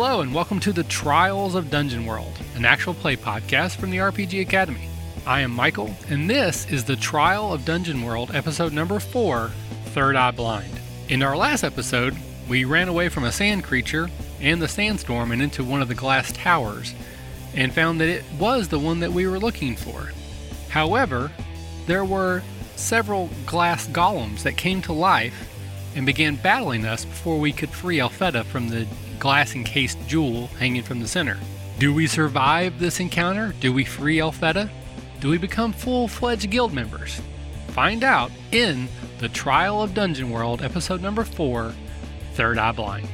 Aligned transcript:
Hello, 0.00 0.20
and 0.20 0.32
welcome 0.32 0.60
to 0.60 0.72
the 0.72 0.84
Trials 0.84 1.56
of 1.56 1.70
Dungeon 1.70 2.06
World, 2.06 2.38
an 2.54 2.64
actual 2.64 2.94
play 2.94 3.16
podcast 3.16 3.78
from 3.78 3.90
the 3.90 3.96
RPG 3.96 4.40
Academy. 4.42 4.88
I 5.26 5.40
am 5.40 5.50
Michael, 5.50 5.92
and 6.08 6.30
this 6.30 6.70
is 6.70 6.84
the 6.84 6.94
Trial 6.94 7.52
of 7.52 7.64
Dungeon 7.64 8.02
World, 8.02 8.30
episode 8.32 8.72
number 8.72 9.00
four 9.00 9.50
Third 9.86 10.14
Eye 10.14 10.30
Blind. 10.30 10.70
In 11.08 11.20
our 11.24 11.36
last 11.36 11.64
episode, 11.64 12.16
we 12.48 12.64
ran 12.64 12.86
away 12.86 13.08
from 13.08 13.24
a 13.24 13.32
sand 13.32 13.64
creature 13.64 14.08
and 14.40 14.62
the 14.62 14.68
sandstorm 14.68 15.32
and 15.32 15.42
into 15.42 15.64
one 15.64 15.82
of 15.82 15.88
the 15.88 15.96
glass 15.96 16.30
towers, 16.30 16.94
and 17.52 17.74
found 17.74 18.00
that 18.00 18.08
it 18.08 18.22
was 18.38 18.68
the 18.68 18.78
one 18.78 19.00
that 19.00 19.12
we 19.12 19.26
were 19.26 19.40
looking 19.40 19.74
for. 19.74 20.12
However, 20.68 21.32
there 21.86 22.04
were 22.04 22.44
several 22.76 23.30
glass 23.46 23.88
golems 23.88 24.44
that 24.44 24.56
came 24.56 24.80
to 24.82 24.92
life 24.92 25.52
and 25.98 26.06
began 26.06 26.36
battling 26.36 26.86
us 26.86 27.04
before 27.04 27.40
we 27.40 27.52
could 27.52 27.70
free 27.70 27.98
Alfetta 27.98 28.44
from 28.44 28.68
the 28.68 28.86
glass 29.18 29.56
encased 29.56 29.98
jewel 30.06 30.46
hanging 30.58 30.84
from 30.84 31.00
the 31.00 31.08
center. 31.08 31.36
Do 31.80 31.92
we 31.92 32.06
survive 32.06 32.78
this 32.78 33.00
encounter? 33.00 33.52
Do 33.58 33.72
we 33.72 33.84
free 33.84 34.18
Alfetta? 34.18 34.70
Do 35.18 35.28
we 35.28 35.38
become 35.38 35.72
full 35.72 36.06
fledged 36.06 36.48
guild 36.50 36.72
members? 36.72 37.20
Find 37.70 38.04
out 38.04 38.30
in 38.52 38.88
The 39.18 39.28
Trial 39.28 39.82
of 39.82 39.92
Dungeon 39.92 40.30
World, 40.30 40.62
episode 40.62 41.02
number 41.02 41.24
4 41.24 41.74
Third 42.34 42.58
Eye 42.58 42.70
Blind. 42.70 43.08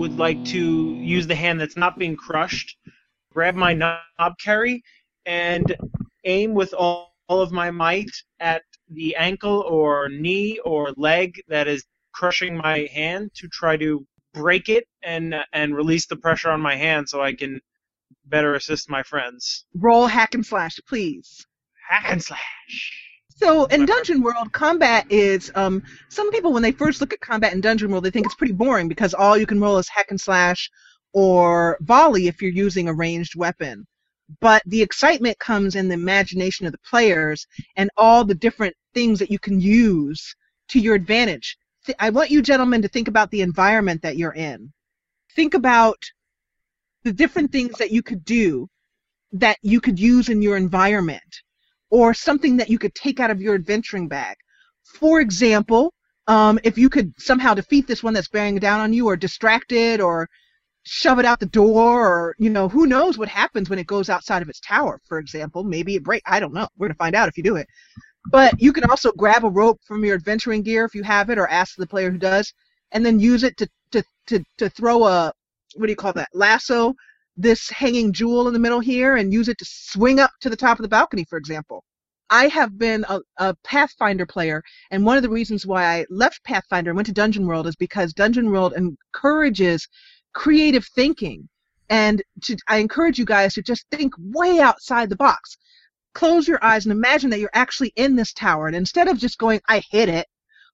Would 0.00 0.18
like 0.18 0.42
to 0.46 0.94
use 0.94 1.26
the 1.26 1.34
hand 1.34 1.60
that's 1.60 1.76
not 1.76 1.98
being 1.98 2.16
crushed, 2.16 2.74
grab 3.34 3.54
my 3.54 3.74
knob 3.74 4.32
carry, 4.42 4.82
and 5.26 5.76
aim 6.24 6.54
with 6.54 6.72
all, 6.72 7.14
all 7.28 7.42
of 7.42 7.52
my 7.52 7.70
might 7.70 8.10
at 8.40 8.62
the 8.88 9.14
ankle 9.16 9.60
or 9.68 10.08
knee 10.08 10.58
or 10.64 10.94
leg 10.96 11.38
that 11.48 11.68
is 11.68 11.84
crushing 12.14 12.56
my 12.56 12.88
hand 12.94 13.30
to 13.34 13.46
try 13.48 13.76
to 13.76 14.06
break 14.32 14.70
it 14.70 14.84
and 15.02 15.34
and 15.52 15.76
release 15.76 16.06
the 16.06 16.16
pressure 16.16 16.50
on 16.50 16.62
my 16.62 16.76
hand 16.76 17.06
so 17.06 17.20
I 17.20 17.34
can 17.34 17.60
better 18.24 18.54
assist 18.54 18.88
my 18.88 19.02
friends. 19.02 19.66
Roll 19.74 20.06
hack 20.06 20.34
and 20.34 20.46
slash, 20.46 20.80
please. 20.88 21.46
Hack 21.90 22.06
and 22.08 22.24
slash. 22.24 23.09
So 23.42 23.64
in 23.64 23.86
Dungeon 23.86 24.20
World, 24.20 24.52
combat 24.52 25.06
is 25.10 25.50
um, 25.54 25.82
some 26.10 26.30
people 26.30 26.52
when 26.52 26.62
they 26.62 26.72
first 26.72 27.00
look 27.00 27.14
at 27.14 27.20
combat 27.20 27.54
in 27.54 27.62
Dungeon 27.62 27.90
World, 27.90 28.04
they 28.04 28.10
think 28.10 28.26
it's 28.26 28.34
pretty 28.34 28.52
boring 28.52 28.86
because 28.86 29.14
all 29.14 29.34
you 29.34 29.46
can 29.46 29.58
roll 29.58 29.78
is 29.78 29.88
hack 29.88 30.10
and 30.10 30.20
slash 30.20 30.70
or 31.14 31.78
volley 31.80 32.28
if 32.28 32.42
you're 32.42 32.50
using 32.50 32.86
a 32.86 32.92
ranged 32.92 33.34
weapon. 33.36 33.86
But 34.40 34.62
the 34.66 34.82
excitement 34.82 35.38
comes 35.38 35.74
in 35.74 35.88
the 35.88 35.94
imagination 35.94 36.66
of 36.66 36.72
the 36.72 36.78
players 36.86 37.46
and 37.76 37.88
all 37.96 38.24
the 38.24 38.34
different 38.34 38.76
things 38.92 39.18
that 39.20 39.30
you 39.30 39.38
can 39.38 39.58
use 39.58 40.36
to 40.68 40.78
your 40.78 40.94
advantage. 40.94 41.56
Th- 41.86 41.96
I 41.98 42.10
want 42.10 42.30
you 42.30 42.42
gentlemen 42.42 42.82
to 42.82 42.88
think 42.88 43.08
about 43.08 43.30
the 43.30 43.40
environment 43.40 44.02
that 44.02 44.18
you're 44.18 44.34
in. 44.34 44.70
Think 45.34 45.54
about 45.54 45.98
the 47.04 47.12
different 47.12 47.52
things 47.52 47.78
that 47.78 47.90
you 47.90 48.02
could 48.02 48.22
do 48.22 48.68
that 49.32 49.56
you 49.62 49.80
could 49.80 49.98
use 49.98 50.28
in 50.28 50.42
your 50.42 50.58
environment 50.58 51.40
or 51.90 52.14
something 52.14 52.56
that 52.56 52.70
you 52.70 52.78
could 52.78 52.94
take 52.94 53.20
out 53.20 53.30
of 53.30 53.40
your 53.40 53.54
adventuring 53.54 54.08
bag. 54.08 54.36
For 54.98 55.20
example, 55.20 55.92
um, 56.26 56.58
if 56.64 56.78
you 56.78 56.88
could 56.88 57.12
somehow 57.18 57.54
defeat 57.54 57.86
this 57.86 58.02
one 58.02 58.14
that's 58.14 58.28
bearing 58.28 58.56
down 58.58 58.80
on 58.80 58.92
you, 58.92 59.06
or 59.08 59.16
distract 59.16 59.72
it, 59.72 60.00
or 60.00 60.28
shove 60.84 61.18
it 61.18 61.24
out 61.24 61.40
the 61.40 61.46
door, 61.46 62.06
or 62.06 62.34
you 62.38 62.50
know, 62.50 62.68
who 62.68 62.86
knows 62.86 63.18
what 63.18 63.28
happens 63.28 63.68
when 63.68 63.78
it 63.78 63.86
goes 63.86 64.08
outside 64.08 64.42
of 64.42 64.48
its 64.48 64.60
tower. 64.60 65.00
For 65.06 65.18
example, 65.18 65.64
maybe 65.64 65.96
it 65.96 66.04
break. 66.04 66.22
I 66.26 66.40
don't 66.40 66.54
know. 66.54 66.68
We're 66.76 66.88
gonna 66.88 66.94
find 66.94 67.16
out 67.16 67.28
if 67.28 67.36
you 67.36 67.42
do 67.42 67.56
it. 67.56 67.66
But 68.30 68.60
you 68.60 68.72
can 68.72 68.84
also 68.84 69.12
grab 69.12 69.44
a 69.44 69.50
rope 69.50 69.80
from 69.86 70.04
your 70.04 70.14
adventuring 70.14 70.62
gear 70.62 70.84
if 70.84 70.94
you 70.94 71.02
have 71.02 71.30
it, 71.30 71.38
or 71.38 71.48
ask 71.48 71.74
the 71.76 71.86
player 71.86 72.10
who 72.10 72.18
does, 72.18 72.52
and 72.92 73.04
then 73.04 73.18
use 73.18 73.42
it 73.42 73.56
to 73.58 73.68
to 73.92 74.02
to, 74.28 74.44
to 74.58 74.68
throw 74.70 75.04
a 75.04 75.32
what 75.76 75.86
do 75.86 75.92
you 75.92 75.96
call 75.96 76.12
that 76.12 76.28
lasso 76.34 76.94
this 77.42 77.68
hanging 77.70 78.12
jewel 78.12 78.46
in 78.46 78.52
the 78.52 78.58
middle 78.58 78.80
here 78.80 79.16
and 79.16 79.32
use 79.32 79.48
it 79.48 79.58
to 79.58 79.64
swing 79.64 80.20
up 80.20 80.30
to 80.40 80.50
the 80.50 80.56
top 80.56 80.78
of 80.78 80.82
the 80.82 80.88
balcony, 80.88 81.24
for 81.24 81.38
example. 81.38 81.84
I 82.30 82.46
have 82.46 82.78
been 82.78 83.04
a, 83.08 83.20
a, 83.38 83.56
Pathfinder 83.64 84.24
player, 84.24 84.62
and 84.92 85.04
one 85.04 85.16
of 85.16 85.24
the 85.24 85.30
reasons 85.30 85.66
why 85.66 85.84
I 85.84 86.06
left 86.10 86.44
Pathfinder 86.44 86.90
and 86.90 86.96
went 86.96 87.06
to 87.06 87.12
Dungeon 87.12 87.46
World 87.46 87.66
is 87.66 87.74
because 87.74 88.12
Dungeon 88.12 88.50
World 88.50 88.72
encourages 88.74 89.88
creative 90.32 90.86
thinking. 90.86 91.48
And 91.88 92.22
to, 92.44 92.56
I 92.68 92.76
encourage 92.76 93.18
you 93.18 93.24
guys 93.24 93.54
to 93.54 93.62
just 93.62 93.84
think 93.90 94.14
way 94.16 94.60
outside 94.60 95.08
the 95.08 95.16
box. 95.16 95.56
Close 96.14 96.46
your 96.46 96.64
eyes 96.64 96.84
and 96.84 96.92
imagine 96.92 97.30
that 97.30 97.40
you're 97.40 97.50
actually 97.52 97.92
in 97.96 98.14
this 98.14 98.32
tower. 98.32 98.68
And 98.68 98.76
instead 98.76 99.08
of 99.08 99.18
just 99.18 99.38
going, 99.38 99.60
I 99.68 99.82
hit 99.90 100.08
it, 100.08 100.28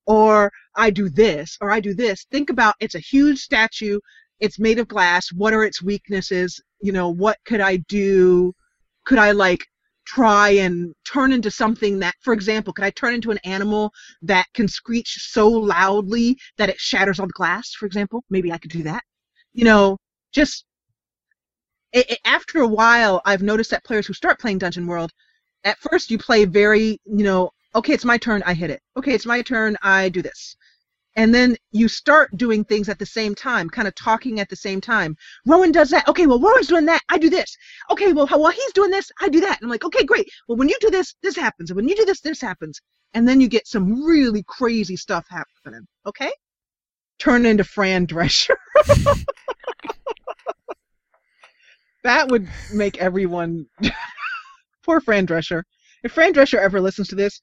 or 0.06 0.52
I 0.74 0.90
do 0.90 1.08
this, 1.08 1.56
or 1.62 1.70
I 1.70 1.80
do 1.80 1.94
this, 1.94 2.26
think 2.30 2.50
about 2.50 2.74
it's 2.80 2.94
a 2.94 3.00
huge 3.00 3.38
statue 3.38 3.98
it's 4.40 4.58
made 4.58 4.78
of 4.78 4.88
glass 4.88 5.32
what 5.32 5.52
are 5.52 5.64
its 5.64 5.82
weaknesses 5.82 6.60
you 6.80 6.92
know 6.92 7.08
what 7.08 7.38
could 7.46 7.60
i 7.60 7.76
do? 7.88 8.52
Could 9.04 9.18
i 9.18 9.32
like 9.32 9.64
try 10.04 10.50
and 10.50 10.94
turn 11.04 11.32
into 11.32 11.50
something 11.50 11.98
that 11.98 12.14
for 12.20 12.32
example 12.32 12.72
could 12.72 12.84
i 12.84 12.90
turn 12.90 13.14
into 13.14 13.30
an 13.30 13.38
animal 13.44 13.92
that 14.22 14.46
can 14.54 14.68
screech 14.68 15.16
so 15.30 15.48
loudly 15.48 16.36
that 16.58 16.68
it 16.68 16.78
shatters 16.78 17.18
all 17.18 17.26
the 17.26 17.32
glass 17.32 17.72
for 17.72 17.86
example? 17.86 18.24
Maybe 18.30 18.52
i 18.52 18.58
could 18.58 18.70
do 18.70 18.82
that. 18.84 19.02
You 19.52 19.64
know 19.64 19.96
just 20.32 20.64
it, 21.92 22.10
it, 22.10 22.18
after 22.24 22.60
a 22.60 22.68
while 22.68 23.22
i've 23.24 23.42
noticed 23.42 23.70
that 23.70 23.84
players 23.84 24.06
who 24.06 24.12
start 24.12 24.38
playing 24.38 24.58
dungeon 24.58 24.86
world 24.86 25.10
at 25.64 25.78
first 25.78 26.10
you 26.10 26.18
play 26.18 26.44
very 26.44 27.00
you 27.04 27.24
know 27.24 27.50
okay 27.74 27.92
it's 27.94 28.04
my 28.04 28.18
turn 28.18 28.42
i 28.44 28.54
hit 28.54 28.70
it. 28.70 28.80
Okay 28.96 29.14
it's 29.14 29.26
my 29.26 29.40
turn 29.42 29.76
i 29.82 30.08
do 30.08 30.22
this 30.22 30.56
and 31.16 31.34
then 31.34 31.56
you 31.72 31.88
start 31.88 32.36
doing 32.36 32.62
things 32.62 32.90
at 32.90 32.98
the 32.98 33.06
same 33.06 33.34
time, 33.34 33.70
kind 33.70 33.88
of 33.88 33.94
talking 33.94 34.38
at 34.38 34.50
the 34.50 34.56
same 34.56 34.82
time. 34.82 35.16
Rowan 35.46 35.72
does 35.72 35.88
that. 35.90 36.06
Okay, 36.08 36.26
well, 36.26 36.38
Rowan's 36.38 36.68
doing 36.68 36.84
that. 36.86 37.00
I 37.08 37.16
do 37.16 37.30
this. 37.30 37.56
Okay, 37.90 38.12
well, 38.12 38.26
while 38.26 38.52
he's 38.52 38.72
doing 38.74 38.90
this, 38.90 39.10
I 39.20 39.30
do 39.30 39.40
that. 39.40 39.56
And 39.60 39.64
I'm 39.64 39.70
like, 39.70 39.84
okay, 39.84 40.04
great. 40.04 40.28
Well, 40.46 40.58
when 40.58 40.68
you 40.68 40.76
do 40.80 40.90
this, 40.90 41.14
this 41.22 41.34
happens. 41.34 41.70
And 41.70 41.76
when 41.76 41.88
you 41.88 41.96
do 41.96 42.04
this, 42.04 42.20
this 42.20 42.40
happens. 42.40 42.80
And 43.14 43.26
then 43.26 43.40
you 43.40 43.48
get 43.48 43.66
some 43.66 44.04
really 44.04 44.44
crazy 44.46 44.96
stuff 44.96 45.26
happening. 45.30 45.86
Okay? 46.04 46.30
Turn 47.18 47.46
into 47.46 47.64
Fran 47.64 48.06
Drescher. 48.06 48.56
that 52.04 52.28
would 52.28 52.46
make 52.74 52.98
everyone. 52.98 53.66
Poor 54.84 55.00
Fran 55.00 55.26
Drescher. 55.26 55.62
If 56.04 56.12
Fran 56.12 56.34
Drescher 56.34 56.58
ever 56.58 56.78
listens 56.80 57.08
to 57.08 57.14
this, 57.16 57.40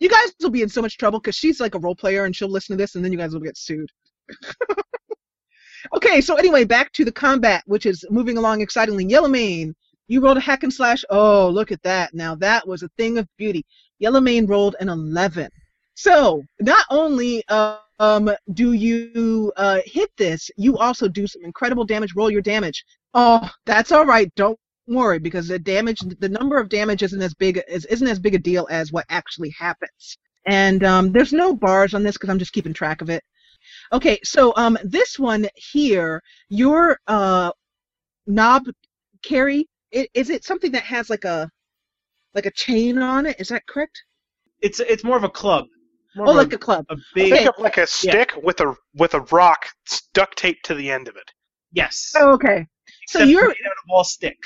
you 0.00 0.08
guys 0.08 0.32
will 0.40 0.50
be 0.50 0.62
in 0.62 0.68
so 0.68 0.82
much 0.82 0.96
trouble 0.96 1.18
because 1.18 1.36
she's 1.36 1.60
like 1.60 1.74
a 1.74 1.78
role 1.78 1.94
player 1.94 2.24
and 2.24 2.34
she'll 2.34 2.48
listen 2.48 2.76
to 2.76 2.82
this 2.82 2.94
and 2.94 3.04
then 3.04 3.12
you 3.12 3.18
guys 3.18 3.32
will 3.32 3.40
get 3.40 3.56
sued. 3.56 3.90
okay, 5.94 6.20
so 6.20 6.36
anyway, 6.36 6.64
back 6.64 6.92
to 6.92 7.04
the 7.04 7.12
combat, 7.12 7.62
which 7.66 7.86
is 7.86 8.04
moving 8.10 8.38
along 8.38 8.60
excitingly. 8.60 9.04
Yellowmane, 9.04 9.74
you 10.06 10.20
rolled 10.20 10.36
a 10.36 10.40
hack 10.40 10.62
and 10.62 10.72
slash. 10.72 11.04
Oh, 11.10 11.48
look 11.48 11.72
at 11.72 11.82
that. 11.82 12.14
Now 12.14 12.34
that 12.36 12.66
was 12.66 12.82
a 12.82 12.88
thing 12.96 13.18
of 13.18 13.28
beauty. 13.36 13.64
Yellowmane 14.00 14.48
rolled 14.48 14.76
an 14.80 14.88
11. 14.88 15.50
So 15.94 16.42
not 16.60 16.84
only 16.90 17.44
um, 17.48 18.30
do 18.52 18.72
you 18.72 19.52
uh, 19.56 19.80
hit 19.84 20.10
this, 20.16 20.50
you 20.56 20.78
also 20.78 21.08
do 21.08 21.26
some 21.26 21.42
incredible 21.44 21.84
damage. 21.84 22.14
Roll 22.14 22.30
your 22.30 22.42
damage. 22.42 22.84
Oh, 23.14 23.50
that's 23.66 23.90
all 23.92 24.06
right. 24.06 24.32
Don't 24.36 24.58
worry 24.88 25.18
because 25.18 25.48
the 25.48 25.58
damage, 25.58 26.00
the 26.00 26.28
number 26.28 26.58
of 26.58 26.68
damage 26.68 27.02
isn't 27.02 27.22
as 27.22 27.34
big 27.34 27.60
is, 27.68 27.84
isn't 27.86 28.08
as 28.08 28.18
big 28.18 28.34
a 28.34 28.38
deal 28.38 28.66
as 28.70 28.92
what 28.92 29.06
actually 29.08 29.50
happens. 29.50 30.18
And 30.46 30.82
um, 30.84 31.12
there's 31.12 31.32
no 31.32 31.54
bars 31.54 31.94
on 31.94 32.02
this 32.02 32.16
because 32.16 32.30
I'm 32.30 32.38
just 32.38 32.52
keeping 32.52 32.72
track 32.72 33.02
of 33.02 33.10
it. 33.10 33.22
Okay, 33.92 34.18
so 34.24 34.52
um, 34.56 34.78
this 34.82 35.18
one 35.18 35.48
here, 35.56 36.22
your 36.48 36.98
uh, 37.06 37.50
knob 38.26 38.64
carry, 39.22 39.68
it, 39.90 40.10
is 40.14 40.30
it 40.30 40.44
something 40.44 40.72
that 40.72 40.84
has 40.84 41.10
like 41.10 41.24
a 41.24 41.50
like 42.34 42.46
a 42.46 42.50
chain 42.50 42.98
on 42.98 43.26
it? 43.26 43.36
Is 43.38 43.48
that 43.48 43.66
correct? 43.66 44.02
It's 44.60 44.80
it's 44.80 45.04
more 45.04 45.16
of 45.16 45.24
a 45.24 45.28
club. 45.28 45.66
More 46.16 46.28
oh, 46.28 46.32
like 46.32 46.52
a, 46.52 46.56
a, 46.56 46.58
club. 46.58 46.86
A 46.90 46.96
big, 47.14 47.32
okay. 47.32 47.48
like 47.58 47.78
a 47.78 47.86
stick 47.86 48.32
yeah. 48.34 48.42
with 48.42 48.60
a 48.60 48.74
with 48.94 49.14
a 49.14 49.20
rock 49.32 49.66
duct 50.14 50.36
taped 50.36 50.64
to 50.66 50.74
the 50.74 50.90
end 50.90 51.08
of 51.08 51.16
it. 51.16 51.30
Yes. 51.72 52.12
Oh, 52.16 52.32
okay. 52.32 52.66
Except 53.02 53.22
so 53.22 53.28
you're 53.28 53.48
made 53.48 53.56
out 53.66 53.72
of 53.72 53.90
all 53.90 54.04
stick. 54.04 54.36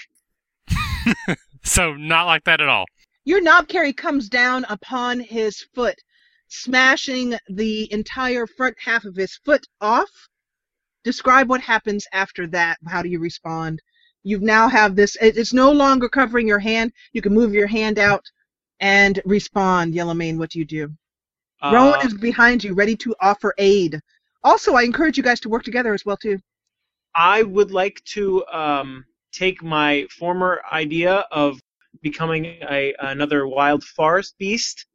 so 1.65 1.95
not 1.95 2.27
like 2.27 2.45
that 2.45 2.61
at 2.61 2.69
all. 2.69 2.85
Your 3.25 3.41
knobkerrie 3.41 3.97
comes 3.97 4.29
down 4.29 4.65
upon 4.69 5.21
his 5.21 5.65
foot, 5.75 5.97
smashing 6.49 7.37
the 7.49 7.93
entire 7.93 8.47
front 8.47 8.77
half 8.85 9.05
of 9.05 9.15
his 9.15 9.37
foot 9.45 9.65
off. 9.81 10.11
Describe 11.05 11.49
what 11.49 11.61
happens 11.61 12.07
after 12.13 12.47
that. 12.49 12.79
How 12.87 13.03
do 13.03 13.09
you 13.09 13.21
respond? 13.21 13.81
You 14.25 14.39
now 14.39 14.69
have 14.69 14.95
this. 14.97 15.17
It's 15.21 15.53
no 15.53 15.73
longer 15.73 16.09
covering 16.09 16.47
your 16.47 16.59
hand. 16.59 16.93
You 17.13 17.23
can 17.23 17.35
move 17.35 17.55
your 17.55 17.67
hand 17.67 17.99
out 17.99 18.25
and 18.81 19.21
respond. 19.25 19.95
Yellowmane, 19.95 20.39
what 20.39 20.51
do 20.51 20.59
you 20.59 20.65
do? 20.65 20.93
Uh, 21.61 21.71
Rowan 21.73 22.07
is 22.07 22.15
behind 22.15 22.63
you, 22.65 22.75
ready 22.75 22.97
to 22.97 23.15
offer 23.21 23.55
aid. 23.59 24.01
Also, 24.45 24.75
I 24.75 24.83
encourage 24.83 25.17
you 25.17 25.23
guys 25.23 25.41
to 25.41 25.49
work 25.49 25.63
together 25.63 25.95
as 25.95 26.05
well 26.05 26.17
too. 26.17 26.39
I 27.15 27.43
would 27.43 27.71
like 27.71 28.03
to 28.07 28.45
um, 28.47 29.05
take 29.33 29.63
my 29.63 30.07
former 30.11 30.63
idea 30.71 31.25
of 31.33 31.61
becoming 32.03 32.45
a 32.71 32.95
another 33.01 33.47
wild 33.47 33.83
forest 33.85 34.35
beast, 34.39 34.87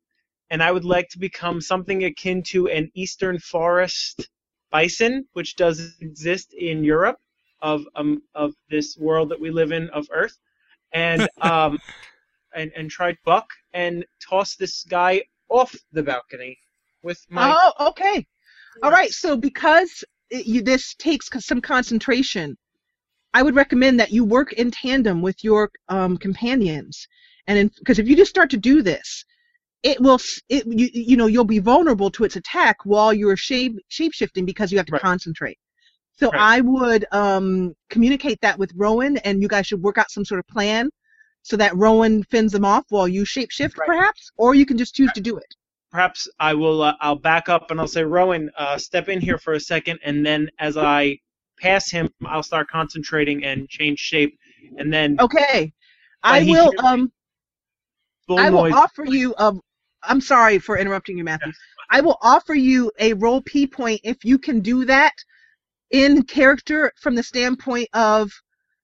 and 0.50 0.64
I 0.64 0.72
would 0.72 0.86
like 0.86 1.10
to 1.10 1.20
become 1.20 1.62
something 1.62 2.04
akin 2.04 2.44
to 2.44 2.68
an 2.68 2.92
eastern 2.94 3.40
forest 3.40 4.30
bison, 4.72 5.28
which 5.34 5.56
does 5.56 5.96
exist 6.02 6.54
in 6.54 6.84
Europe 6.84 7.18
of 7.62 7.86
um, 7.96 8.22
of 8.36 8.54
this 8.70 8.98
world 8.98 9.30
that 9.30 9.40
we 9.40 9.50
live 9.52 9.72
in 9.72 9.90
of 9.90 10.08
Earth, 10.12 10.38
and 10.94 11.28
um, 11.42 11.80
and 12.54 12.72
and 12.76 12.90
try 12.90 13.12
to 13.12 13.18
buck 13.26 13.50
and 13.74 14.06
toss 14.22 14.56
this 14.56 14.84
guy 14.84 15.24
off 15.50 15.76
the 15.92 16.04
balcony 16.04 16.58
with 17.04 17.26
my. 17.30 17.54
Oh, 17.56 17.88
okay. 17.90 18.26
All 18.84 18.92
right. 18.92 19.12
So 19.12 19.38
because 19.38 20.04
it, 20.30 20.46
you, 20.46 20.62
this 20.62 20.94
takes 20.96 21.30
some 21.46 21.62
concentration, 21.62 22.58
I 23.38 23.44
would 23.44 23.54
recommend 23.54 24.00
that 24.00 24.12
you 24.12 24.26
work 24.26 24.54
in 24.54 24.72
tandem 24.72 25.22
with 25.22 25.44
your 25.44 25.70
um, 25.90 26.18
companions, 26.18 27.08
and 27.46 27.70
because 27.78 28.00
if 28.00 28.08
you 28.08 28.16
just 28.16 28.32
start 28.32 28.50
to 28.50 28.58
do 28.58 28.82
this, 28.82 29.24
it 29.84 30.02
will 30.02 30.20
it 30.50 30.66
you, 30.66 30.90
you 30.92 31.16
know 31.18 31.28
you'll 31.28 31.44
be 31.46 31.60
vulnerable 31.60 32.10
to 32.10 32.24
its 32.24 32.36
attack 32.36 32.78
while 32.84 33.14
you're 33.14 33.38
shape 33.38 33.76
shape 33.90 34.14
shifting 34.14 34.44
because 34.44 34.72
you 34.72 34.80
have 34.80 34.88
to 34.88 34.92
Right. 34.94 35.04
concentrate. 35.04 35.60
So 36.14 36.32
Right. 36.32 36.42
I 36.42 36.62
would 36.62 37.06
um, 37.12 37.76
communicate 37.92 38.42
that 38.42 38.58
with 38.58 38.72
Rowan, 38.76 39.18
and 39.18 39.40
you 39.40 39.48
guys 39.48 39.68
should 39.68 39.84
work 39.84 40.00
out 40.00 40.10
some 40.10 40.26
sort 40.26 40.40
of 40.40 40.48
plan 40.48 40.90
so 41.44 41.56
that 41.58 41.78
Rowan 41.78 42.24
fends 42.24 42.54
them 42.54 42.66
off 42.66 42.86
while 42.90 43.08
you 43.08 43.24
shape 43.24 43.52
shift, 43.52 43.78
Right. 43.78 43.86
perhaps, 43.86 44.32
or 44.38 44.56
you 44.56 44.66
can 44.66 44.80
just 44.80 44.96
choose 44.96 45.12
to 45.14 45.22
do 45.22 45.38
it. 45.38 45.54
Perhaps 45.92 46.28
I 46.40 46.56
will. 46.56 46.82
Uh, 46.82 46.96
I'll 47.02 47.16
back 47.34 47.50
up 47.50 47.70
and 47.70 47.80
I'll 47.80 47.88
say, 47.88 48.04
Rowan, 48.04 48.50
uh, 48.58 48.80
step 48.80 49.10
in 49.10 49.22
here 49.22 49.38
for 49.38 49.54
a 49.54 49.60
second, 49.60 50.00
and 50.04 50.26
then 50.26 50.50
as 50.58 50.76
I 50.76 51.20
pass 51.60 51.90
him, 51.92 52.10
I'll 52.26 52.44
start 52.44 52.68
concentrating 52.70 53.44
and 53.44 53.68
change 53.70 54.00
shape, 54.00 54.38
and 54.78 54.92
then 54.94 55.18
Okay. 55.20 55.74
I 56.24 56.44
will 56.44 56.74
um 56.84 57.12
I 58.38 58.50
will 58.50 58.60
noise. 58.60 58.74
offer 58.74 59.06
you 59.06 59.34
a 59.38 59.54
I'm 60.04 60.22
sorry 60.22 60.60
for 60.60 60.78
interrupting 60.78 61.18
you, 61.18 61.24
Matthew. 61.24 61.52
I 61.90 62.02
will 62.02 62.18
offer 62.22 62.54
you 62.54 62.92
a 63.00 63.14
RP 63.14 63.72
point 63.72 64.02
if 64.04 64.24
you 64.24 64.38
can 64.38 64.60
do 64.62 64.86
that 64.86 65.14
in 65.92 66.24
character 66.24 66.92
from 66.98 67.16
the 67.16 67.24
standpoint 67.24 67.90
of 67.94 68.32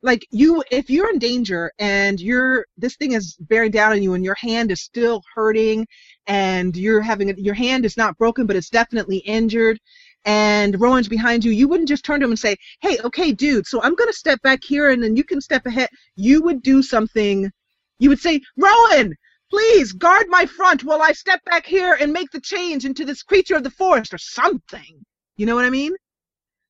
like 0.01 0.25
you 0.31 0.63
if 0.71 0.89
you're 0.89 1.09
in 1.11 1.19
danger 1.19 1.71
and 1.79 2.19
you're 2.19 2.65
this 2.77 2.95
thing 2.95 3.13
is 3.13 3.35
bearing 3.41 3.71
down 3.71 3.91
on 3.93 4.03
you 4.03 4.13
and 4.13 4.23
your 4.23 4.35
hand 4.35 4.71
is 4.71 4.81
still 4.81 5.21
hurting 5.33 5.85
and 6.27 6.75
you're 6.75 7.01
having 7.01 7.29
a, 7.29 7.33
your 7.37 7.53
hand 7.53 7.85
is 7.85 7.97
not 7.97 8.17
broken 8.17 8.45
but 8.45 8.55
it's 8.55 8.69
definitely 8.69 9.17
injured 9.17 9.79
and 10.25 10.79
Rowan's 10.79 11.07
behind 11.07 11.43
you, 11.43 11.51
you 11.51 11.67
wouldn't 11.67 11.89
just 11.89 12.05
turn 12.05 12.19
to 12.19 12.25
him 12.25 12.31
and 12.31 12.39
say, 12.39 12.55
"Hey, 12.81 12.97
okay, 13.03 13.31
dude, 13.31 13.67
so 13.67 13.81
I'm 13.81 13.95
going 13.95 14.09
to 14.09 14.17
step 14.17 14.41
back 14.41 14.63
here 14.63 14.91
and 14.91 15.03
then 15.03 15.15
you 15.15 15.23
can 15.23 15.41
step 15.41 15.65
ahead." 15.65 15.89
You 16.15 16.41
would 16.43 16.61
do 16.61 16.81
something. 16.81 17.51
You 17.99 18.09
would 18.09 18.19
say, 18.19 18.41
"Rowan, 18.57 19.15
please 19.49 19.91
guard 19.93 20.27
my 20.29 20.45
front 20.45 20.83
while 20.83 21.01
I 21.01 21.11
step 21.11 21.43
back 21.45 21.65
here 21.65 21.97
and 21.99 22.13
make 22.13 22.31
the 22.31 22.41
change 22.41 22.85
into 22.85 23.05
this 23.05 23.23
creature 23.23 23.55
of 23.55 23.63
the 23.63 23.71
forest 23.71 24.13
or 24.13 24.17
something." 24.17 25.05
You 25.37 25.45
know 25.45 25.55
what 25.55 25.65
I 25.65 25.69
mean? 25.69 25.93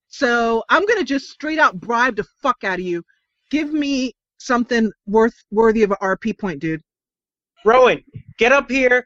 So 0.07 0.63
I'm 0.69 0.85
gonna 0.85 1.03
just 1.03 1.29
straight 1.29 1.59
out 1.59 1.79
bribe 1.79 2.15
the 2.15 2.25
fuck 2.41 2.63
out 2.63 2.79
of 2.79 2.85
you. 2.85 3.03
Give 3.49 3.73
me 3.73 4.13
something 4.37 4.91
worth 5.05 5.35
worthy 5.51 5.83
of 5.83 5.91
an 5.91 5.97
RP 6.01 6.37
point, 6.37 6.59
dude. 6.59 6.81
Rowan, 7.65 8.03
get 8.37 8.51
up 8.51 8.69
here, 8.69 9.05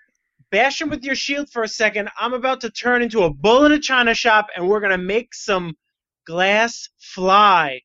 bash 0.51 0.81
him 0.81 0.89
with 0.89 1.03
your 1.03 1.15
shield 1.15 1.49
for 1.49 1.63
a 1.63 1.67
second. 1.67 2.09
I'm 2.19 2.33
about 2.33 2.61
to 2.61 2.69
turn 2.69 3.01
into 3.01 3.23
a 3.23 3.29
bull 3.33 3.65
in 3.65 3.71
a 3.71 3.79
china 3.79 4.13
shop, 4.13 4.47
and 4.55 4.67
we're 4.67 4.79
gonna 4.79 4.97
make 4.97 5.33
some 5.33 5.75
glass 6.25 6.89
fly. 6.99 7.81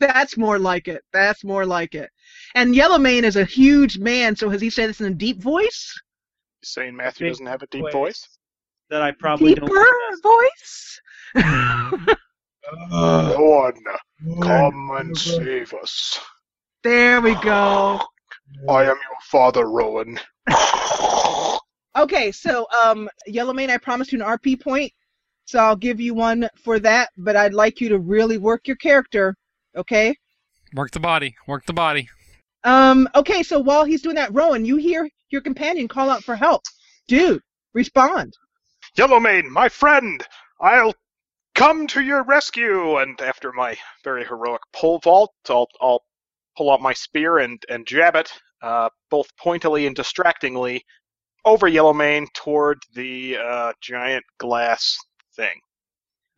That's 0.00 0.36
more 0.36 0.58
like 0.58 0.88
it. 0.88 1.02
That's 1.12 1.44
more 1.44 1.64
like 1.66 1.94
it. 1.94 2.10
And 2.54 2.74
Yellowmane 2.74 3.22
is 3.22 3.36
a 3.36 3.44
huge 3.44 3.98
man, 3.98 4.36
so 4.36 4.48
has 4.48 4.60
he 4.60 4.70
said 4.70 4.88
this 4.90 5.00
in 5.00 5.06
a 5.06 5.14
deep 5.14 5.40
voice? 5.40 5.92
You 6.62 6.66
saying 6.66 6.96
Matthew 6.96 7.28
doesn't 7.28 7.46
have 7.46 7.62
a 7.62 7.66
deep 7.68 7.82
voice. 7.82 7.92
voice? 7.92 8.28
That 8.90 9.02
I 9.02 9.12
probably 9.12 9.54
Deeper 9.54 9.66
don't. 9.66 10.22
voice? 10.22 11.00
Rowan, 12.90 13.74
come 14.42 14.90
and 14.96 15.16
save 15.16 15.74
us. 15.74 16.20
there 16.82 17.20
we 17.20 17.34
go. 17.36 18.00
I 18.68 18.82
am 18.82 18.86
your 18.86 19.18
father, 19.30 19.68
Rowan. 19.68 20.18
Okay, 21.96 22.32
so 22.32 22.66
um, 22.84 23.08
Yellowmane, 23.28 23.70
I 23.70 23.78
promised 23.78 24.12
you 24.12 24.20
an 24.20 24.26
RP 24.26 24.60
point, 24.60 24.92
so 25.44 25.58
I'll 25.60 25.76
give 25.76 26.00
you 26.00 26.14
one 26.14 26.48
for 26.62 26.78
that. 26.80 27.10
But 27.16 27.36
I'd 27.36 27.54
like 27.54 27.80
you 27.80 27.88
to 27.90 27.98
really 27.98 28.38
work 28.38 28.66
your 28.66 28.76
character. 28.76 29.36
Okay. 29.76 30.16
Work 30.74 30.90
the 30.90 31.00
body. 31.00 31.36
Work 31.46 31.66
the 31.66 31.72
body. 31.72 32.08
Um. 32.64 33.08
Okay. 33.14 33.42
So 33.42 33.60
while 33.60 33.84
he's 33.84 34.02
doing 34.02 34.16
that, 34.16 34.34
Rowan, 34.34 34.64
you 34.64 34.76
hear 34.76 35.08
your 35.30 35.40
companion 35.40 35.88
call 35.88 36.10
out 36.10 36.24
for 36.24 36.34
help. 36.34 36.62
Dude, 37.06 37.42
respond. 37.74 38.34
Yellowmane, 38.96 39.48
my 39.50 39.68
friend, 39.68 40.24
I'll 40.60 40.94
come 41.54 41.86
to 41.88 42.00
your 42.00 42.22
rescue. 42.24 42.98
And 42.98 43.20
after 43.20 43.52
my 43.52 43.76
very 44.02 44.24
heroic 44.24 44.62
pole 44.72 44.98
vault, 45.00 45.32
I'll, 45.48 45.68
I'll 45.80 46.02
pull 46.56 46.70
out 46.70 46.80
my 46.80 46.92
spear 46.92 47.38
and, 47.38 47.62
and 47.68 47.86
jab 47.86 48.16
it, 48.16 48.32
uh, 48.62 48.88
both 49.10 49.26
pointily 49.36 49.86
and 49.86 49.96
distractingly, 49.96 50.84
over 51.44 51.68
Yellowmane 51.68 52.26
toward 52.34 52.78
the 52.94 53.36
uh, 53.36 53.72
giant 53.80 54.24
glass 54.38 54.96
thing. 55.36 55.58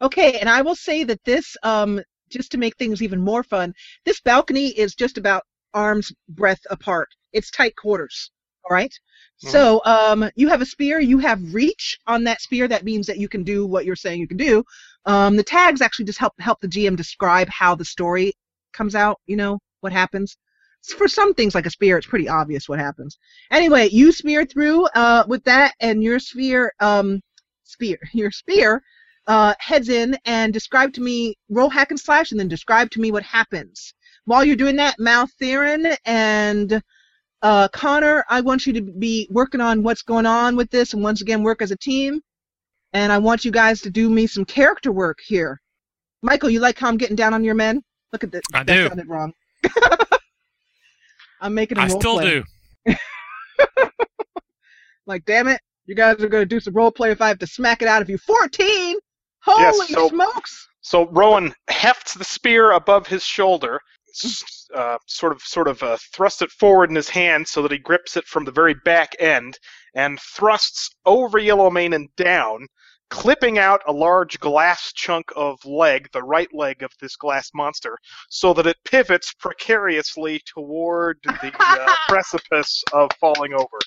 Okay, 0.02 0.38
and 0.38 0.48
I 0.48 0.62
will 0.62 0.74
say 0.74 1.04
that 1.04 1.24
this, 1.24 1.56
um, 1.62 2.00
just 2.28 2.50
to 2.52 2.58
make 2.58 2.76
things 2.76 3.02
even 3.02 3.20
more 3.20 3.42
fun, 3.42 3.72
this 4.04 4.20
balcony 4.20 4.68
is 4.68 4.94
just 4.94 5.16
about 5.16 5.44
arm's 5.74 6.12
breadth 6.28 6.66
apart. 6.70 7.08
It's 7.32 7.50
tight 7.50 7.76
quarters. 7.76 8.30
All 8.68 8.74
right? 8.74 8.92
Mhm. 9.44 9.50
So, 9.50 9.80
um, 9.84 10.28
you 10.34 10.48
have 10.48 10.60
a 10.60 10.66
spear, 10.66 10.98
you 10.98 11.18
have 11.18 11.54
reach 11.54 11.98
on 12.06 12.24
that 12.24 12.40
spear. 12.40 12.66
That 12.66 12.84
means 12.84 13.06
that 13.06 13.18
you 13.18 13.28
can 13.28 13.44
do 13.44 13.64
what 13.66 13.84
you're 13.84 13.94
saying 13.96 14.20
you 14.20 14.26
can 14.28 14.36
do. 14.36 14.64
Um, 15.04 15.36
the 15.36 15.44
tags 15.44 15.80
actually 15.80 16.06
just 16.06 16.18
help 16.18 16.32
help 16.40 16.60
the 16.60 16.68
GM 16.68 16.96
describe 16.96 17.48
how 17.48 17.74
the 17.76 17.84
story 17.84 18.32
comes 18.72 18.94
out. 18.94 19.20
You 19.26 19.36
know 19.36 19.60
what 19.80 19.92
happens. 19.92 20.36
For 20.92 21.08
some 21.08 21.34
things 21.34 21.54
like 21.54 21.66
a 21.66 21.70
spear, 21.70 21.96
it's 21.98 22.06
pretty 22.06 22.28
obvious 22.28 22.68
what 22.68 22.78
happens. 22.78 23.18
Anyway, 23.50 23.88
you 23.90 24.12
spear 24.12 24.44
through 24.44 24.86
uh, 24.94 25.24
with 25.26 25.42
that, 25.44 25.74
and 25.80 26.02
your 26.02 26.18
spear, 26.18 26.72
um, 26.80 27.20
spear, 27.64 27.98
your 28.12 28.30
spear 28.30 28.82
uh, 29.26 29.54
heads 29.58 29.88
in 29.88 30.16
and 30.24 30.52
describe 30.52 30.92
to 30.94 31.00
me, 31.00 31.36
roll 31.48 31.70
hack 31.70 31.90
and 31.90 31.98
slash, 31.98 32.30
and 32.30 32.40
then 32.40 32.48
describe 32.48 32.90
to 32.90 33.00
me 33.00 33.10
what 33.10 33.22
happens. 33.22 33.94
While 34.24 34.44
you're 34.44 34.56
doing 34.56 34.76
that, 34.76 34.96
Mal 34.98 35.28
Theron 35.38 35.94
and 36.04 36.82
uh, 37.42 37.68
Connor, 37.68 38.24
I 38.28 38.40
want 38.40 38.66
you 38.66 38.72
to 38.74 38.82
be 38.82 39.28
working 39.30 39.60
on 39.60 39.82
what's 39.82 40.02
going 40.02 40.26
on 40.26 40.56
with 40.56 40.70
this, 40.70 40.94
and 40.94 41.02
once 41.02 41.20
again, 41.20 41.42
work 41.42 41.62
as 41.62 41.70
a 41.70 41.76
team. 41.76 42.20
And 42.92 43.12
I 43.12 43.18
want 43.18 43.44
you 43.44 43.50
guys 43.50 43.80
to 43.82 43.90
do 43.90 44.08
me 44.08 44.26
some 44.26 44.44
character 44.44 44.90
work 44.90 45.18
here. 45.24 45.60
Michael, 46.22 46.50
you 46.50 46.60
like 46.60 46.78
how 46.78 46.88
I'm 46.88 46.96
getting 46.96 47.16
down 47.16 47.34
on 47.34 47.44
your 47.44 47.54
men? 47.54 47.82
Look 48.12 48.24
at 48.24 48.32
this. 48.32 48.42
I 48.54 48.62
that 48.62 48.66
do. 48.66 48.88
sounded 48.88 49.08
wrong. 49.08 49.32
I'm 51.40 51.54
making 51.54 51.78
a 51.78 51.82
I 51.82 51.86
role 51.88 52.00
still 52.00 52.18
play. 52.18 52.44
do. 52.86 52.94
Like, 55.08 55.24
damn 55.24 55.46
it, 55.46 55.60
you 55.86 55.94
guys 55.94 56.20
are 56.20 56.28
going 56.28 56.42
to 56.42 56.46
do 56.46 56.58
some 56.58 56.74
role 56.74 56.90
play 56.90 57.12
if 57.12 57.20
I 57.22 57.28
have 57.28 57.38
to 57.38 57.46
smack 57.46 57.80
it 57.80 57.86
out 57.88 58.02
of 58.02 58.10
you. 58.10 58.18
14? 58.18 58.96
Holy 59.42 59.62
Yes, 59.62 59.88
so- 59.88 60.08
smokes! 60.08 60.68
So 60.80 61.06
Rowan 61.08 61.52
hefts 61.68 62.14
the 62.14 62.24
spear 62.24 62.72
above 62.72 63.06
his 63.08 63.22
shoulder, 63.24 63.80
uh, 64.74 64.98
sort 65.06 65.32
of, 65.32 65.40
sort 65.42 65.66
of 65.68 65.82
uh, 65.82 65.96
thrusts 66.14 66.42
it 66.42 66.50
forward 66.50 66.90
in 66.90 66.96
his 66.96 67.08
hand 67.08 67.46
so 67.48 67.60
that 67.62 67.72
he 67.72 67.78
grips 67.78 68.16
it 68.16 68.24
from 68.24 68.44
the 68.44 68.52
very 68.52 68.74
back 68.84 69.14
end, 69.18 69.58
and 69.94 70.18
thrusts 70.20 70.90
over 71.04 71.38
Yellowmane 71.40 71.92
and 71.94 72.08
down, 72.16 72.66
clipping 73.08 73.58
out 73.58 73.82
a 73.86 73.92
large 73.92 74.38
glass 74.40 74.92
chunk 74.92 75.30
of 75.36 75.64
leg, 75.64 76.08
the 76.12 76.22
right 76.22 76.52
leg 76.52 76.82
of 76.82 76.90
this 77.00 77.16
glass 77.16 77.50
monster, 77.54 77.98
so 78.28 78.52
that 78.54 78.66
it 78.66 78.76
pivots 78.84 79.32
precariously 79.32 80.40
toward 80.46 81.18
the 81.22 81.52
uh, 81.58 81.94
precipice 82.08 82.82
of 82.92 83.10
falling 83.20 83.52
over. 83.54 83.78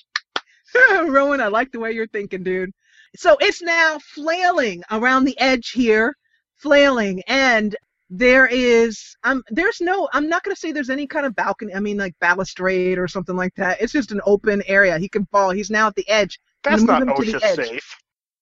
Rowan, 1.10 1.40
I 1.40 1.48
like 1.48 1.72
the 1.72 1.80
way 1.80 1.92
you're 1.92 2.06
thinking, 2.06 2.42
dude. 2.42 2.70
So 3.16 3.36
it's 3.40 3.60
now 3.60 3.98
flailing 3.98 4.82
around 4.90 5.24
the 5.24 5.38
edge 5.38 5.70
here, 5.70 6.14
flailing, 6.56 7.22
and 7.26 7.76
there 8.12 8.46
is 8.46 9.16
um 9.22 9.42
there's 9.50 9.80
no 9.80 10.08
I'm 10.12 10.28
not 10.28 10.42
gonna 10.42 10.56
say 10.56 10.72
there's 10.72 10.90
any 10.90 11.06
kind 11.06 11.24
of 11.24 11.36
balcony 11.36 11.72
I 11.72 11.78
mean 11.78 11.96
like 11.96 12.12
balustrade 12.20 12.98
or 12.98 13.06
something 13.06 13.36
like 13.36 13.54
that. 13.54 13.80
It's 13.80 13.92
just 13.92 14.12
an 14.12 14.20
open 14.24 14.62
area. 14.66 14.98
He 14.98 15.08
can 15.08 15.26
fall. 15.26 15.50
He's 15.50 15.70
now 15.70 15.86
at 15.86 15.94
the 15.94 16.08
edge. 16.08 16.40
That's 16.62 16.82
not 16.82 17.02
OSHA 17.02 17.54
safe. 17.54 17.96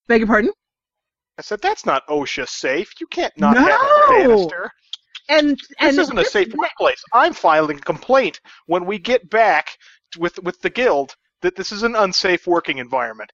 Beg 0.07 0.21
your 0.21 0.27
pardon? 0.27 0.51
I 1.39 1.41
said 1.41 1.61
that's 1.61 1.85
not 1.87 2.07
OSHA 2.09 2.49
safe. 2.49 2.91
You 3.01 3.07
can't 3.07 3.33
not 3.39 3.57
No! 3.57 3.61
have 3.65 3.81
a 3.81 4.09
banister. 4.09 4.71
And 5.29 5.59
This 5.81 5.97
and 5.97 5.99
isn't 5.99 6.19
a 6.19 6.25
safe 6.25 6.53
workplace. 6.53 7.03
I'm 7.13 7.33
filing 7.33 7.77
a 7.79 7.81
complaint 7.81 8.41
when 8.67 8.85
we 8.85 8.99
get 8.99 9.29
back 9.29 9.69
with 10.17 10.39
with 10.43 10.61
the 10.61 10.69
guild 10.71 11.15
that 11.41 11.55
this 11.55 11.71
is 11.71 11.83
an 11.83 11.95
unsafe 11.95 12.47
working 12.47 12.79
environment. 12.79 13.31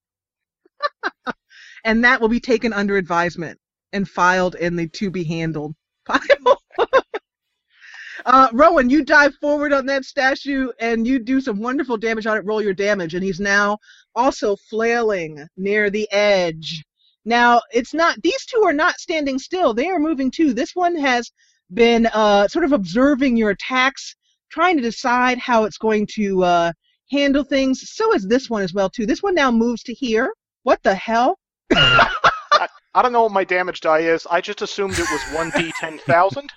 and 1.85 2.03
that 2.05 2.21
will 2.21 2.29
be 2.29 2.39
taken 2.41 2.73
under 2.73 2.97
advisement. 2.97 3.59
and 3.93 4.07
filed 4.09 4.55
in 4.55 4.75
the 4.77 4.87
to 4.89 5.09
be 5.11 5.23
handled 5.23 5.75
pile. 6.05 6.61
uh, 8.25 8.49
Rowan, 8.53 8.89
you 8.89 9.03
dive 9.05 9.35
forward 9.41 9.73
on 9.73 9.85
that 9.87 10.05
statue 10.05 10.69
and 10.79 11.07
you 11.07 11.19
do 11.19 11.41
some 11.41 11.59
wonderful 11.59 11.97
damage 11.97 12.27
on 12.27 12.37
it. 12.37 12.45
Roll 12.45 12.61
your 12.61 12.73
damage, 12.73 13.15
and 13.15 13.23
he's 13.23 13.39
now 13.39 13.77
also 14.15 14.55
flailing 14.69 15.47
near 15.57 15.89
the 15.89 16.11
edge. 16.11 16.83
Now, 17.25 17.61
it's 17.71 17.93
not, 17.93 18.21
these 18.21 18.45
two 18.45 18.61
are 18.63 18.73
not 18.73 18.99
standing 18.99 19.39
still. 19.39 19.73
They 19.73 19.89
are 19.89 19.99
moving 19.99 20.29
too. 20.31 20.53
This 20.53 20.75
one 20.75 20.95
has 20.95 21.31
been 21.73 22.05
uh, 22.07 22.47
sort 22.47 22.65
of 22.65 22.71
observing 22.71 23.35
your 23.35 23.49
attacks, 23.49 24.15
trying 24.49 24.77
to 24.77 24.83
decide 24.83 25.39
how 25.39 25.63
it's 25.63 25.79
going 25.79 26.07
to 26.13 26.43
uh, 26.43 26.71
handle 27.11 27.43
things. 27.43 27.89
So 27.89 28.13
is 28.13 28.27
this 28.27 28.49
one 28.49 28.61
as 28.61 28.73
well 28.73 28.89
too. 28.89 29.05
This 29.07 29.23
one 29.23 29.33
now 29.33 29.51
moves 29.51 29.81
to 29.83 29.93
here. 29.93 30.31
What 30.63 30.81
the 30.83 30.95
hell? 30.95 31.39
I 31.73 33.01
don't 33.01 33.11
know 33.11 33.23
what 33.23 33.31
my 33.31 33.43
damage 33.43 33.81
die 33.81 33.99
is. 33.99 34.25
I 34.29 34.39
just 34.39 34.61
assumed 34.61 34.93
it 34.93 34.99
was 34.99 35.21
1d 35.51 35.71
10,000. 35.79 36.53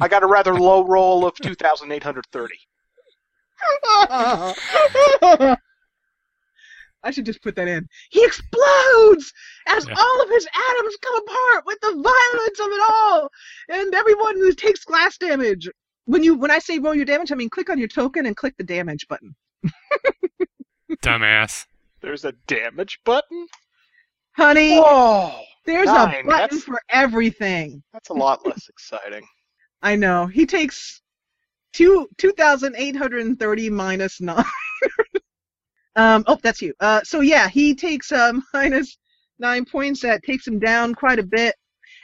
I 0.00 0.08
got 0.08 0.22
a 0.22 0.26
rather 0.26 0.54
low 0.54 0.84
roll 0.84 1.26
of 1.26 1.34
2,830. 1.36 2.54
I 7.02 7.10
should 7.10 7.24
just 7.26 7.42
put 7.42 7.56
that 7.56 7.66
in. 7.68 7.88
He 8.10 8.22
explodes 8.24 9.32
as 9.68 9.86
Yeah. 9.88 9.94
all 9.96 10.22
of 10.22 10.28
his 10.28 10.46
atoms 10.70 10.96
come 11.00 11.16
apart 11.16 11.64
with 11.66 11.80
the 11.80 11.92
violence 11.92 12.60
of 12.60 12.66
it 12.68 12.90
all, 12.90 13.30
and 13.70 13.94
everyone 13.94 14.36
who 14.36 14.52
takes 14.52 14.84
glass 14.84 15.16
damage. 15.18 15.68
When 16.04 16.22
you 16.22 16.34
when 16.34 16.50
I 16.50 16.58
say 16.58 16.78
roll 16.78 16.94
your 16.94 17.04
damage, 17.04 17.30
I 17.32 17.36
mean 17.36 17.50
click 17.50 17.70
on 17.70 17.78
your 17.78 17.88
token 17.88 18.26
and 18.26 18.36
click 18.36 18.54
the 18.58 18.64
damage 18.64 19.06
button. 19.08 19.34
Dumbass. 21.02 21.66
There's 22.00 22.24
a 22.24 22.32
damage 22.46 22.98
button? 23.04 23.46
Honey, 24.32 24.78
Whoa! 24.78 25.32
there's 25.66 25.86
nine, 25.86 25.96
a 26.08 26.10
button 26.12 26.26
that's- 26.28 26.62
for 26.62 26.80
everything. 26.90 27.82
That's 27.92 28.08
a 28.08 28.14
lot 28.14 28.44
less 28.46 28.68
exciting. 28.68 29.26
I 29.82 29.96
know. 29.96 30.26
He 30.26 30.46
takes 30.46 31.00
two 31.72 32.08
two 32.18 32.32
thousand 32.32 32.74
eight 32.76 32.96
hundred 32.96 33.26
and 33.26 33.38
thirty 33.38 33.70
minus 33.70 34.20
nine. 34.20 34.44
um. 36.00 36.24
Oh, 36.26 36.38
that's 36.42 36.62
you. 36.62 36.74
Uh. 36.80 37.00
So 37.04 37.20
yeah, 37.20 37.48
he 37.48 37.74
takes 37.74 38.12
um 38.12 38.42
minus 38.54 38.98
nine 39.38 39.64
points. 39.64 40.00
That 40.02 40.22
takes 40.22 40.46
him 40.46 40.58
down 40.58 40.94
quite 40.94 41.18
a 41.18 41.24
bit. 41.24 41.54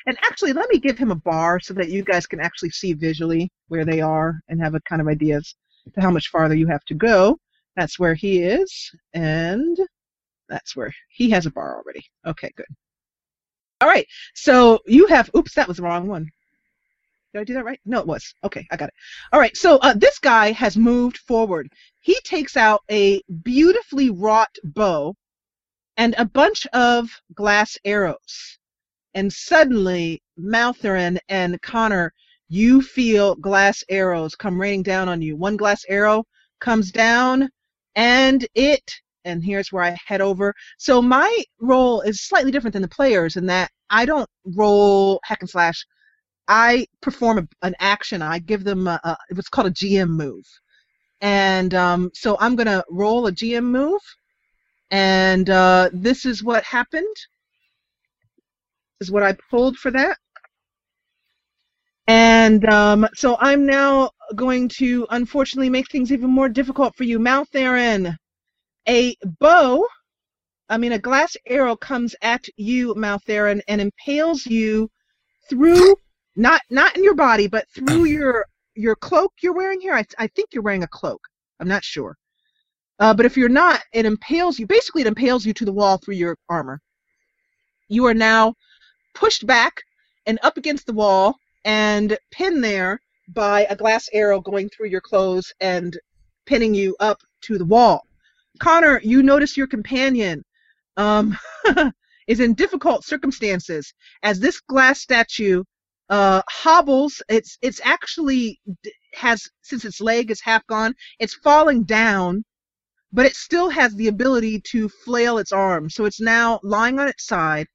And 0.06 0.16
actually, 0.22 0.52
let 0.52 0.70
me 0.70 0.78
give 0.78 0.98
him 0.98 1.10
a 1.10 1.16
bar 1.16 1.58
so 1.58 1.74
that 1.74 1.88
you 1.88 2.04
guys 2.04 2.26
can 2.26 2.40
actually 2.40 2.70
see 2.70 2.92
visually 2.92 3.50
where 3.68 3.84
they 3.84 4.00
are 4.00 4.40
and 4.48 4.60
have 4.60 4.74
a 4.74 4.80
kind 4.80 5.02
of 5.02 5.08
ideas 5.08 5.56
to 5.94 6.00
how 6.00 6.10
much 6.10 6.28
farther 6.28 6.54
you 6.54 6.66
have 6.68 6.84
to 6.84 6.94
go. 6.94 7.38
That's 7.76 7.98
where 7.98 8.14
he 8.14 8.42
is, 8.42 8.90
and 9.14 9.76
that's 10.48 10.76
where 10.76 10.92
he 11.08 11.30
has 11.30 11.46
a 11.46 11.50
bar 11.50 11.76
already. 11.76 12.04
Okay, 12.26 12.50
good. 12.56 12.66
All 13.80 13.88
right. 13.88 14.06
So 14.34 14.80
you 14.86 15.06
have. 15.08 15.30
Oops, 15.36 15.54
that 15.54 15.68
was 15.68 15.78
the 15.78 15.82
wrong 15.82 16.06
one. 16.06 16.30
Did 17.32 17.40
I 17.40 17.44
do 17.44 17.54
that 17.54 17.64
right? 17.64 17.80
No, 17.84 18.00
it 18.00 18.06
was. 18.06 18.34
Okay, 18.44 18.66
I 18.70 18.76
got 18.76 18.88
it. 18.88 18.94
All 19.32 19.40
right, 19.40 19.56
so 19.56 19.76
uh, 19.78 19.94
this 19.94 20.18
guy 20.18 20.52
has 20.52 20.76
moved 20.76 21.18
forward. 21.18 21.68
He 22.00 22.18
takes 22.24 22.56
out 22.56 22.82
a 22.90 23.20
beautifully 23.42 24.10
wrought 24.10 24.56
bow 24.64 25.14
and 25.96 26.14
a 26.16 26.24
bunch 26.24 26.66
of 26.68 27.10
glass 27.34 27.76
arrows. 27.84 28.58
And 29.14 29.32
suddenly, 29.32 30.22
Maltherin 30.38 31.18
and 31.28 31.60
Connor, 31.62 32.12
you 32.48 32.82
feel 32.82 33.34
glass 33.34 33.82
arrows 33.88 34.34
come 34.34 34.60
raining 34.60 34.82
down 34.82 35.08
on 35.08 35.22
you. 35.22 35.36
One 35.36 35.56
glass 35.56 35.84
arrow 35.88 36.24
comes 36.60 36.92
down, 36.92 37.48
and 37.94 38.46
it, 38.54 38.92
and 39.24 39.42
here's 39.42 39.72
where 39.72 39.82
I 39.84 39.96
head 40.06 40.20
over. 40.20 40.54
So 40.78 41.02
my 41.02 41.42
role 41.60 42.02
is 42.02 42.22
slightly 42.22 42.50
different 42.50 42.72
than 42.72 42.82
the 42.82 42.88
players 42.88 43.36
in 43.36 43.46
that 43.46 43.70
I 43.90 44.04
don't 44.04 44.28
roll 44.44 45.20
hack 45.24 45.40
and 45.40 45.50
slash 45.50 45.84
I 46.48 46.86
perform 47.00 47.38
a, 47.38 47.66
an 47.66 47.74
action. 47.80 48.22
I 48.22 48.38
give 48.38 48.64
them 48.64 48.86
a, 48.86 49.00
a, 49.02 49.16
what's 49.34 49.48
called 49.48 49.68
a 49.68 49.72
GM 49.72 50.08
move, 50.08 50.44
and 51.20 51.74
um, 51.74 52.10
so 52.14 52.36
I'm 52.40 52.56
gonna 52.56 52.84
roll 52.90 53.26
a 53.26 53.32
GM 53.32 53.64
move, 53.64 54.00
and 54.90 55.50
uh, 55.50 55.90
this 55.92 56.24
is 56.24 56.44
what 56.44 56.64
happened. 56.64 57.16
This 58.98 59.08
is 59.08 59.12
what 59.12 59.22
I 59.22 59.36
pulled 59.50 59.76
for 59.76 59.90
that, 59.90 60.18
and 62.06 62.64
um, 62.68 63.08
so 63.14 63.36
I'm 63.40 63.66
now 63.66 64.10
going 64.34 64.68
to 64.76 65.06
unfortunately 65.10 65.70
make 65.70 65.90
things 65.90 66.12
even 66.12 66.30
more 66.30 66.48
difficult 66.48 66.94
for 66.96 67.04
you, 67.04 67.18
Maltherin. 67.18 68.16
A 68.88 69.16
bow, 69.40 69.84
I 70.68 70.78
mean 70.78 70.92
a 70.92 70.98
glass 70.98 71.36
arrow 71.46 71.74
comes 71.74 72.14
at 72.22 72.46
you, 72.56 72.94
Maltherin, 72.94 73.60
and 73.66 73.80
impales 73.80 74.46
you 74.46 74.88
through 75.48 75.96
not 76.36 76.60
not 76.70 76.96
in 76.96 77.04
your 77.04 77.14
body, 77.14 77.46
but 77.48 77.66
through 77.74 78.04
your 78.18 78.46
your 78.74 78.94
cloak 78.96 79.32
you're 79.42 79.54
wearing 79.54 79.80
here. 79.80 79.94
I, 79.94 80.04
I 80.18 80.26
think 80.28 80.50
you're 80.52 80.62
wearing 80.62 80.82
a 80.82 80.88
cloak. 80.88 81.20
I'm 81.60 81.68
not 81.68 81.84
sure. 81.84 82.16
Uh, 82.98 83.12
but 83.14 83.26
if 83.26 83.36
you're 83.36 83.48
not, 83.48 83.82
it 83.92 84.06
impales 84.06 84.58
you. 84.58 84.66
Basically, 84.66 85.02
it 85.02 85.08
impales 85.08 85.44
you 85.44 85.52
to 85.54 85.64
the 85.64 85.72
wall 85.72 85.98
through 85.98 86.14
your 86.14 86.36
armor. 86.48 86.80
You 87.88 88.06
are 88.06 88.14
now 88.14 88.54
pushed 89.14 89.46
back 89.46 89.82
and 90.26 90.38
up 90.42 90.56
against 90.56 90.86
the 90.86 90.92
wall 90.92 91.36
and 91.64 92.16
pinned 92.30 92.64
there 92.64 93.00
by 93.28 93.66
a 93.68 93.76
glass 93.76 94.08
arrow 94.12 94.40
going 94.40 94.68
through 94.68 94.88
your 94.88 95.00
clothes 95.00 95.52
and 95.60 95.98
pinning 96.46 96.74
you 96.74 96.96
up 97.00 97.20
to 97.42 97.58
the 97.58 97.64
wall. 97.64 98.06
Connor, 98.60 99.00
you 99.02 99.22
notice 99.22 99.56
your 99.56 99.66
companion 99.66 100.42
um, 100.96 101.36
is 102.26 102.40
in 102.40 102.54
difficult 102.54 103.04
circumstances 103.04 103.92
as 104.22 104.40
this 104.40 104.60
glass 104.60 105.00
statue 105.00 105.62
uh, 106.10 106.42
hobbles. 106.48 107.22
It's 107.28 107.58
it's 107.62 107.80
actually 107.84 108.60
has 109.14 109.42
since 109.62 109.84
its 109.84 110.00
leg 110.00 110.30
is 110.30 110.40
half 110.42 110.66
gone, 110.66 110.94
it's 111.18 111.34
falling 111.34 111.84
down, 111.84 112.44
but 113.12 113.26
it 113.26 113.36
still 113.36 113.70
has 113.70 113.94
the 113.94 114.08
ability 114.08 114.60
to 114.72 114.88
flail 114.88 115.38
its 115.38 115.52
arms. 115.52 115.94
So 115.94 116.04
it's 116.04 116.20
now 116.20 116.60
lying 116.62 116.98
on 116.98 117.08
its 117.08 117.26
side, 117.26 117.66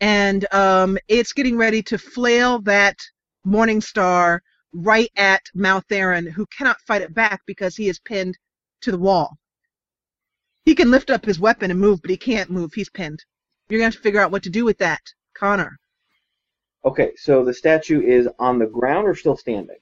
and 0.00 0.46
um, 0.54 0.98
it's 1.08 1.32
getting 1.32 1.56
ready 1.56 1.82
to 1.84 1.98
flail 1.98 2.60
that 2.62 2.96
Morning 3.44 3.80
Star 3.80 4.42
right 4.72 5.10
at 5.16 5.42
Maltheron, 5.56 6.30
who 6.30 6.46
cannot 6.56 6.80
fight 6.86 7.02
it 7.02 7.14
back 7.14 7.40
because 7.46 7.76
he 7.76 7.88
is 7.88 8.00
pinned 8.00 8.36
to 8.82 8.90
the 8.90 8.98
wall. 8.98 9.36
He 10.64 10.74
can 10.74 10.90
lift 10.90 11.10
up 11.10 11.24
his 11.24 11.38
weapon 11.38 11.70
and 11.70 11.80
move, 11.80 12.02
but 12.02 12.10
he 12.10 12.16
can't 12.16 12.50
move. 12.50 12.74
He's 12.74 12.90
pinned. 12.90 13.24
You're 13.68 13.78
gonna 13.78 13.86
have 13.86 13.94
to 13.94 14.00
figure 14.00 14.20
out 14.20 14.32
what 14.32 14.42
to 14.44 14.50
do 14.50 14.64
with 14.64 14.78
that, 14.78 15.00
Connor. 15.38 15.78
Okay, 16.86 17.12
so 17.16 17.44
the 17.44 17.52
statue 17.52 18.00
is 18.00 18.28
on 18.38 18.60
the 18.60 18.66
ground 18.66 19.08
or 19.08 19.14
still 19.16 19.36
standing? 19.36 19.76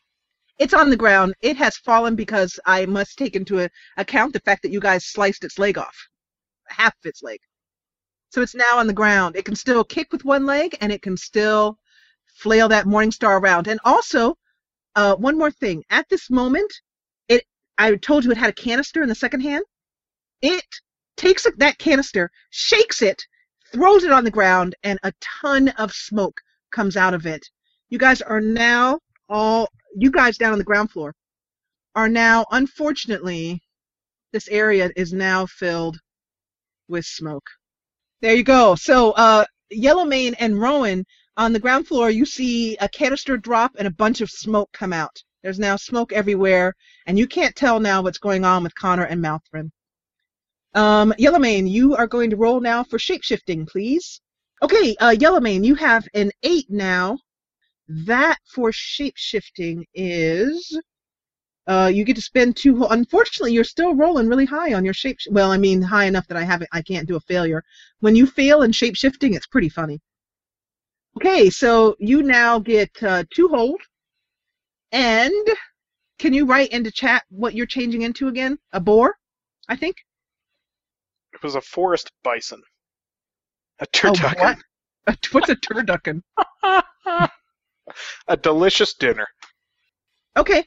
It's 0.58 0.73
on 0.73 0.88
the 0.88 0.96
ground. 0.96 1.34
It 1.42 1.54
has 1.58 1.76
fallen 1.76 2.16
because 2.16 2.58
I 2.64 2.87
must 2.87 3.18
take 3.18 3.37
into 3.37 3.68
account 3.99 4.32
the 4.32 4.40
fact 4.40 4.62
that 4.62 4.73
you 4.73 4.80
guys 4.80 5.04
sliced 5.04 5.44
its 5.44 5.58
leg 5.58 5.76
off, 5.76 5.94
half 6.68 6.94
of 6.94 7.04
its 7.04 7.23
leg. 7.23 7.40
So 8.30 8.40
it's 8.40 8.54
now 8.54 8.78
on 8.78 8.87
the 8.87 8.94
ground. 8.94 9.37
It 9.37 9.44
can 9.44 9.54
still 9.54 9.84
kick 9.84 10.12
with 10.12 10.25
one 10.25 10.46
leg, 10.46 10.78
and 10.80 10.90
it 10.90 11.02
can 11.02 11.18
still 11.18 11.78
flail 12.37 12.68
that 12.68 12.87
Morning 12.87 13.12
Star 13.12 13.37
around. 13.37 13.68
And 13.68 13.80
also, 13.84 14.38
uh, 14.96 15.14
one 15.16 15.37
more 15.37 15.50
thing. 15.50 15.84
At 15.90 16.08
this 16.08 16.30
moment, 16.30 16.73
it 17.28 17.44
I 17.76 17.96
told 17.96 18.25
you 18.25 18.30
it 18.30 18.38
had 18.38 18.49
a 18.49 18.54
canister 18.54 19.02
in 19.02 19.11
the 19.11 19.14
second 19.14 19.42
hand. 19.42 19.64
It 20.40 20.64
takes 21.18 21.46
that 21.58 21.78
canister, 21.78 22.30
shakes 22.49 23.02
it, 23.02 23.26
throws 23.73 24.04
it 24.04 24.12
on 24.12 24.25
the 24.25 24.30
ground, 24.30 24.75
and 24.82 24.99
a 25.02 25.12
ton 25.20 25.68
of 25.68 25.92
smoke 25.92 26.40
comes 26.75 26.97
out 26.97 27.14
of 27.14 27.25
it. 27.25 27.47
You 27.88 27.99
guys 27.99 28.21
are 28.21 28.40
now 28.40 28.99
all 29.28 29.69
you 29.97 30.11
guys 30.11 30.37
down 30.37 30.52
on 30.52 30.59
the 30.59 30.64
ground 30.64 30.90
floor 30.90 31.14
are 31.95 32.09
now 32.09 32.45
unfortunately 32.50 33.62
this 34.33 34.49
area 34.49 34.90
is 34.97 35.12
now 35.12 35.47
filled 35.47 35.97
with 36.88 37.04
smoke. 37.07 37.47
There 38.21 38.35
you 38.35 38.43
go. 38.43 38.75
So 38.75 39.12
uh 39.12 39.45
Yellowmane 39.73 40.35
and 40.38 40.61
Rowan 40.61 41.04
on 41.37 41.52
the 41.52 41.61
ground 41.61 41.87
floor 41.87 42.11
you 42.11 42.26
see 42.26 42.76
a 42.78 42.88
canister 42.88 43.37
drop 43.37 43.73
and 43.78 43.87
a 43.87 43.99
bunch 44.02 44.21
of 44.21 44.28
smoke 44.28 44.71
come 44.73 44.93
out. 44.93 45.16
There's 45.43 45.61
now 45.61 45.76
smoke 45.76 46.12
everywhere 46.12 46.75
and 47.07 47.19
you 47.19 47.28
can't 47.28 47.54
tell 47.54 47.78
now 47.78 48.02
what's 48.02 48.19
going 48.19 48.45
on 48.45 48.64
with 48.64 48.75
Connor 48.75 49.04
and 49.04 49.23
Malthrin. 49.23 49.71
Um 50.75 51.14
Yellowmane, 51.19 51.71
you 51.71 51.95
are 51.95 52.09
going 52.09 52.31
to 52.31 52.37
roll 52.37 52.61
now 52.61 52.83
for 52.83 52.99
shapeshifting, 52.99 53.69
please. 53.69 54.21
Okay, 54.62 54.96
uh 55.00 55.11
Yellowmane, 55.11 55.64
you 55.64 55.75
have 55.75 56.06
an 56.14 56.30
8 56.42 56.66
now. 56.70 57.18
That 57.88 58.38
for 58.46 58.70
shapeshifting 58.70 59.84
is 59.94 60.78
uh, 61.66 61.90
you 61.92 62.04
get 62.04 62.16
to 62.16 62.23
spend 62.23 62.56
two. 62.56 62.84
Unfortunately, 62.84 63.52
you're 63.52 63.64
still 63.64 63.94
rolling 63.94 64.28
really 64.28 64.44
high 64.44 64.75
on 64.75 64.84
your 64.84 64.94
shape. 64.94 65.18
Well, 65.30 65.50
I 65.50 65.56
mean, 65.56 65.80
high 65.80 66.04
enough 66.04 66.26
that 66.28 66.37
I 66.37 66.42
haven't. 66.42 66.68
I 66.73 66.82
can't 66.82 67.08
do 67.08 67.16
a 67.16 67.20
failure. 67.20 67.64
When 68.00 68.14
you 68.14 68.26
fail 68.26 68.62
in 68.62 68.70
shapeshifting, 68.70 69.34
it's 69.34 69.46
pretty 69.46 69.70
funny. 69.70 70.00
Okay, 71.16 71.49
so 71.49 71.96
you 71.99 72.23
now 72.23 72.58
get 72.58 72.90
uh, 73.02 73.25
two 73.32 73.49
hold, 73.49 73.80
and 74.92 75.32
can 76.18 76.34
you 76.34 76.44
write 76.44 76.70
into 76.70 76.90
chat 76.90 77.23
what 77.30 77.54
you're 77.54 77.66
changing 77.66 78.02
into 78.02 78.28
again? 78.28 78.58
A 78.73 78.80
boar, 78.80 79.16
I 79.68 79.76
think. 79.76 79.96
It 81.32 81.42
was 81.42 81.54
a 81.54 81.61
forest 81.61 82.11
bison. 82.23 82.62
A 83.81 83.85
A 83.85 83.87
turducken. 83.87 84.57
what? 85.07 85.28
What's 85.33 85.49
a 85.49 85.57
turducken? 85.57 86.23
a 88.28 88.37
delicious 88.37 88.95
dinner. 88.95 89.26
Okay. 90.37 90.64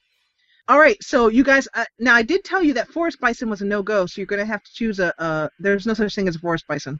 All 0.67 0.79
right. 0.79 1.01
So 1.01 1.29
you 1.29 1.43
guys, 1.43 1.67
uh, 1.73 1.85
now 1.99 2.15
I 2.15 2.21
did 2.21 2.43
tell 2.43 2.61
you 2.61 2.73
that 2.73 2.89
forest 2.89 3.19
bison 3.19 3.49
was 3.49 3.61
a 3.61 3.65
no 3.65 3.81
go. 3.81 4.05
So 4.05 4.19
you're 4.19 4.25
gonna 4.27 4.45
have 4.45 4.63
to 4.63 4.73
choose 4.73 4.99
a. 4.99 5.13
Uh, 5.21 5.49
there's 5.59 5.87
no 5.87 5.93
such 5.93 6.13
thing 6.13 6.27
as 6.27 6.35
a 6.35 6.39
forest 6.39 6.65
bison. 6.67 6.99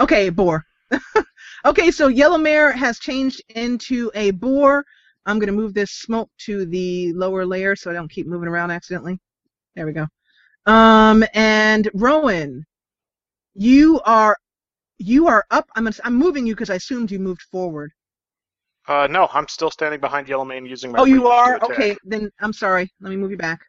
Okay, 0.00 0.28
boar. 0.28 0.64
okay, 1.64 1.90
so 1.90 2.08
Yellowmane 2.10 2.74
has 2.74 2.98
changed 2.98 3.42
into 3.50 4.10
a 4.14 4.30
boar. 4.32 4.84
I'm 5.24 5.38
gonna 5.38 5.52
move 5.52 5.72
this 5.72 5.92
smoke 5.92 6.30
to 6.46 6.66
the 6.66 7.12
lower 7.14 7.46
layer 7.46 7.74
so 7.76 7.90
I 7.90 7.94
don't 7.94 8.10
keep 8.10 8.26
moving 8.26 8.48
around 8.48 8.70
accidentally. 8.70 9.18
There 9.74 9.86
we 9.86 9.92
go. 9.92 10.06
Um, 10.66 11.24
and 11.32 11.88
Rowan, 11.94 12.64
you 13.54 14.00
are 14.04 14.36
you 15.02 15.28
are 15.28 15.44
up. 15.50 15.68
I'm 15.76 15.84
gonna, 15.84 15.96
I'm 16.04 16.14
moving 16.14 16.46
you 16.46 16.54
because 16.54 16.70
I 16.70 16.76
assumed 16.76 17.10
you 17.10 17.18
moved 17.18 17.42
forward. 17.42 17.92
Uh, 18.88 19.06
no, 19.10 19.28
I'm 19.32 19.48
still 19.48 19.70
standing 19.70 20.00
behind 20.00 20.26
Yellowmane 20.26 20.68
using 20.68 20.92
my. 20.92 21.00
Oh, 21.00 21.04
you 21.04 21.26
are? 21.28 21.58
Okay, 21.62 21.96
then 22.04 22.30
I'm 22.40 22.52
sorry. 22.52 22.90
Let 23.00 23.10
me 23.10 23.16
move 23.16 23.30
you 23.30 23.36
back. 23.36 23.60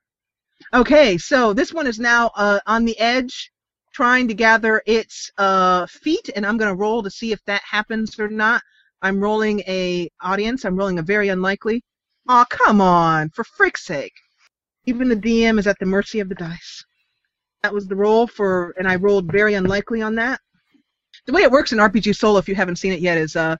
Okay, 0.73 1.17
so 1.17 1.53
this 1.53 1.73
one 1.73 1.87
is 1.87 1.99
now 1.99 2.31
uh, 2.35 2.59
on 2.65 2.85
the 2.85 2.97
edge, 2.99 3.51
trying 3.93 4.27
to 4.27 4.33
gather 4.33 4.81
its 4.85 5.31
uh, 5.37 5.85
feet, 5.87 6.29
and 6.35 6.45
I'm 6.45 6.57
going 6.57 6.71
to 6.71 6.79
roll 6.79 7.03
to 7.03 7.11
see 7.11 7.31
if 7.31 7.43
that 7.45 7.61
happens 7.69 8.19
or 8.19 8.27
not. 8.27 8.61
I'm 9.01 9.19
rolling 9.19 9.59
a 9.61 10.09
audience. 10.21 10.65
I'm 10.65 10.75
rolling 10.75 10.99
a 10.99 11.03
very 11.03 11.29
unlikely. 11.29 11.83
Aw, 12.29 12.45
come 12.45 12.79
on, 12.79 13.29
for 13.31 13.43
frick's 13.43 13.85
sake. 13.85 14.13
Even 14.85 15.09
the 15.09 15.15
DM 15.15 15.59
is 15.59 15.67
at 15.67 15.77
the 15.79 15.85
mercy 15.85 16.19
of 16.21 16.29
the 16.29 16.35
dice. 16.35 16.83
That 17.61 17.73
was 17.73 17.87
the 17.87 17.95
roll 17.95 18.27
for, 18.27 18.73
and 18.77 18.87
I 18.87 18.95
rolled 18.95 19.31
very 19.31 19.53
unlikely 19.53 20.01
on 20.01 20.15
that. 20.15 20.39
The 21.25 21.33
way 21.33 21.41
it 21.43 21.51
works 21.51 21.71
in 21.71 21.79
RPG 21.79 22.15
Solo, 22.15 22.39
if 22.39 22.49
you 22.49 22.55
haven't 22.55 22.77
seen 22.77 22.91
it 22.91 22.99
yet, 22.99 23.17
is 23.17 23.35
uh, 23.35 23.55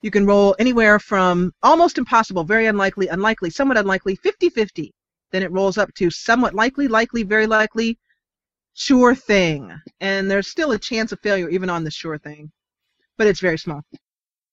you 0.00 0.10
can 0.10 0.26
roll 0.26 0.54
anywhere 0.58 0.98
from 0.98 1.52
almost 1.62 1.98
impossible, 1.98 2.44
very 2.44 2.66
unlikely, 2.66 3.08
unlikely, 3.08 3.50
somewhat 3.50 3.76
unlikely, 3.76 4.16
50 4.16 4.50
50. 4.50 4.94
Then 5.32 5.42
it 5.42 5.50
rolls 5.50 5.78
up 5.78 5.92
to 5.94 6.10
somewhat 6.10 6.54
likely, 6.54 6.88
likely, 6.88 7.22
very 7.22 7.46
likely, 7.46 7.98
sure 8.74 9.14
thing. 9.14 9.72
And 10.00 10.30
there's 10.30 10.48
still 10.48 10.72
a 10.72 10.78
chance 10.78 11.10
of 11.10 11.20
failure 11.20 11.48
even 11.48 11.68
on 11.68 11.84
the 11.84 11.90
sure 11.90 12.18
thing, 12.18 12.52
but 13.18 13.26
it's 13.26 13.40
very 13.40 13.58
small. 13.58 13.82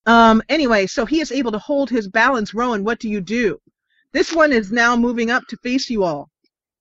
Um, 0.08 0.41
anyway, 0.50 0.88
so 0.88 1.05
he 1.05 1.22
is 1.22 1.31
able 1.31 1.51
to 1.51 1.60
hold 1.60 1.89
his 1.89 2.08
balance. 2.08 2.53
Rowan, 2.53 2.84
what 2.84 3.00
do 3.00 3.08
you 3.08 3.22
do? 3.22 3.60
This 4.12 4.34
one 4.34 4.51
is 4.51 4.72
now 4.72 4.96
moving 4.96 5.29
up 5.29 5.46
to 5.48 5.58
face 5.58 5.89
you 5.89 6.03
all. 6.03 6.30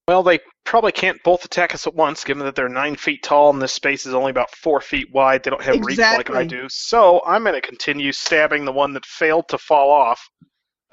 Well, 0.09 0.23
they 0.23 0.40
probably 0.64 0.92
can't 0.92 1.23
both 1.23 1.45
attack 1.45 1.75
us 1.75 1.87
at 1.87 1.95
once, 1.95 2.25
given 2.25 2.45
that 2.45 2.54
they're 2.54 2.69
nine 2.69 2.97
feet 2.97 3.23
tall 3.23 3.50
and 3.50 3.62
this 3.62 3.73
space 3.73 4.07
is 4.07 4.14
only 4.14 4.30
about 4.30 4.50
four 4.50 4.80
feet 4.80 5.09
wide. 5.12 5.42
They 5.45 5.50
don't 5.50 5.62
have 5.62 5.80
reach 5.85 5.99
like 5.99 6.30
I 6.30 6.45
do. 6.45 6.66
So 6.69 7.23
I'm 7.25 7.42
going 7.42 7.54
to 7.54 7.61
continue 7.61 8.12
stabbing 8.12 8.64
the 8.64 8.73
one 8.73 8.92
that 8.95 9.07
failed 9.07 9.49
to 9.49 9.59
fall 9.59 9.90
off 9.90 10.28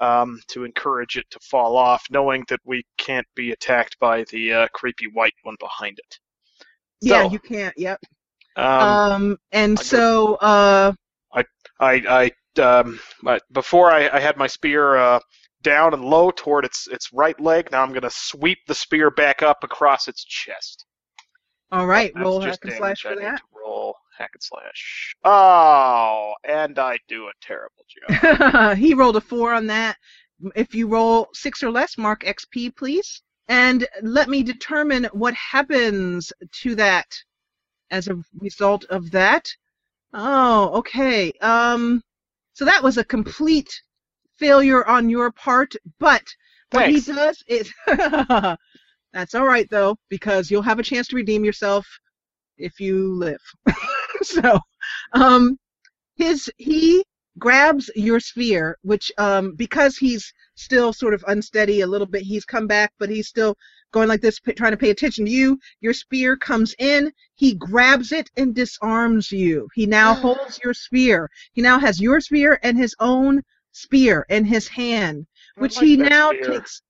um, 0.00 0.40
to 0.48 0.64
encourage 0.64 1.16
it 1.16 1.26
to 1.30 1.38
fall 1.40 1.76
off, 1.76 2.04
knowing 2.10 2.44
that 2.48 2.60
we 2.64 2.84
can't 2.96 3.26
be 3.34 3.50
attacked 3.50 3.98
by 3.98 4.24
the 4.30 4.52
uh, 4.52 4.68
creepy 4.72 5.06
white 5.12 5.34
one 5.42 5.56
behind 5.58 5.98
it. 5.98 6.18
Yeah, 7.00 7.24
you 7.24 7.38
can't. 7.38 7.76
Yep. 7.76 8.00
Um, 8.56 8.64
Um, 8.66 9.38
and 9.52 9.78
I 9.78 9.82
go- 9.82 9.82
so, 9.82 10.34
uh, 10.36 10.92
I, 11.80 12.02
I 12.58 12.60
um, 12.60 12.98
but 13.22 13.42
before 13.52 13.90
I, 13.92 14.08
I 14.08 14.18
had 14.18 14.36
my 14.36 14.48
spear 14.48 14.96
uh, 14.96 15.20
down 15.62 15.94
and 15.94 16.04
low 16.04 16.30
toward 16.30 16.64
its 16.64 16.86
its 16.88 17.12
right 17.12 17.38
leg. 17.40 17.70
Now 17.72 17.82
I'm 17.82 17.90
going 17.90 18.02
to 18.02 18.10
sweep 18.10 18.58
the 18.66 18.74
spear 18.74 19.10
back 19.10 19.42
up 19.42 19.64
across 19.64 20.08
its 20.08 20.24
chest. 20.24 20.84
all 21.72 21.86
right, 21.86 22.12
That's 22.14 22.24
roll 22.24 22.40
hack 22.40 22.58
and 22.62 22.72
slash 22.74 23.02
for 23.02 23.16
that. 23.16 23.36
to 23.38 23.42
roll 23.54 23.94
hack 24.16 24.30
and 24.34 24.42
slash. 24.42 25.14
Oh, 25.24 26.34
and 26.44 26.78
I 26.78 26.98
do 27.08 27.26
a 27.28 27.32
terrible 27.40 27.84
job. 27.88 28.76
he 28.78 28.94
rolled 28.94 29.16
a 29.16 29.20
four 29.20 29.52
on 29.52 29.66
that. 29.68 29.96
If 30.54 30.74
you 30.74 30.86
roll 30.88 31.28
six 31.34 31.62
or 31.62 31.70
less, 31.70 31.98
mark 31.98 32.22
XP, 32.22 32.76
please. 32.76 33.22
And 33.48 33.86
let 34.02 34.28
me 34.28 34.42
determine 34.42 35.04
what 35.12 35.34
happens 35.34 36.32
to 36.62 36.74
that 36.76 37.06
as 37.90 38.06
a 38.08 38.20
result 38.38 38.84
of 38.90 39.10
that. 39.10 39.48
Oh, 40.12 40.68
okay. 40.78 41.32
Um, 41.40 42.02
so 42.52 42.64
that 42.66 42.82
was 42.82 42.98
a 42.98 43.04
complete 43.04 43.70
failure 44.38 44.86
on 44.86 45.08
your 45.08 45.30
part, 45.32 45.74
but 45.98 46.24
what 46.70 46.84
Thanks. 46.84 47.06
he 47.06 47.12
does 47.12 47.42
is 47.48 47.72
that's 49.12 49.34
all 49.34 49.46
right 49.46 49.68
though, 49.70 49.96
because 50.08 50.50
you'll 50.50 50.62
have 50.62 50.78
a 50.78 50.82
chance 50.82 51.08
to 51.08 51.16
redeem 51.16 51.44
yourself 51.44 51.86
if 52.58 52.80
you 52.80 53.14
live. 53.14 53.40
so, 54.22 54.58
um, 55.12 55.58
his 56.16 56.50
he 56.56 57.04
grabs 57.38 57.90
your 57.94 58.20
sphere, 58.20 58.76
which 58.82 59.12
um, 59.18 59.54
because 59.54 59.96
he's 59.96 60.32
still 60.56 60.92
sort 60.92 61.14
of 61.14 61.24
unsteady 61.28 61.80
a 61.80 61.86
little 61.86 62.06
bit, 62.06 62.22
he's 62.22 62.44
come 62.44 62.66
back, 62.66 62.92
but 62.98 63.08
he's 63.08 63.28
still 63.28 63.56
going 63.92 64.08
like 64.08 64.20
this, 64.20 64.40
p- 64.40 64.52
trying 64.52 64.72
to 64.72 64.76
pay 64.76 64.90
attention 64.90 65.24
to 65.24 65.30
you. 65.30 65.58
Your 65.80 65.92
spear 65.92 66.36
comes 66.36 66.74
in, 66.78 67.12
he 67.36 67.54
grabs 67.54 68.12
it 68.12 68.28
and 68.36 68.54
disarms 68.54 69.30
you. 69.32 69.68
He 69.74 69.86
now 69.86 70.14
holds 70.14 70.60
your 70.62 70.74
spear. 70.74 71.30
He 71.52 71.62
now 71.62 71.78
has 71.78 72.00
your 72.00 72.20
spear 72.20 72.58
and 72.62 72.76
his 72.76 72.94
own 73.00 73.42
spear 73.78 74.26
in 74.28 74.44
his 74.44 74.68
hand, 74.68 75.26
which 75.56 75.76
like 75.76 75.84
he 75.84 75.96
now 75.96 76.30
spear. 76.30 76.44
takes, 76.44 76.82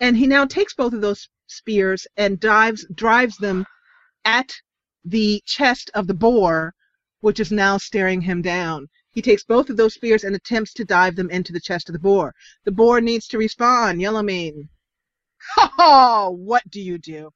and 0.00 0.16
he 0.16 0.26
now 0.26 0.44
takes 0.44 0.74
both 0.74 0.92
of 0.92 1.00
those 1.00 1.28
spears 1.46 2.06
and 2.16 2.40
dives 2.40 2.86
drives 2.94 3.36
them 3.38 3.66
at 4.24 4.52
the 5.04 5.42
chest 5.46 5.90
of 5.94 6.06
the 6.06 6.14
boar, 6.14 6.72
which 7.20 7.40
is 7.40 7.52
now 7.52 7.76
staring 7.76 8.20
him 8.20 8.42
down. 8.42 8.86
He 9.12 9.22
takes 9.22 9.44
both 9.44 9.70
of 9.70 9.76
those 9.76 9.94
spears 9.94 10.24
and 10.24 10.34
attempts 10.34 10.72
to 10.74 10.84
dive 10.84 11.16
them 11.16 11.30
into 11.30 11.52
the 11.52 11.60
chest 11.60 11.88
of 11.88 11.92
the 11.92 11.98
boar. 11.98 12.34
The 12.64 12.72
boar 12.72 13.00
needs 13.00 13.26
to 13.28 13.38
respond. 13.38 14.00
Yellowmane. 14.00 14.68
Ha 15.56 15.72
ha! 15.76 16.26
Oh, 16.26 16.30
what 16.30 16.68
do 16.70 16.80
you 16.80 16.98
do? 16.98 17.30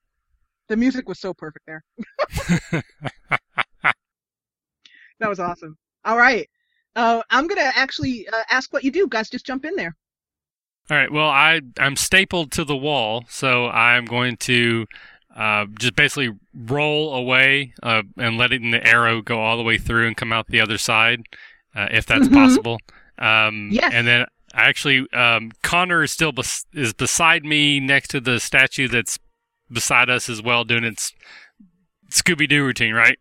The 0.68 0.76
music 0.76 1.08
was 1.08 1.20
so 1.20 1.34
perfect 1.34 1.66
there. 1.66 1.84
That 5.20 5.28
was 5.28 5.40
awesome. 5.40 5.76
All 6.04 6.16
right. 6.16 6.48
Uh, 6.96 7.22
I'm 7.30 7.46
going 7.46 7.60
to 7.60 7.78
actually 7.78 8.26
uh, 8.28 8.42
ask 8.50 8.72
what 8.72 8.84
you 8.84 8.90
do. 8.90 9.06
Guys, 9.08 9.30
just 9.30 9.46
jump 9.46 9.64
in 9.64 9.76
there. 9.76 9.94
All 10.90 10.96
right. 10.96 11.12
Well, 11.12 11.28
I 11.28 11.60
I'm 11.78 11.96
stapled 11.96 12.50
to 12.52 12.64
the 12.64 12.76
wall, 12.76 13.24
so 13.28 13.68
I'm 13.68 14.04
going 14.06 14.36
to 14.38 14.86
uh, 15.36 15.66
just 15.78 15.94
basically 15.94 16.30
roll 16.54 17.14
away 17.14 17.74
uh, 17.82 18.02
and 18.16 18.38
letting 18.38 18.70
the 18.70 18.84
arrow 18.86 19.20
go 19.22 19.38
all 19.40 19.56
the 19.56 19.62
way 19.62 19.78
through 19.78 20.06
and 20.06 20.16
come 20.16 20.32
out 20.32 20.46
the 20.48 20.60
other 20.60 20.78
side, 20.78 21.20
uh, 21.76 21.88
if 21.90 22.06
that's 22.06 22.26
Mhm. 22.28 22.32
possible. 22.34 22.78
Um, 23.18 23.68
Yes. 23.70 23.92
And 23.92 24.06
then 24.06 24.24
actually, 24.54 25.06
um, 25.12 25.52
Connor 25.62 26.02
is 26.02 26.10
still 26.10 26.32
bes- 26.32 26.64
is 26.72 26.94
beside 26.94 27.44
me 27.44 27.78
next 27.80 28.08
to 28.08 28.20
the 28.20 28.40
statue 28.40 28.88
that's 28.88 29.18
beside 29.70 30.08
us 30.08 30.28
as 30.30 30.40
well, 30.42 30.64
doing 30.64 30.84
its 30.84 31.12
Scooby 32.10 32.48
Doo 32.48 32.64
routine, 32.64 32.94
right? 32.94 33.18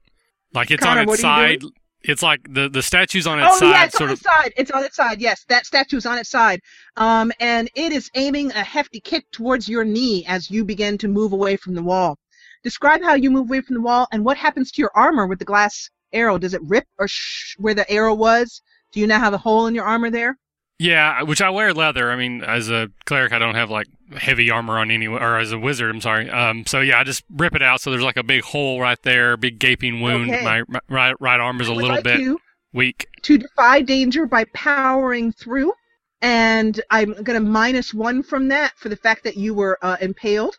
Like 0.54 0.72
it's 0.72 0.82
Connor, 0.82 1.02
on 1.02 1.10
its 1.10 1.20
side. 1.22 1.62
It's 2.08 2.24
like 2.24 2.42
the 2.54 2.70
the 2.70 2.82
statue's 2.82 3.28
on 3.28 3.40
its 3.40 3.50
oh 3.52 3.60
side, 3.60 3.70
yeah, 3.70 3.86
it's 3.86 4.02
on 4.02 4.08
of 4.08 4.14
its 4.14 4.22
side. 4.22 4.54
It's 4.56 4.72
on 4.72 4.84
its 4.84 4.96
side. 4.96 5.22
Yes, 5.22 5.46
that 5.50 5.66
statue 5.66 5.98
is 5.98 6.06
on 6.06 6.18
its 6.18 6.30
side. 6.30 6.62
Um, 6.96 7.32
and 7.40 7.70
it 7.76 7.92
is 7.92 8.10
aiming 8.16 8.52
a 8.52 8.64
hefty 8.64 9.00
kick 9.00 9.30
towards 9.32 9.68
your 9.68 9.84
knee 9.84 10.26
as 10.28 10.50
you 10.50 10.64
begin 10.64 10.98
to 11.00 11.08
move 11.08 11.34
away 11.34 11.58
from 11.58 11.76
the 11.76 11.84
wall. 11.84 12.18
Describe 12.64 13.02
how 13.04 13.14
you 13.14 13.30
move 13.30 13.50
away 13.50 13.62
from 13.62 13.76
the 13.76 13.82
wall 13.82 14.08
and 14.12 14.24
what 14.24 14.38
happens 14.38 14.72
to 14.72 14.82
your 14.82 14.92
armor 14.96 15.28
with 15.28 15.40
the 15.40 15.46
glass 15.46 15.90
arrow. 16.14 16.38
Does 16.38 16.54
it 16.54 16.62
rip 16.64 16.86
or 16.98 17.08
sh- 17.08 17.56
where 17.58 17.74
the 17.74 17.90
arrow 17.90 18.14
was? 18.14 18.62
Do 18.94 19.00
you 19.00 19.08
now 19.08 19.20
have 19.20 19.34
a 19.34 19.38
hole 19.38 19.68
in 19.68 19.76
your 19.76 19.86
armor 19.86 20.10
there? 20.10 20.38
Yeah, 20.80 21.24
which 21.24 21.42
I 21.42 21.50
wear 21.50 21.74
leather. 21.74 22.12
I 22.12 22.16
mean, 22.16 22.44
as 22.44 22.70
a 22.70 22.90
cleric, 23.06 23.34
I 23.34 23.40
don't 23.40 23.56
have 23.56 23.72
like 23.72 23.88
heavy 24.16 24.52
armor 24.52 24.78
on 24.78 24.92
any, 24.92 25.08
or 25.08 25.40
as 25.40 25.52
a 25.52 25.58
wizard, 25.58 25.90
I'm 25.90 26.02
sorry. 26.02 26.30
Um, 26.30 26.66
so 26.68 26.82
yeah, 26.82 27.00
I 27.00 27.04
just 27.04 27.24
rip 27.32 27.56
it 27.56 27.64
out. 27.64 27.82
So 27.82 27.90
there's 27.90 28.04
like 28.04 28.18
a 28.18 28.24
big 28.24 28.44
hole 28.44 28.80
right 28.80 29.02
there, 29.02 29.38
big 29.38 29.58
gaping 29.58 30.02
wound. 30.02 30.30
Okay. 30.30 30.44
My, 30.44 30.64
my 30.68 30.80
right 30.88 31.16
right 31.20 31.40
arm 31.40 31.62
is 31.62 31.68
a 31.68 31.74
little 31.74 31.96
like 31.96 32.04
bit 32.04 32.38
weak. 32.74 33.08
to 33.24 33.40
defy 33.40 33.82
danger 33.82 34.28
by 34.28 34.46
powering 34.54 35.32
through, 35.32 35.74
and 36.22 36.80
I'm 36.92 37.14
gonna 37.24 37.40
minus 37.40 37.92
one 37.92 38.22
from 38.22 38.48
that 38.50 38.74
for 38.78 38.90
the 38.90 38.96
fact 38.98 39.24
that 39.24 39.36
you 39.36 39.56
were 39.56 39.80
uh, 39.82 39.98
impaled. 40.00 40.58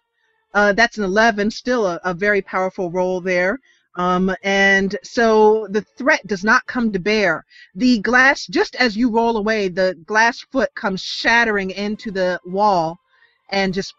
Uh, 0.55 0.73
that's 0.73 0.99
an 0.99 1.05
11, 1.05 1.51
still 1.51 1.87
a, 1.87 2.01
a 2.05 2.15
very 2.15 2.41
powerful 2.41 2.91
roll 2.91 3.21
there. 3.21 3.59
Um, 3.99 4.33
and 4.45 4.97
so 5.03 5.67
the 5.71 5.85
threat 5.99 6.25
does 6.27 6.45
not 6.45 6.65
come 6.67 6.93
to 6.93 7.01
bear. 7.01 7.45
The 7.75 7.99
glass, 7.99 8.47
just 8.47 8.77
as 8.77 8.97
you 8.97 9.11
roll 9.11 9.37
away, 9.37 9.69
the 9.69 9.97
glass 10.07 10.41
foot 10.53 10.73
comes 10.77 11.03
shattering 11.03 11.71
into 11.71 12.13
the 12.13 12.39
wall 12.47 12.97
and 13.51 13.75
just 13.75 13.93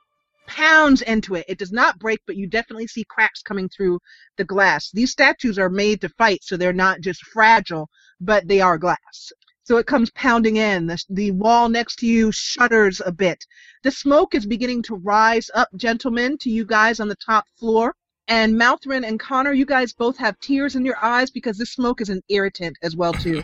pounds 0.48 1.02
into 1.02 1.36
it. 1.36 1.46
It 1.50 1.60
does 1.60 1.74
not 1.74 2.00
break, 2.00 2.22
but 2.26 2.38
you 2.38 2.48
definitely 2.48 2.88
see 2.88 3.04
cracks 3.10 3.42
coming 3.42 3.68
through 3.68 4.00
the 4.38 4.46
glass. 4.46 4.90
These 4.92 5.12
statues 5.12 5.60
are 5.60 5.70
made 5.70 6.00
to 6.02 6.10
fight, 6.10 6.44
so 6.44 6.56
they're 6.56 6.72
not 6.72 7.02
just 7.02 7.22
fragile, 7.26 7.90
but 8.22 8.48
they 8.48 8.62
are 8.62 8.78
glass. 8.78 9.34
So 9.64 9.78
it 9.78 9.86
comes 9.86 10.12
pounding 10.12 10.56
in. 10.56 10.88
The, 10.88 11.04
the 11.10 11.32
wall 11.32 11.68
next 11.68 11.98
to 11.98 12.08
you 12.08 12.32
shudders 12.32 13.02
a 13.06 13.12
bit. 13.12 13.46
The 13.84 13.92
smoke 13.92 14.34
is 14.34 14.46
beginning 14.46 14.84
to 14.84 14.96
rise 14.96 15.52
up, 15.54 15.68
gentlemen, 15.76 16.38
to 16.40 16.50
you 16.50 16.66
guys 16.66 17.02
on 17.02 17.10
the 17.10 17.18
top 17.24 17.44
floor. 17.60 17.94
And 18.30 18.54
Mouthrin 18.56 19.06
and 19.06 19.20
Connor, 19.20 19.54
you 19.54 19.66
guys 19.66 19.92
both 19.92 20.16
have 20.18 20.40
tears 20.40 20.76
in 20.76 20.86
your 20.86 20.98
eyes 21.02 21.32
because 21.32 21.58
this 21.58 21.72
smoke 21.72 22.00
is 22.00 22.10
an 22.10 22.22
irritant 22.30 22.78
as 22.84 22.96
well 22.96 23.12
too. 23.12 23.44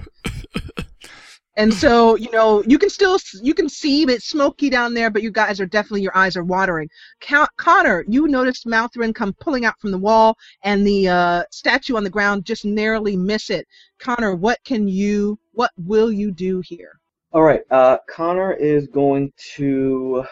and 1.58 1.74
so, 1.74 2.16
you 2.16 2.30
know, 2.32 2.64
you 2.68 2.78
can 2.78 2.92
still 2.92 3.18
you 3.42 3.56
can 3.56 3.68
see 3.68 4.04
it's 4.04 4.28
smoky 4.28 4.70
down 4.70 4.94
there, 4.94 5.10
but 5.10 5.24
you 5.24 5.32
guys 5.32 5.60
are 5.60 5.66
definitely 5.66 6.04
your 6.04 6.16
eyes 6.16 6.38
are 6.38 6.44
watering. 6.44 6.88
Con- 7.20 7.48
Connor, 7.58 8.06
you 8.08 8.28
noticed 8.28 8.68
Mouthrin 8.68 9.14
come 9.14 9.34
pulling 9.34 9.66
out 9.66 9.74
from 9.82 9.90
the 9.90 9.98
wall, 9.98 10.38
and 10.64 10.86
the 10.86 11.10
uh, 11.10 11.44
statue 11.52 11.96
on 11.96 12.04
the 12.04 12.10
ground 12.10 12.46
just 12.46 12.64
narrowly 12.64 13.18
miss 13.18 13.50
it. 13.50 13.68
Connor, 13.98 14.36
what 14.36 14.60
can 14.66 14.88
you, 14.88 15.40
what 15.54 15.72
will 15.78 16.12
you 16.12 16.32
do 16.32 16.62
here? 16.64 17.00
All 17.34 17.42
right. 17.42 17.62
Uh, 17.72 17.98
Connor 18.08 18.54
is 18.54 18.86
going 18.86 19.34
to 19.56 20.24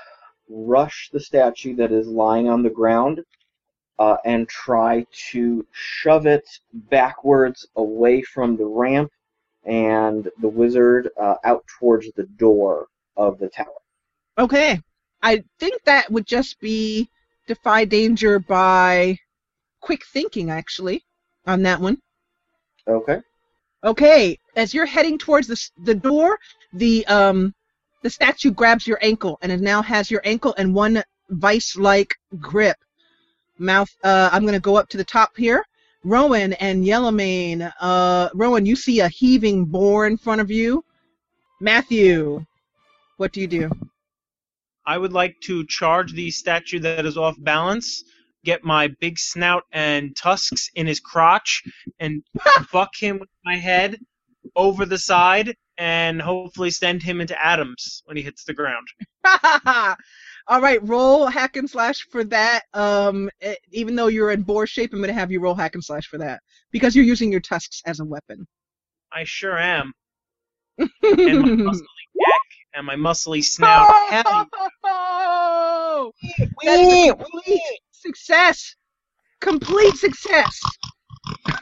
rush 0.47 1.09
the 1.11 1.19
statue 1.19 1.75
that 1.75 1.91
is 1.91 2.07
lying 2.07 2.47
on 2.47 2.61
the 2.61 2.69
ground 2.69 3.19
uh, 3.99 4.17
and 4.25 4.47
try 4.49 5.05
to 5.31 5.65
shove 5.71 6.25
it 6.25 6.47
backwards 6.73 7.67
away 7.75 8.21
from 8.21 8.57
the 8.57 8.65
ramp 8.65 9.11
and 9.65 10.29
the 10.41 10.47
wizard 10.47 11.09
uh, 11.19 11.35
out 11.43 11.65
towards 11.79 12.11
the 12.13 12.23
door 12.37 12.87
of 13.15 13.37
the 13.39 13.49
tower. 13.49 13.67
Okay. 14.37 14.81
I 15.21 15.43
think 15.59 15.81
that 15.83 16.11
would 16.11 16.25
just 16.25 16.59
be 16.59 17.09
defy 17.47 17.85
danger 17.85 18.39
by 18.39 19.17
quick 19.79 20.03
thinking, 20.05 20.49
actually, 20.49 21.03
on 21.45 21.61
that 21.63 21.79
one. 21.79 21.97
Okay. 22.87 23.21
Okay. 23.83 24.37
As 24.55 24.73
you're 24.73 24.85
heading 24.85 25.17
towards 25.17 25.47
the, 25.47 25.69
the 25.83 25.95
door, 25.95 26.39
the 26.73 27.05
um 27.07 27.53
the 28.01 28.09
statue 28.09 28.51
grabs 28.51 28.85
your 28.85 28.99
ankle 29.01 29.37
and 29.41 29.51
it 29.51 29.61
now 29.61 29.81
has 29.81 30.11
your 30.11 30.21
ankle 30.25 30.53
in 30.53 30.73
one 30.73 31.01
vice-like 31.29 32.13
grip. 32.39 32.77
Mouth. 33.63 33.89
Uh, 34.03 34.29
I'm 34.31 34.45
gonna 34.45 34.59
go 34.59 34.75
up 34.75 34.89
to 34.89 34.97
the 34.97 35.03
top 35.03 35.35
here. 35.35 35.65
Rowan 36.03 36.53
and 36.53 36.85
Yellowmane. 36.85 37.71
Uh, 37.79 38.29
Rowan, 38.33 38.65
you 38.65 38.75
see 38.75 38.99
a 38.99 39.07
heaving 39.07 39.65
boar 39.65 40.05
in 40.05 40.17
front 40.17 40.41
of 40.41 40.51
you. 40.51 40.83
Matthew, 41.61 42.45
what 43.17 43.31
do 43.31 43.39
you 43.41 43.47
do? 43.47 43.71
I 44.85 44.97
would 44.97 45.13
like 45.13 45.39
to 45.43 45.65
charge 45.65 46.13
the 46.13 46.29
statue 46.29 46.79
that 46.79 47.05
is 47.05 47.17
off 47.17 47.35
balance, 47.39 48.03
get 48.43 48.65
my 48.65 48.89
big 48.99 49.17
snout 49.17 49.63
and 49.71 50.15
tusks 50.15 50.69
in 50.75 50.87
his 50.87 50.99
crotch, 50.99 51.63
and 51.99 52.21
buck 52.73 52.93
him 52.95 53.19
with 53.19 53.29
my 53.45 53.55
head 53.55 53.97
over 54.57 54.85
the 54.85 54.97
side, 54.97 55.55
and 55.77 56.21
hopefully 56.21 56.69
send 56.69 57.01
him 57.01 57.21
into 57.21 57.43
atoms 57.43 58.03
when 58.05 58.17
he 58.17 58.23
hits 58.23 58.43
the 58.43 58.53
ground. 58.53 58.87
All 60.47 60.61
right, 60.61 60.79
roll 60.83 61.27
hack 61.27 61.55
and 61.55 61.69
slash 61.69 62.05
for 62.09 62.23
that. 62.25 62.63
Um, 62.73 63.29
eh, 63.41 63.55
even 63.71 63.95
though 63.95 64.07
you're 64.07 64.31
in 64.31 64.43
boar 64.43 64.67
shape, 64.67 64.93
I'm 64.93 64.99
gonna 64.99 65.13
have 65.13 65.31
you 65.31 65.39
roll 65.39 65.55
hack 65.55 65.75
and 65.75 65.83
slash 65.83 66.07
for 66.07 66.17
that 66.17 66.41
because 66.71 66.95
you're 66.95 67.05
using 67.05 67.31
your 67.31 67.41
tusks 67.41 67.81
as 67.85 67.99
a 67.99 68.05
weapon. 68.05 68.45
I 69.11 69.23
sure 69.23 69.57
am. 69.57 69.93
and 70.77 70.89
my 71.01 71.01
muscly 71.03 71.83
neck 72.15 72.41
and 72.73 72.85
my 72.85 72.95
muscly 72.95 73.43
snout. 73.43 73.87
Oh! 74.85 76.11
That 76.63 76.79
is 76.79 77.09
a 77.09 77.15
complete 77.15 77.61
success. 77.91 78.75
Complete 79.39 79.95
success. 79.95 80.61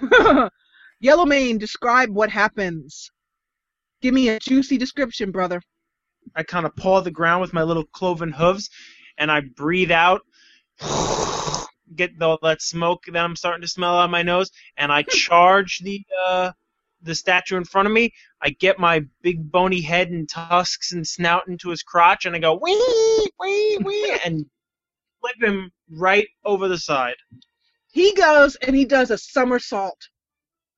Yellowmane, 1.03 1.59
describe 1.59 2.09
what 2.09 2.29
happens. 2.29 3.11
Give 4.01 4.13
me 4.13 4.29
a 4.29 4.39
juicy 4.39 4.77
description, 4.77 5.31
brother. 5.31 5.61
I 6.35 6.43
kind 6.43 6.65
of 6.65 6.75
paw 6.75 7.01
the 7.01 7.11
ground 7.11 7.41
with 7.41 7.53
my 7.53 7.63
little 7.63 7.85
cloven 7.85 8.31
hooves, 8.31 8.69
and 9.17 9.31
I 9.31 9.41
breathe 9.41 9.91
out, 9.91 10.21
get 11.95 12.21
all 12.21 12.39
that 12.41 12.61
smoke 12.61 13.05
that 13.07 13.23
I'm 13.23 13.35
starting 13.35 13.61
to 13.61 13.67
smell 13.67 13.97
out 13.97 14.05
of 14.05 14.11
my 14.11 14.23
nose, 14.23 14.51
and 14.77 14.91
I 14.91 15.01
charge 15.09 15.79
the 15.79 16.03
uh, 16.25 16.51
the 17.03 17.15
statue 17.15 17.57
in 17.57 17.65
front 17.65 17.87
of 17.87 17.93
me. 17.93 18.11
I 18.41 18.51
get 18.51 18.79
my 18.79 19.05
big 19.21 19.51
bony 19.51 19.81
head 19.81 20.09
and 20.09 20.29
tusks 20.29 20.93
and 20.93 21.05
snout 21.07 21.47
into 21.47 21.69
his 21.69 21.83
crotch, 21.83 22.25
and 22.25 22.35
I 22.35 22.39
go 22.39 22.59
wee 22.61 23.29
wee 23.39 23.77
wee, 23.83 24.19
and 24.25 24.45
flip 25.19 25.41
him 25.41 25.71
right 25.89 26.27
over 26.43 26.67
the 26.67 26.77
side. 26.77 27.15
He 27.91 28.13
goes 28.13 28.55
and 28.55 28.75
he 28.75 28.85
does 28.85 29.11
a 29.11 29.17
somersault 29.17 30.07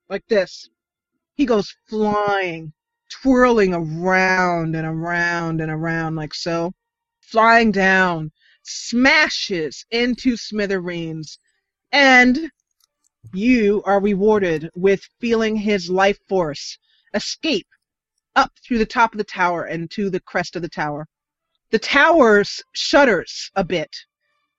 like 0.09 0.25
this. 0.27 0.69
He 1.35 1.45
goes 1.45 1.75
flying, 1.87 2.73
twirling 3.21 3.73
around 3.73 4.75
and 4.75 4.87
around 4.87 5.61
and 5.61 5.71
around 5.71 6.15
like 6.15 6.33
so, 6.33 6.73
flying 7.21 7.71
down, 7.71 8.31
smashes 8.63 9.85
into 9.91 10.35
smithereens, 10.35 11.37
and 11.91 12.49
you 13.33 13.83
are 13.85 14.01
rewarded 14.01 14.69
with 14.75 15.07
feeling 15.19 15.55
his 15.55 15.89
life 15.89 16.19
force 16.27 16.77
escape 17.13 17.67
up 18.35 18.51
through 18.63 18.79
the 18.79 18.85
top 18.85 19.13
of 19.13 19.19
the 19.19 19.23
tower 19.23 19.65
and 19.65 19.91
to 19.91 20.09
the 20.09 20.19
crest 20.19 20.55
of 20.55 20.61
the 20.61 20.69
tower. 20.69 21.07
The 21.69 21.79
tower 21.79 22.43
shudders 22.71 23.51
a 23.55 23.63
bit, 23.63 23.95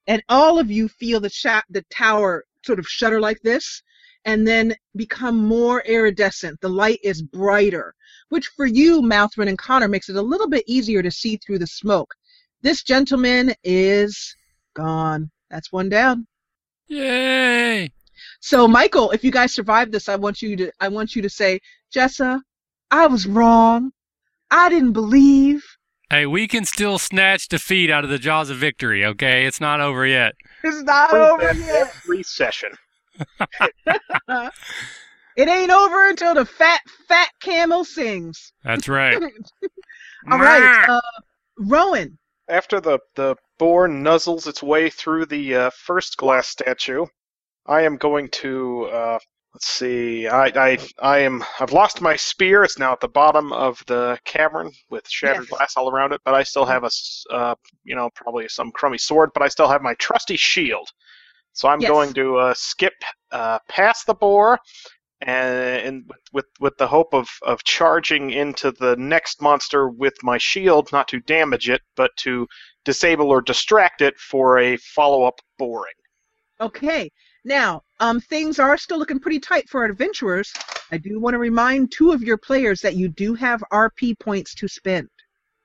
and 0.06 0.22
all 0.28 0.58
of 0.58 0.70
you 0.70 0.88
feel 0.88 1.20
the 1.20 1.28
sha- 1.28 1.62
the 1.70 1.82
tower 1.90 2.44
sort 2.64 2.78
of 2.78 2.86
shudder 2.86 3.20
like 3.20 3.40
this, 3.42 3.82
and 4.24 4.46
then 4.46 4.74
become 4.96 5.36
more 5.36 5.80
iridescent. 5.82 6.60
The 6.60 6.68
light 6.68 7.00
is 7.02 7.22
brighter, 7.22 7.94
which 8.28 8.46
for 8.56 8.66
you, 8.66 9.02
Mouthrin 9.02 9.48
and 9.48 9.58
Connor, 9.58 9.88
makes 9.88 10.08
it 10.08 10.16
a 10.16 10.22
little 10.22 10.48
bit 10.48 10.64
easier 10.66 11.02
to 11.02 11.10
see 11.10 11.36
through 11.36 11.58
the 11.58 11.66
smoke. 11.66 12.14
This 12.62 12.82
gentleman 12.82 13.54
is 13.62 14.34
gone. 14.74 15.30
That's 15.50 15.70
one 15.70 15.88
down. 15.88 16.26
Yay! 16.88 17.92
So, 18.40 18.68
Michael, 18.68 19.10
if 19.10 19.24
you 19.24 19.30
guys 19.30 19.54
survive 19.54 19.90
this, 19.90 20.08
I 20.08 20.16
want 20.16 20.42
you 20.42 20.56
to 20.56 20.72
I 20.80 20.88
want 20.88 21.16
you 21.16 21.22
to 21.22 21.30
say, 21.30 21.60
Jessa, 21.94 22.40
I 22.90 23.06
was 23.06 23.26
wrong. 23.26 23.92
I 24.50 24.68
didn't 24.68 24.92
believe. 24.92 25.64
Hey, 26.10 26.26
we 26.26 26.46
can 26.46 26.64
still 26.64 26.98
snatch 26.98 27.48
defeat 27.48 27.90
out 27.90 28.04
of 28.04 28.10
the 28.10 28.18
jaws 28.18 28.50
of 28.50 28.58
victory, 28.58 29.04
okay? 29.04 29.46
It's 29.46 29.60
not 29.60 29.80
over 29.80 30.06
yet. 30.06 30.34
It's 30.62 30.82
not 30.82 31.12
over 31.12 31.52
yet. 31.52 31.92
Every 32.04 32.22
session. 32.22 32.70
It 35.36 35.48
ain't 35.48 35.72
over 35.72 36.08
until 36.08 36.34
the 36.34 36.44
fat 36.44 36.80
fat 37.08 37.28
camel 37.40 37.84
sings. 37.84 38.52
That's 38.62 38.88
right. 38.88 39.20
All 40.30 40.38
right, 40.38 40.70
uh, 40.88 41.00
Rowan. 41.58 42.18
After 42.48 42.80
the, 42.80 43.00
the 43.16 43.36
boar 43.58 43.88
nuzzles 43.88 44.46
its 44.46 44.62
way 44.62 44.90
through 44.90 45.26
the 45.26 45.54
uh, 45.56 45.70
first 45.70 46.16
glass 46.18 46.46
statue, 46.46 47.06
I 47.66 47.82
am 47.82 47.96
going 47.96 48.28
to 48.28 48.84
uh, 48.92 49.18
let's 49.54 49.66
see. 49.66 50.28
I, 50.28 50.46
I 50.46 50.78
I 51.00 51.18
am 51.18 51.42
I've 51.58 51.72
lost 51.72 52.00
my 52.00 52.16
spear. 52.16 52.62
It's 52.62 52.78
now 52.78 52.92
at 52.92 53.00
the 53.00 53.08
bottom 53.08 53.52
of 53.52 53.82
the 53.86 54.18
cavern 54.24 54.70
with 54.90 55.08
shattered 55.08 55.48
Yes. 55.48 55.48
glass 55.48 55.74
all 55.76 55.90
around 55.90 56.12
it. 56.12 56.20
But 56.24 56.34
I 56.34 56.42
still 56.42 56.66
have 56.66 56.84
a 56.84 56.90
uh, 57.32 57.54
you 57.82 57.96
know 57.96 58.10
probably 58.14 58.46
some 58.48 58.70
crummy 58.72 58.98
sword. 58.98 59.30
But 59.34 59.42
I 59.42 59.48
still 59.48 59.68
have 59.68 59.82
my 59.82 59.94
trusty 59.94 60.36
shield. 60.36 60.88
So 61.54 61.68
I'm 61.68 61.80
Yes. 61.80 61.88
going 61.90 62.12
to 62.14 62.36
uh, 62.36 62.54
skip 62.54 62.92
uh, 63.32 63.58
past 63.68 64.06
the 64.06 64.14
boar. 64.14 64.58
And, 65.22 65.86
and 65.86 66.10
with 66.34 66.44
with 66.60 66.76
the 66.76 66.86
hope 66.86 67.14
of, 67.14 67.28
of 67.42 67.64
charging 67.64 68.30
into 68.30 68.72
the 68.72 68.94
next 68.96 69.40
monster 69.40 69.88
with 69.88 70.12
my 70.22 70.36
shield, 70.36 70.92
not 70.92 71.08
to 71.08 71.20
damage 71.20 71.70
it, 71.70 71.80
but 71.96 72.10
to 72.18 72.46
disable 72.84 73.30
or 73.30 73.40
distract 73.40 74.02
it 74.02 74.18
for 74.18 74.58
a 74.58 74.76
follow-up 74.76 75.40
boring. 75.56 75.94
Okay. 76.60 77.10
Now, 77.44 77.82
um, 78.00 78.20
things 78.20 78.58
are 78.58 78.76
still 78.76 78.98
looking 78.98 79.20
pretty 79.20 79.40
tight 79.40 79.68
for 79.68 79.80
our 79.82 79.90
adventurers. 79.90 80.52
I 80.90 80.98
do 80.98 81.20
want 81.20 81.34
to 81.34 81.38
remind 81.38 81.92
two 81.92 82.12
of 82.12 82.22
your 82.22 82.36
players 82.38 82.80
that 82.80 82.96
you 82.96 83.08
do 83.08 83.34
have 83.34 83.62
RP 83.72 84.18
points 84.18 84.54
to 84.56 84.68
spend. 84.68 85.08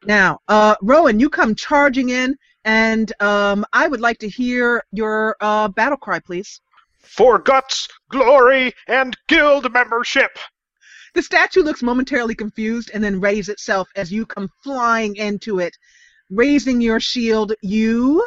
Now, 0.05 0.39
uh, 0.47 0.75
Rowan, 0.81 1.19
you 1.19 1.29
come 1.29 1.55
charging 1.55 2.09
in, 2.09 2.37
and 2.63 3.11
um, 3.21 3.65
I 3.73 3.87
would 3.87 3.99
like 3.99 4.19
to 4.19 4.29
hear 4.29 4.83
your 4.91 5.35
uh, 5.41 5.67
battle 5.67 5.97
cry, 5.97 6.19
please. 6.19 6.61
For 7.01 7.39
guts, 7.39 7.87
glory, 8.09 8.73
and 8.87 9.17
guild 9.27 9.71
membership! 9.73 10.37
The 11.15 11.23
statue 11.23 11.63
looks 11.63 11.81
momentarily 11.81 12.35
confused 12.35 12.91
and 12.93 13.03
then 13.03 13.19
raises 13.19 13.49
itself 13.49 13.89
as 13.95 14.11
you 14.11 14.25
come 14.25 14.49
flying 14.63 15.15
into 15.15 15.59
it. 15.59 15.75
Raising 16.29 16.79
your 16.81 16.99
shield, 16.99 17.53
you. 17.61 18.25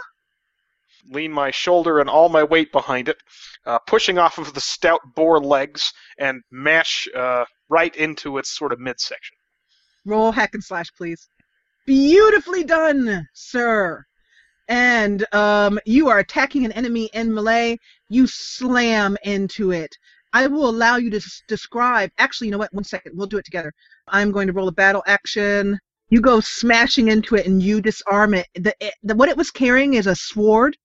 Lean 1.08 1.32
my 1.32 1.50
shoulder 1.50 2.00
and 2.00 2.10
all 2.10 2.28
my 2.28 2.42
weight 2.42 2.72
behind 2.72 3.08
it, 3.08 3.22
uh, 3.64 3.78
pushing 3.86 4.18
off 4.18 4.38
of 4.38 4.52
the 4.54 4.60
stout 4.60 5.00
boar 5.14 5.40
legs, 5.40 5.92
and 6.18 6.42
mash 6.50 7.06
uh, 7.14 7.44
right 7.68 7.94
into 7.96 8.38
its 8.38 8.50
sort 8.50 8.72
of 8.72 8.80
midsection. 8.80 9.36
Roll 10.04 10.32
hack 10.32 10.50
and 10.54 10.64
slash, 10.64 10.92
please. 10.96 11.28
Beautifully 11.86 12.64
done, 12.64 13.28
sir. 13.34 14.04
And 14.68 15.26
um, 15.34 15.80
you 15.86 16.08
are 16.10 16.20
attacking 16.20 16.64
an 16.64 16.72
enemy 16.72 17.10
in 17.14 17.34
melee. 17.34 17.78
You 18.08 18.26
slam 18.26 19.16
into 19.24 19.72
it. 19.72 19.96
I 20.32 20.46
will 20.48 20.68
allow 20.70 20.96
you 20.96 21.10
to 21.10 21.18
s- 21.18 21.42
describe. 21.48 22.10
Actually, 22.18 22.48
you 22.48 22.52
know 22.52 22.58
what? 22.58 22.74
One 22.74 22.84
second. 22.84 23.12
We'll 23.16 23.26
do 23.28 23.38
it 23.38 23.44
together. 23.46 23.72
I'm 24.08 24.32
going 24.32 24.46
to 24.48 24.52
roll 24.54 24.68
a 24.68 24.72
battle 24.72 25.04
action. 25.06 25.78
You 26.10 26.20
go 26.20 26.40
smashing 26.40 27.08
into 27.08 27.36
it 27.36 27.46
and 27.46 27.62
you 27.62 27.80
disarm 27.82 28.34
it. 28.34 28.48
The, 28.54 28.74
it- 28.80 28.94
the 29.02 29.14
what 29.16 29.28
it 29.30 29.36
was 29.36 29.50
carrying 29.50 29.94
is 29.94 30.06
a 30.08 30.16
sword. 30.16 30.76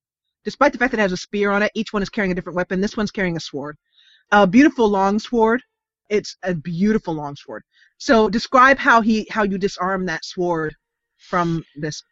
despite 0.45 0.71
the 0.73 0.79
fact 0.79 0.91
that 0.91 0.99
it 0.99 1.03
has 1.03 1.11
a 1.13 1.17
spear 1.17 1.51
on 1.51 1.63
it, 1.63 1.71
each 1.75 1.93
one 1.93 2.03
is 2.03 2.09
carrying 2.09 2.31
a 2.31 2.35
different 2.35 2.57
weapon. 2.57 2.81
This 2.81 2.97
one's 2.97 3.11
carrying 3.11 3.37
a 3.37 3.41
sword, 3.41 3.77
a 4.31 4.47
beautiful 4.47 4.89
long 4.89 5.19
sword. 5.19 5.63
It's 6.09 6.37
a 6.43 6.55
beautiful 6.55 7.13
long 7.15 7.35
sword. 7.35 7.63
So 7.99 8.29
describe 8.29 8.77
how 8.79 9.01
he 9.01 9.27
how 9.31 9.43
you 9.43 9.57
disarm 9.59 10.05
that 10.07 10.25
sword 10.25 10.75
from 11.17 11.63
this 11.75 12.03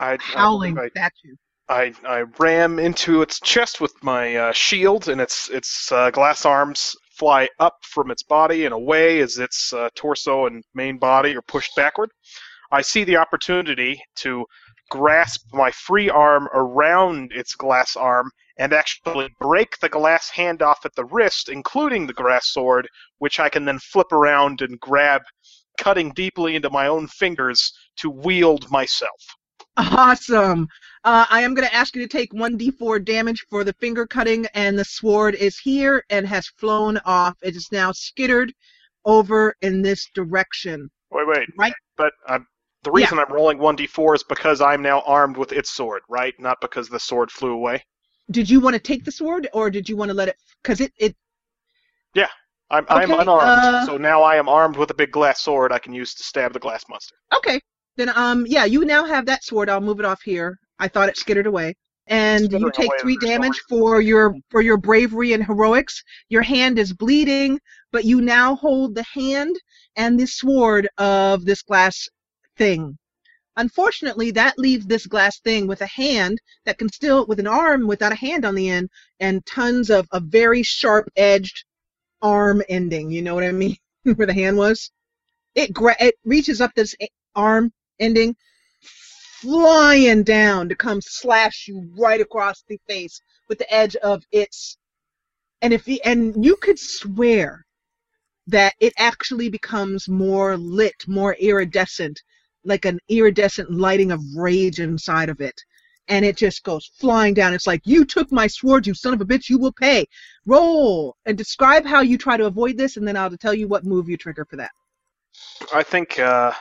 I, 0.00 0.18
howling 0.20 0.78
I, 0.78 0.88
statue. 0.88 1.36
I, 1.68 1.92
I 2.06 2.20
ram 2.38 2.78
into 2.78 3.22
its 3.22 3.40
chest 3.40 3.80
with 3.80 3.92
my 4.02 4.36
uh, 4.36 4.52
shield, 4.52 5.08
and 5.08 5.20
its 5.20 5.48
its 5.48 5.90
uh, 5.90 6.10
glass 6.10 6.44
arms 6.44 6.96
fly 7.18 7.48
up 7.58 7.76
from 7.82 8.10
its 8.10 8.22
body 8.22 8.66
and 8.66 8.74
away 8.74 9.20
as 9.20 9.38
its 9.38 9.72
uh, 9.72 9.88
torso 9.94 10.46
and 10.46 10.62
main 10.74 10.98
body 10.98 11.34
are 11.34 11.42
pushed 11.42 11.74
backward. 11.74 12.10
I 12.70 12.82
see 12.82 13.04
the 13.04 13.16
opportunity 13.16 14.00
to 14.16 14.44
grasp 14.90 15.46
my 15.52 15.70
free 15.70 16.10
arm 16.10 16.48
around 16.52 17.32
its 17.32 17.54
glass 17.54 17.96
arm 17.96 18.30
and 18.58 18.72
actually 18.72 19.28
break 19.40 19.78
the 19.80 19.88
glass 19.88 20.30
hand 20.30 20.62
off 20.62 20.84
at 20.84 20.94
the 20.94 21.04
wrist, 21.04 21.48
including 21.48 22.06
the 22.06 22.12
grass 22.12 22.52
sword, 22.52 22.88
which 23.18 23.38
I 23.38 23.48
can 23.48 23.64
then 23.64 23.78
flip 23.78 24.12
around 24.12 24.62
and 24.62 24.78
grab, 24.80 25.22
cutting 25.76 26.12
deeply 26.12 26.56
into 26.56 26.70
my 26.70 26.86
own 26.86 27.06
fingers 27.06 27.72
to 27.96 28.10
wield 28.10 28.70
myself. 28.70 29.36
Awesome. 29.76 30.68
Uh, 31.04 31.26
I 31.28 31.42
am 31.42 31.54
going 31.54 31.68
to 31.68 31.74
ask 31.74 31.94
you 31.94 32.02
to 32.02 32.08
take 32.08 32.32
1d4 32.32 33.04
damage 33.04 33.44
for 33.50 33.62
the 33.62 33.74
finger 33.74 34.06
cutting, 34.06 34.46
and 34.54 34.78
the 34.78 34.84
sword 34.84 35.34
is 35.34 35.58
here 35.58 36.02
and 36.08 36.26
has 36.26 36.48
flown 36.56 36.98
off. 37.04 37.34
It 37.42 37.56
is 37.56 37.68
now 37.70 37.92
skittered 37.92 38.52
over 39.04 39.54
in 39.60 39.82
this 39.82 40.08
direction. 40.14 40.90
Wait, 41.10 41.26
wait. 41.28 41.48
Right. 41.58 41.74
But 41.96 42.12
uh, 42.26 42.40
the 42.82 42.90
reason 42.90 43.18
I'm 43.18 43.32
rolling 43.32 43.58
1d4 43.58 44.16
is 44.16 44.22
because 44.22 44.60
I'm 44.60 44.82
now 44.82 45.00
armed 45.06 45.36
with 45.36 45.52
its 45.52 45.70
sword, 45.70 46.02
right? 46.08 46.34
Not 46.38 46.58
because 46.60 46.88
the 46.88 47.00
sword 47.00 47.30
flew 47.30 47.52
away. 47.52 47.84
Did 48.30 48.48
you 48.48 48.60
want 48.60 48.74
to 48.74 48.80
take 48.80 49.04
the 49.04 49.12
sword, 49.12 49.48
or 49.52 49.70
did 49.70 49.88
you 49.88 49.96
want 49.96 50.08
to 50.08 50.14
let 50.14 50.28
it? 50.28 50.36
Because 50.62 50.80
it, 50.80 50.92
it. 50.98 51.14
I'm, 52.14 52.26
I'm 52.70 52.84
Okay, 52.90 53.04
unarmed, 53.04 53.26
uh, 53.28 53.86
so 53.86 53.96
now 53.96 54.22
I 54.22 54.36
am 54.36 54.48
armed 54.48 54.76
with 54.76 54.90
a 54.90 54.94
big 54.94 55.12
glass 55.12 55.40
sword 55.40 55.72
I 55.72 55.78
can 55.78 55.92
use 55.92 56.14
to 56.14 56.22
stab 56.24 56.52
the 56.52 56.58
glass 56.58 56.84
monster. 56.88 57.14
Okay. 57.34 57.60
Then, 57.96 58.10
um, 58.14 58.44
yeah, 58.46 58.64
you 58.64 58.84
now 58.84 59.04
have 59.04 59.26
that 59.26 59.44
sword. 59.44 59.70
I'll 59.70 59.80
move 59.80 60.00
it 60.00 60.04
off 60.04 60.22
here. 60.22 60.58
I 60.78 60.88
thought 60.88 61.08
it 61.08 61.16
skittered 61.16 61.46
away. 61.46 61.74
And 62.08 62.52
you 62.52 62.70
take 62.70 62.90
three 63.00 63.16
damage 63.16 63.60
for 63.68 64.00
your 64.00 64.34
for 64.50 64.60
your 64.60 64.76
bravery 64.76 65.32
and 65.32 65.44
heroics. 65.44 66.02
Your 66.28 66.42
hand 66.42 66.78
is 66.78 66.92
bleeding, 66.92 67.58
but 67.90 68.04
you 68.04 68.20
now 68.20 68.54
hold 68.54 68.94
the 68.94 69.04
hand 69.12 69.56
and 69.96 70.20
the 70.20 70.26
sword 70.26 70.88
of 70.98 71.44
this 71.44 71.62
glass 71.62 72.08
thing. 72.56 72.96
Unfortunately, 73.56 74.30
that 74.32 74.58
leaves 74.58 74.86
this 74.86 75.06
glass 75.06 75.40
thing 75.40 75.66
with 75.66 75.80
a 75.80 75.86
hand 75.86 76.38
that 76.64 76.78
can 76.78 76.90
still, 76.90 77.26
with 77.26 77.40
an 77.40 77.46
arm 77.46 77.86
without 77.86 78.12
a 78.12 78.16
hand 78.16 78.44
on 78.44 78.54
the 78.54 78.68
end, 78.68 78.90
and 79.18 79.44
tons 79.46 79.90
of 79.90 80.06
a 80.12 80.20
very 80.20 80.62
sharp 80.62 81.08
edged 81.16 81.64
arm 82.22 82.62
ending. 82.68 83.10
You 83.10 83.22
know 83.22 83.34
what 83.34 83.44
I 83.44 83.52
mean? 83.52 83.76
Where 84.02 84.26
the 84.26 84.34
hand 84.34 84.56
was. 84.56 84.90
It 85.54 85.72
gra- 85.72 85.96
it 86.00 86.16
reaches 86.24 86.60
up 86.60 86.72
this 86.74 86.94
eh, 87.00 87.06
arm 87.34 87.72
ending, 87.98 88.36
flying 88.82 90.22
down 90.22 90.68
to 90.68 90.74
come 90.74 91.00
slash 91.00 91.66
you 91.68 91.90
right 91.98 92.20
across 92.20 92.62
the 92.68 92.78
face 92.88 93.20
with 93.48 93.58
the 93.58 93.72
edge 93.72 93.96
of 93.96 94.22
its. 94.32 94.76
And 95.62 95.72
if 95.72 95.84
the, 95.84 96.02
and 96.02 96.44
you 96.44 96.56
could 96.56 96.78
swear 96.78 97.64
that 98.46 98.74
it 98.80 98.92
actually 98.98 99.48
becomes 99.48 100.08
more 100.08 100.56
lit, 100.56 100.94
more 101.06 101.34
iridescent, 101.34 102.20
like 102.64 102.84
an 102.84 102.98
iridescent 103.08 103.70
lighting 103.70 104.12
of 104.12 104.20
rage 104.36 104.80
inside 104.80 105.28
of 105.28 105.40
it. 105.40 105.60
And 106.08 106.24
it 106.24 106.36
just 106.36 106.62
goes 106.62 106.86
flying 106.86 107.34
down. 107.34 107.52
It's 107.52 107.66
like, 107.66 107.82
you 107.84 108.04
took 108.04 108.30
my 108.30 108.46
sword, 108.46 108.86
you 108.86 108.94
son 108.94 109.14
of 109.14 109.20
a 109.20 109.24
bitch, 109.24 109.48
you 109.48 109.58
will 109.58 109.72
pay. 109.72 110.06
Roll 110.46 111.16
and 111.26 111.36
describe 111.36 111.84
how 111.84 112.00
you 112.00 112.16
try 112.16 112.36
to 112.36 112.46
avoid 112.46 112.76
this, 112.76 112.96
and 112.96 113.06
then 113.06 113.16
I'll 113.16 113.36
tell 113.36 113.54
you 113.54 113.66
what 113.66 113.84
move 113.84 114.08
you 114.08 114.16
trigger 114.16 114.44
for 114.44 114.56
that. 114.56 114.70
I 115.74 115.82
think, 115.82 116.18
uh, 116.18 116.52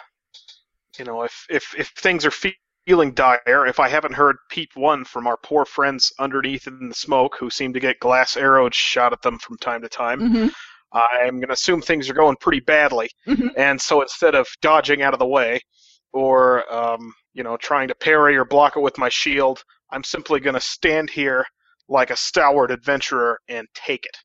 you 0.98 1.06
know, 1.06 1.24
if, 1.24 1.46
if, 1.50 1.76
if 1.78 1.90
things 1.90 2.26
are 2.26 2.32
fe- 2.32 2.58
feeling 2.88 3.14
dire, 3.14 3.68
if 3.68 3.80
I 3.80 3.88
haven't 3.88 4.14
heard 4.14 4.38
peep 4.50 4.70
one 4.76 5.04
from 5.06 5.28
our 5.28 5.38
poor 5.38 5.66
friends 5.66 6.12
underneath 6.20 6.68
in 6.68 6.90
the 6.90 6.96
smoke 6.96 7.36
who 7.40 7.50
seem 7.50 7.74
to 7.74 7.80
get 7.80 8.00
glass 8.00 8.38
arrows 8.38 8.76
shot 8.76 9.14
at 9.14 9.22
them 9.22 9.38
from 9.40 9.58
time 9.58 9.82
to 9.82 9.90
time, 9.90 10.22
Mm-hmm. 10.22 10.48
I'm 10.94 11.36
going 11.36 11.48
to 11.48 11.54
assume 11.54 11.82
things 11.82 12.10
are 12.10 12.14
going 12.14 12.38
pretty 12.38 12.62
badly. 12.62 13.10
Mhm. 13.28 13.50
And 13.58 13.82
so 13.82 14.02
instead 14.02 14.34
of 14.34 14.48
dodging 14.62 15.02
out 15.02 15.14
of 15.14 15.20
the 15.20 15.28
way 15.28 15.60
or, 16.14 16.72
um, 16.74 17.14
you 17.36 17.44
know, 17.44 17.58
trying 17.58 17.88
to 17.90 17.96
parry 17.96 18.36
or 18.36 18.46
block 18.46 18.76
it 18.76 18.82
with 18.82 18.98
my 18.98 19.10
shield, 19.10 19.64
I'm 19.92 20.04
simply 20.04 20.40
going 20.40 20.56
to 20.56 20.62
stand 20.62 21.10
here 21.12 21.46
like 21.88 22.10
a 22.10 22.16
stalwart 22.16 22.72
adventurer 22.72 23.38
and 23.48 23.68
take 23.76 24.06
it. 24.06 24.18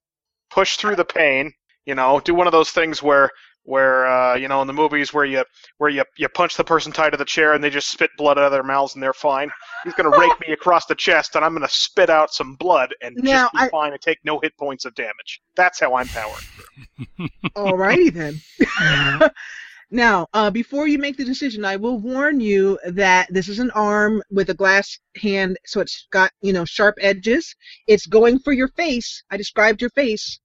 Push 0.51 0.77
through 0.77 0.97
the 0.97 1.05
pain, 1.05 1.53
you 1.85 1.95
know, 1.95 2.21
do 2.21 2.35
one 2.35 2.47
of 2.47 2.53
those 2.53 2.71
things 2.71 3.03
where 3.03 3.29
where 3.65 4.07
uh, 4.07 4.35
you 4.37 4.49
know 4.49 4.63
in 4.63 4.67
the 4.67 4.73
movies 4.73 5.13
where 5.13 5.27
you 5.27 5.45
where 5.77 5.91
you 5.91 6.03
you 6.17 6.27
punch 6.31 6.57
the 6.57 6.65
person 6.65 6.91
tied 6.91 7.11
to 7.11 7.19
the 7.19 7.25
chair 7.27 7.53
and 7.53 7.63
they 7.63 7.69
just 7.69 7.89
spit 7.91 8.11
blood 8.17 8.39
out 8.39 8.45
of 8.45 8.53
their 8.53 8.63
mouths 8.63 8.95
and 8.95 9.03
they're 9.03 9.13
fine. 9.13 9.51
He's 9.85 9.93
gonna 9.95 10.17
rake 10.19 10.33
me 10.41 10.53
across 10.55 10.87
the 10.87 10.95
chest 10.95 11.37
and 11.37 11.45
I'm 11.45 11.53
gonna 11.53 11.69
spit 11.69 12.09
out 12.09 12.33
some 12.33 12.55
blood 12.55 12.95
and 13.03 13.15
Now, 13.17 13.43
just 13.43 13.53
be 13.53 13.59
I- 13.59 13.69
fine 13.69 13.93
and 13.93 14.01
take 14.01 14.19
no 14.25 14.41
hit 14.41 14.57
points 14.57 14.87
of 14.87 14.95
damage. 14.95 15.43
That's 15.57 15.79
how 15.79 15.95
I'm 15.95 16.09
powered. 16.09 16.43
Alrighty 17.57 18.13
then. 18.13 18.41
now, 19.91 20.27
uh, 20.33 20.51
before 20.51 20.87
you 20.89 20.99
make 20.99 21.17
the 21.17 21.25
decision, 21.25 21.65
I 21.65 21.77
will 21.77 21.99
warn 21.99 22.41
you 22.41 22.79
that 22.87 23.33
this 23.33 23.49
is 23.49 23.59
an 23.59 23.71
arm 23.73 24.23
with 24.31 24.51
a 24.51 24.55
glass 24.55 24.99
hand, 25.17 25.59
so 25.67 25.81
it's 25.81 26.07
got 26.11 26.33
you 26.43 26.53
know 26.53 26.65
sharp 26.65 26.97
edges. 27.01 27.55
It's 27.87 28.07
going 28.07 28.39
for 28.41 28.53
your 28.53 28.69
face. 28.69 29.23
I 29.31 29.37
described 29.37 29.81
your 29.81 29.91
face. 29.91 30.39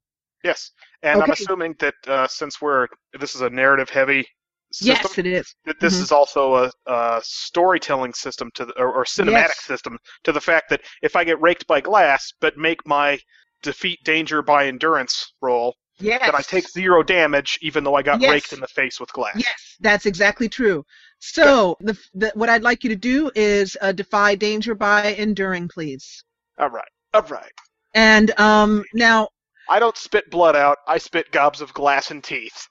Yes, 0.44 0.72
and 1.04 1.22
I'm 1.22 1.32
assuming 1.32 1.76
that 1.80 1.96
uh, 2.08 2.28
since 2.28 2.62
we're 2.62 2.88
this 3.20 3.36
is 3.36 3.42
a 3.42 3.50
narrative 3.50 3.90
heavy 3.90 4.26
system, 4.72 5.12
Yes, 5.12 5.18
it 5.18 5.26
is. 5.26 5.56
that 5.66 5.80
this 5.80 5.94
Mhm. 5.96 6.04
is 6.04 6.12
also 6.12 6.56
a, 6.56 6.72
a 6.86 7.22
storytelling 7.24 8.14
system 8.14 8.52
to 8.56 8.66
the, 8.66 8.74
or, 8.80 8.94
or 8.94 9.04
cinematic 9.06 9.50
Yes. 9.50 9.60
system 9.62 9.98
to 10.24 10.32
the 10.32 10.42
fact 10.42 10.70
that 10.70 10.82
if 11.02 11.16
I 11.16 11.24
get 11.24 11.42
raked 11.42 11.68
by 11.68 11.82
glass 11.82 12.32
but 12.40 12.58
make 12.58 12.86
my 12.86 13.20
defy 13.64 13.96
danger 14.04 14.42
by 14.42 14.68
endurance 14.68 15.34
roll, 15.42 15.76
Yes. 16.00 16.22
that 16.26 16.36
I 16.36 16.42
take 16.42 16.68
zero 16.70 17.04
damage 17.04 17.58
even 17.62 17.84
though 17.84 17.96
I 17.96 18.02
got 18.02 18.20
Yes. 18.20 18.32
raked 18.32 18.54
in 18.54 18.60
the 18.60 18.68
face 18.68 19.00
with 19.00 19.12
glass. 19.14 19.36
Yes, 19.38 19.76
that's 19.80 20.06
exactly 20.06 20.50
true. 20.50 20.84
So, 21.20 21.78
the, 21.80 21.98
the 22.14 22.32
what 22.36 22.50
I'd 22.50 22.64
like 22.64 22.84
you 22.84 22.90
to 22.90 22.96
do 22.96 23.32
is 23.36 23.78
uh, 23.82 23.92
defy 23.94 24.36
danger 24.36 24.76
by 24.76 25.14
enduring, 25.14 25.70
please. 25.70 26.24
All 26.60 26.70
right, 26.70 26.88
all 27.14 27.22
right. 27.24 27.52
And 27.94 28.38
um, 28.40 28.84
now, 28.94 29.30
I 29.70 29.80
don't 29.80 29.98
spit 29.98 30.30
blood 30.30 30.56
out. 30.56 30.78
I 30.88 30.98
spit 30.98 31.32
gobs 31.32 31.62
of 31.62 31.74
glass 31.74 32.12
and 32.12 32.24
teeth. 32.24 32.68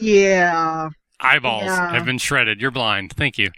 yeah, 0.00 0.88
Eyeballs 1.20 1.64
Yeah. 1.64 1.92
have 1.92 2.04
been 2.06 2.18
shredded. 2.18 2.60
You're 2.60 2.70
blind. 2.70 3.12
Thank 3.16 3.36
you. 3.36 3.50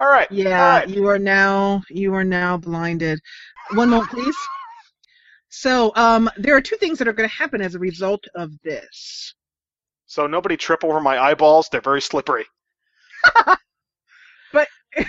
All 0.00 0.08
right. 0.08 0.30
Yeah, 0.30 0.62
all 0.62 0.68
right. 0.78 0.88
you 0.88 1.06
are 1.08 1.18
now 1.18 1.82
you 1.90 2.14
are 2.14 2.24
now 2.24 2.56
blinded. 2.56 3.20
One 3.74 3.90
moment, 3.90 4.10
please. 4.10 4.36
So, 5.54 5.92
um, 5.96 6.30
there 6.38 6.56
are 6.56 6.62
two 6.62 6.76
things 6.76 6.98
that 6.98 7.06
are 7.06 7.12
going 7.12 7.28
to 7.28 7.34
happen 7.34 7.60
as 7.60 7.74
a 7.74 7.78
result 7.78 8.24
of 8.34 8.50
this. 8.62 9.34
So 10.06 10.26
nobody 10.26 10.56
trip 10.56 10.82
over 10.82 10.98
my 10.98 11.18
eyeballs. 11.18 11.68
They're 11.70 11.82
very 11.82 12.00
slippery. 12.00 12.46
But 14.52 14.68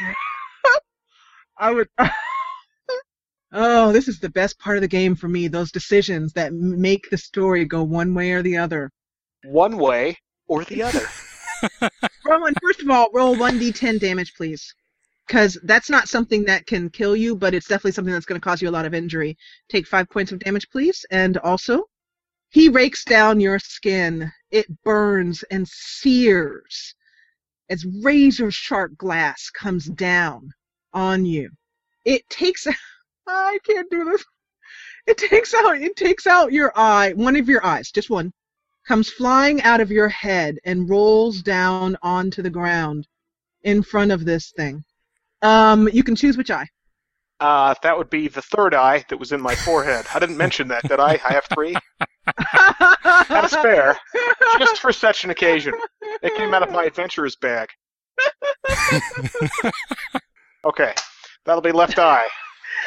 I 1.57 1.71
would. 1.71 1.87
oh, 3.51 3.91
this 3.91 4.07
is 4.07 4.19
the 4.19 4.29
best 4.29 4.57
part 4.57 4.77
of 4.77 4.81
the 4.81 4.87
game 4.87 5.15
for 5.15 5.27
me. 5.27 5.47
Those 5.47 5.71
decisions 5.71 6.33
that 6.33 6.53
make 6.53 7.09
the 7.09 7.17
story 7.17 7.65
go 7.65 7.83
one 7.83 8.13
way 8.13 8.31
or 8.31 8.41
the 8.41 8.57
other. 8.57 8.89
One 9.43 9.77
way 9.77 10.17
or 10.47 10.63
the 10.63 10.83
other. 10.83 11.05
Rowan, 12.25 12.53
first 12.61 12.81
of 12.81 12.89
all, 12.89 13.09
roll 13.13 13.35
one 13.35 13.59
d10 13.59 13.99
damage, 13.99 14.33
please, 14.35 14.73
because 15.27 15.57
that's 15.63 15.89
not 15.89 16.09
something 16.09 16.43
that 16.45 16.65
can 16.65 16.89
kill 16.89 17.15
you, 17.15 17.35
but 17.35 17.53
it's 17.53 17.67
definitely 17.67 17.91
something 17.93 18.13
that's 18.13 18.25
going 18.25 18.39
to 18.39 18.43
cause 18.43 18.61
you 18.61 18.69
a 18.69 18.71
lot 18.71 18.85
of 18.85 18.93
injury. 18.93 19.37
Take 19.69 19.87
five 19.87 20.09
points 20.09 20.31
of 20.31 20.39
damage, 20.39 20.69
please, 20.69 21.05
and 21.11 21.37
also, 21.37 21.85
he 22.49 22.69
rakes 22.69 23.03
down 23.03 23.39
your 23.39 23.59
skin. 23.59 24.31
It 24.51 24.67
burns 24.83 25.43
and 25.49 25.67
sears 25.67 26.95
as 27.69 27.85
razor 28.03 28.51
sharp 28.51 28.95
glass 28.97 29.49
comes 29.49 29.85
down 29.85 30.51
on 30.93 31.25
you. 31.25 31.49
It 32.05 32.29
takes. 32.29 32.67
I 33.27 33.57
can't 33.65 33.89
do 33.89 34.05
this. 34.05 34.23
It 35.07 35.17
takes 35.17 35.53
out. 35.53 35.81
It 35.81 35.95
takes 35.95 36.27
out 36.27 36.53
your 36.53 36.71
eye. 36.75 37.13
One 37.13 37.35
of 37.35 37.49
your 37.49 37.65
eyes, 37.65 37.91
just 37.91 38.09
one 38.09 38.31
comes 38.87 39.09
flying 39.09 39.61
out 39.61 39.79
of 39.79 39.91
your 39.91 40.09
head 40.09 40.59
and 40.65 40.89
rolls 40.89 41.41
down 41.41 41.97
onto 42.01 42.41
the 42.41 42.49
ground 42.49 43.07
in 43.63 43.81
front 43.81 44.11
of 44.11 44.25
this 44.25 44.51
thing. 44.51 44.83
Um, 45.43 45.87
you 45.93 46.03
can 46.03 46.15
choose 46.15 46.37
which 46.37 46.49
eye. 46.49 46.67
Uh, 47.39 47.75
that 47.83 47.97
would 47.97 48.09
be 48.09 48.27
the 48.27 48.41
third 48.41 48.73
eye 48.73 49.03
that 49.09 49.17
was 49.17 49.31
in 49.31 49.41
my 49.41 49.53
forehead. 49.53 50.05
I 50.13 50.19
didn't 50.19 50.37
mention 50.37 50.67
that, 50.69 50.83
did 50.87 50.99
I? 50.99 51.19
I 51.27 51.33
have 51.33 51.45
three. 51.53 51.75
Had 52.37 53.45
a 53.45 53.49
spare, 53.49 53.97
just 54.57 54.77
for 54.79 54.93
such 54.93 55.25
an 55.25 55.29
occasion. 55.29 55.73
It 56.21 56.35
came 56.35 56.53
out 56.53 56.63
of 56.63 56.71
my 56.71 56.85
adventurer's 56.85 57.35
bag. 57.35 57.69
Okay, 60.65 60.93
that'll 61.45 61.61
be 61.61 61.73
left 61.73 61.99
eye. 61.99 62.25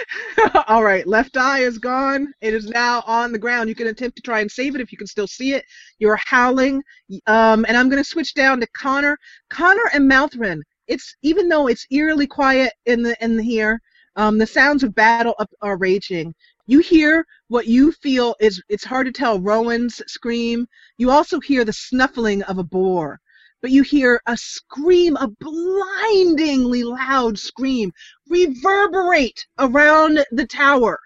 All 0.67 0.83
right, 0.83 1.07
left 1.07 1.37
eye 1.37 1.61
is 1.61 1.79
gone. 1.79 2.33
It 2.41 2.55
is 2.55 2.69
now 2.69 3.03
on 3.07 3.33
the 3.33 3.39
ground. 3.39 3.69
You 3.69 3.75
can 3.75 3.89
attempt 3.89 4.17
to 4.17 4.23
try 4.23 4.41
and 4.41 4.51
save 4.51 4.75
it 4.75 4.81
if 4.81 4.93
you 4.93 4.99
can 4.99 5.07
still 5.07 5.27
see 5.27 5.53
it. 5.53 5.65
You're 5.99 6.19
howling, 6.25 6.83
um, 7.27 7.67
and 7.69 7.77
I'm 7.77 7.91
going 7.91 8.03
to 8.03 8.09
switch 8.09 8.33
down 8.35 8.61
to 8.61 8.67
Connor. 8.69 9.19
Connor 9.51 9.91
and 9.93 10.11
Mouthrin. 10.11 10.61
It's 10.87 11.17
even 11.23 11.49
though 11.49 11.67
it's 11.67 11.87
eerily 11.91 12.27
quiet 12.27 12.73
in 12.87 13.03
the 13.03 13.17
in 13.25 13.37
the 13.37 13.43
here, 13.43 13.81
um, 14.17 14.39
the 14.39 14.47
sounds 14.47 14.83
of 14.83 14.95
battle 14.95 15.35
up 15.39 15.51
are 15.63 15.77
raging. 15.77 16.35
You 16.67 16.81
hear 16.81 17.25
what 17.49 17.67
you 17.67 17.93
feel 17.93 18.35
is 18.41 18.63
it's 18.69 18.85
hard 18.85 19.07
to 19.07 19.13
tell 19.13 19.41
Rowan's 19.41 20.03
scream. 20.07 20.67
You 20.99 21.11
also 21.11 21.41
hear 21.41 21.65
the 21.65 21.73
snuffling 21.73 22.43
of 22.45 22.59
a 22.59 22.65
boar 22.65 23.21
but 23.63 23.71
you 23.71 23.83
hear 23.83 24.21
a 24.27 24.37
scream, 24.37 25.17
a 25.17 25.29
blindingly 25.29 26.85
loud 26.85 27.39
scream, 27.39 27.93
reverberate 28.29 29.47
around 29.59 30.25
the 30.31 30.47
tower. 30.47 31.01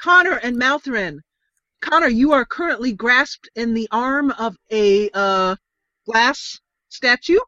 Connor 0.00 0.38
and 0.42 0.56
Maltherin. 0.56 1.18
Connor, 1.80 2.08
you 2.08 2.32
are 2.32 2.44
currently 2.44 2.92
grasped 2.92 3.48
in 3.54 3.74
the 3.74 3.88
arm 3.90 4.30
of 4.32 4.56
a 4.70 5.10
uh, 5.10 5.56
glass 6.06 6.58
statue. 6.88 7.38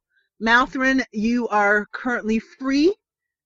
Maltherin, 0.40 1.02
you 1.12 1.48
are 1.48 1.86
currently 1.92 2.38
free. 2.38 2.94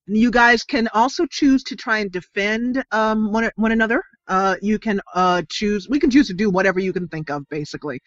You 0.07 0.31
guys 0.31 0.63
can 0.65 0.89
also 0.89 1.27
choose 1.27 1.63
to 1.65 1.77
try 1.77 1.99
and 1.99 2.11
defend 2.11 2.85
um, 2.91 3.33
one, 3.33 3.51
one 3.57 3.73
another. 3.73 4.03
Uh, 4.29 4.57
you 4.61 4.79
can 4.79 5.01
uh, 5.15 5.43
choose, 5.49 5.89
we 5.89 5.99
can 5.99 6.11
choose 6.11 6.27
to 6.29 6.35
do 6.35 6.51
whatever 6.51 6.81
you 6.81 6.93
can 6.93 7.09
think 7.09 7.31
of, 7.31 7.49
basically. 7.49 8.01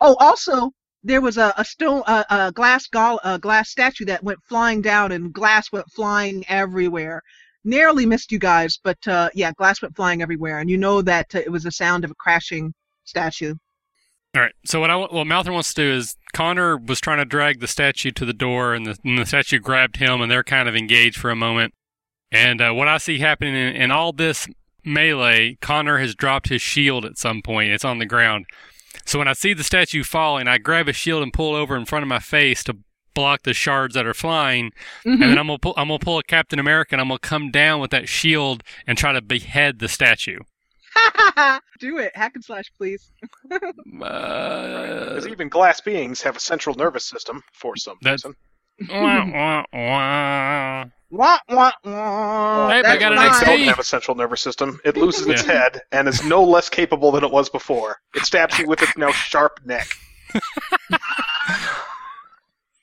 Oh, 0.00 0.16
also, 0.20 0.70
there 1.04 1.20
was 1.20 1.36
a, 1.36 1.52
a 1.56 1.64
stone 1.64 2.02
a, 2.06 2.24
a 2.30 2.52
glass 2.52 2.88
a 2.94 3.38
glass 3.38 3.70
statue 3.70 4.04
that 4.04 4.22
went 4.22 4.38
flying 4.44 4.80
down 4.80 5.12
and 5.12 5.32
glass 5.32 5.72
went 5.72 5.90
flying 5.90 6.44
everywhere 6.48 7.20
narrowly 7.64 8.06
missed 8.06 8.30
you 8.30 8.38
guys 8.38 8.78
but 8.82 8.98
uh, 9.08 9.28
yeah 9.34 9.52
glass 9.52 9.82
went 9.82 9.96
flying 9.96 10.22
everywhere 10.22 10.58
and 10.58 10.70
you 10.70 10.78
know 10.78 11.02
that 11.02 11.34
it 11.34 11.50
was 11.50 11.64
the 11.64 11.72
sound 11.72 12.04
of 12.04 12.10
a 12.10 12.14
crashing 12.14 12.72
statue 13.04 13.54
all 14.34 14.40
right. 14.42 14.54
So 14.64 14.80
what 14.80 14.90
i 14.90 14.96
what 14.96 15.26
Malthor 15.26 15.52
wants 15.52 15.74
to 15.74 15.82
do 15.82 15.92
is 15.92 16.16
connor 16.32 16.76
was 16.76 17.00
trying 17.00 17.18
to 17.18 17.24
drag 17.24 17.60
the 17.60 17.68
statue 17.68 18.10
to 18.12 18.24
the 18.24 18.32
door 18.32 18.74
and 18.74 18.86
the, 18.86 18.98
and 19.04 19.18
the 19.18 19.26
statue 19.26 19.58
grabbed 19.58 19.96
him 19.96 20.20
and 20.20 20.30
they're 20.30 20.44
kind 20.44 20.68
of 20.68 20.76
engaged 20.76 21.18
for 21.18 21.30
a 21.30 21.36
moment. 21.36 21.74
And 22.30 22.62
uh, 22.62 22.72
what 22.72 22.88
i 22.88 22.98
see 22.98 23.18
happening 23.18 23.54
in, 23.54 23.76
in 23.76 23.90
all 23.90 24.12
this 24.12 24.48
melee 24.84 25.58
connor 25.60 25.98
has 25.98 26.14
dropped 26.14 26.48
his 26.48 26.62
shield 26.62 27.04
at 27.04 27.18
some 27.18 27.42
point. 27.42 27.72
It's 27.72 27.84
on 27.84 27.98
the 27.98 28.06
ground. 28.06 28.46
So 29.04 29.18
when 29.18 29.28
I 29.28 29.32
see 29.32 29.52
the 29.52 29.64
statue 29.64 30.04
falling, 30.04 30.48
I 30.48 30.58
grab 30.58 30.88
a 30.88 30.92
shield 30.92 31.22
and 31.22 31.32
pull 31.32 31.54
over 31.54 31.76
in 31.76 31.84
front 31.84 32.02
of 32.02 32.08
my 32.08 32.18
face 32.18 32.64
to 32.64 32.76
block 33.14 33.42
the 33.42 33.52
shards 33.52 33.94
that 33.94 34.06
are 34.06 34.14
flying, 34.14 34.70
mm-hmm. 35.04 35.22
and 35.22 35.22
then 35.22 35.38
I'm 35.38 35.46
gonna 35.46 35.58
pull, 35.58 35.74
I'm 35.76 35.88
gonna 35.88 35.98
pull 35.98 36.18
a 36.18 36.22
Captain 36.22 36.58
America 36.58 36.94
and 36.94 37.00
I'm 37.00 37.08
gonna 37.08 37.18
come 37.18 37.50
down 37.50 37.80
with 37.80 37.90
that 37.90 38.08
shield 38.08 38.62
and 38.86 38.96
try 38.96 39.12
to 39.12 39.20
behead 39.20 39.78
the 39.78 39.88
statue. 39.88 40.38
Do 41.80 41.98
it, 41.98 42.14
hack 42.14 42.32
and 42.34 42.44
slash, 42.44 42.72
please. 42.76 43.10
Because 43.92 45.26
uh, 45.26 45.30
even 45.30 45.48
glass 45.48 45.80
beings 45.80 46.22
have 46.22 46.36
a 46.36 46.40
central 46.40 46.74
nervous 46.74 47.04
system 47.04 47.42
for 47.52 47.76
some 47.76 47.98
reason. 48.04 48.34
wah, 48.88 49.24
wah, 49.30 49.64
wah. 49.72 50.84
Wah, 51.10 51.38
wah, 51.50 51.72
wah. 51.84 52.68
Hey, 52.70 52.82
I 52.82 52.96
got 52.96 53.12
an 53.12 53.18
XP. 53.18 53.44
don't 53.44 53.60
have 53.68 53.78
a 53.78 53.84
central 53.84 54.16
nervous 54.16 54.40
system. 54.40 54.80
It 54.84 54.96
loses 54.96 55.26
its 55.26 55.42
head 55.46 55.82
and 55.92 56.08
is 56.08 56.24
no 56.24 56.42
less 56.42 56.70
capable 56.70 57.12
than 57.12 57.22
it 57.22 57.30
was 57.30 57.50
before. 57.50 57.98
It 58.14 58.24
stabs 58.24 58.58
you 58.58 58.66
with 58.66 58.80
its 58.82 58.96
now 58.96 59.12
sharp 59.12 59.60
neck. 59.66 59.88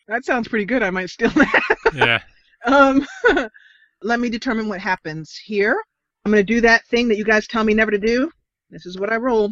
that 0.07 0.23
sounds 0.25 0.47
pretty 0.47 0.65
good. 0.65 0.83
I 0.83 0.91
might 0.91 1.09
steal 1.09 1.31
that. 1.31 1.77
yeah. 1.95 2.21
Um, 2.65 3.07
let 4.03 4.19
me 4.19 4.29
determine 4.29 4.69
what 4.69 4.79
happens 4.79 5.35
here. 5.35 5.81
I'm 6.29 6.33
going 6.33 6.45
to 6.45 6.53
do 6.53 6.61
that 6.61 6.85
thing 6.85 7.07
that 7.07 7.17
you 7.17 7.23
guys 7.25 7.47
tell 7.47 7.63
me 7.63 7.73
never 7.73 7.89
to 7.89 7.97
do. 7.97 8.29
This 8.69 8.85
is 8.85 8.99
what 8.99 9.11
I 9.11 9.15
roll. 9.15 9.51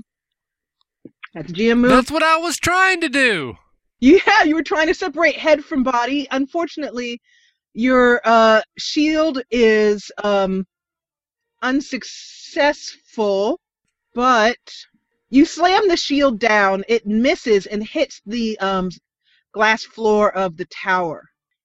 That's 1.34 1.52
GM 1.52 1.80
move. 1.80 1.90
That's 1.90 2.12
what 2.12 2.22
I 2.22 2.38
was 2.38 2.58
trying 2.58 3.02
to 3.02 3.10
do. 3.10 3.58
Yeah, 4.00 4.44
you 4.44 4.54
were 4.54 4.62
trying 4.62 4.86
to 4.86 4.94
separate 4.94 5.38
head 5.38 5.66
from 5.66 5.82
body. 5.82 6.28
Unfortunately, 6.30 7.20
your 7.74 8.22
uh, 8.24 8.62
shield 8.78 9.42
is 9.50 10.12
um, 10.24 10.68
unsuccessful, 11.64 13.60
but 14.14 14.56
you 15.32 15.46
slam 15.46 15.88
the 15.88 15.98
shield 15.98 16.40
down. 16.40 16.84
It 16.88 17.08
misses 17.08 17.66
and 17.66 17.84
hits 17.84 18.22
the 18.28 18.60
um, 18.60 18.92
glass 19.52 19.84
floor 19.84 20.32
of 20.32 20.58
the 20.58 20.66
tower. 20.66 21.24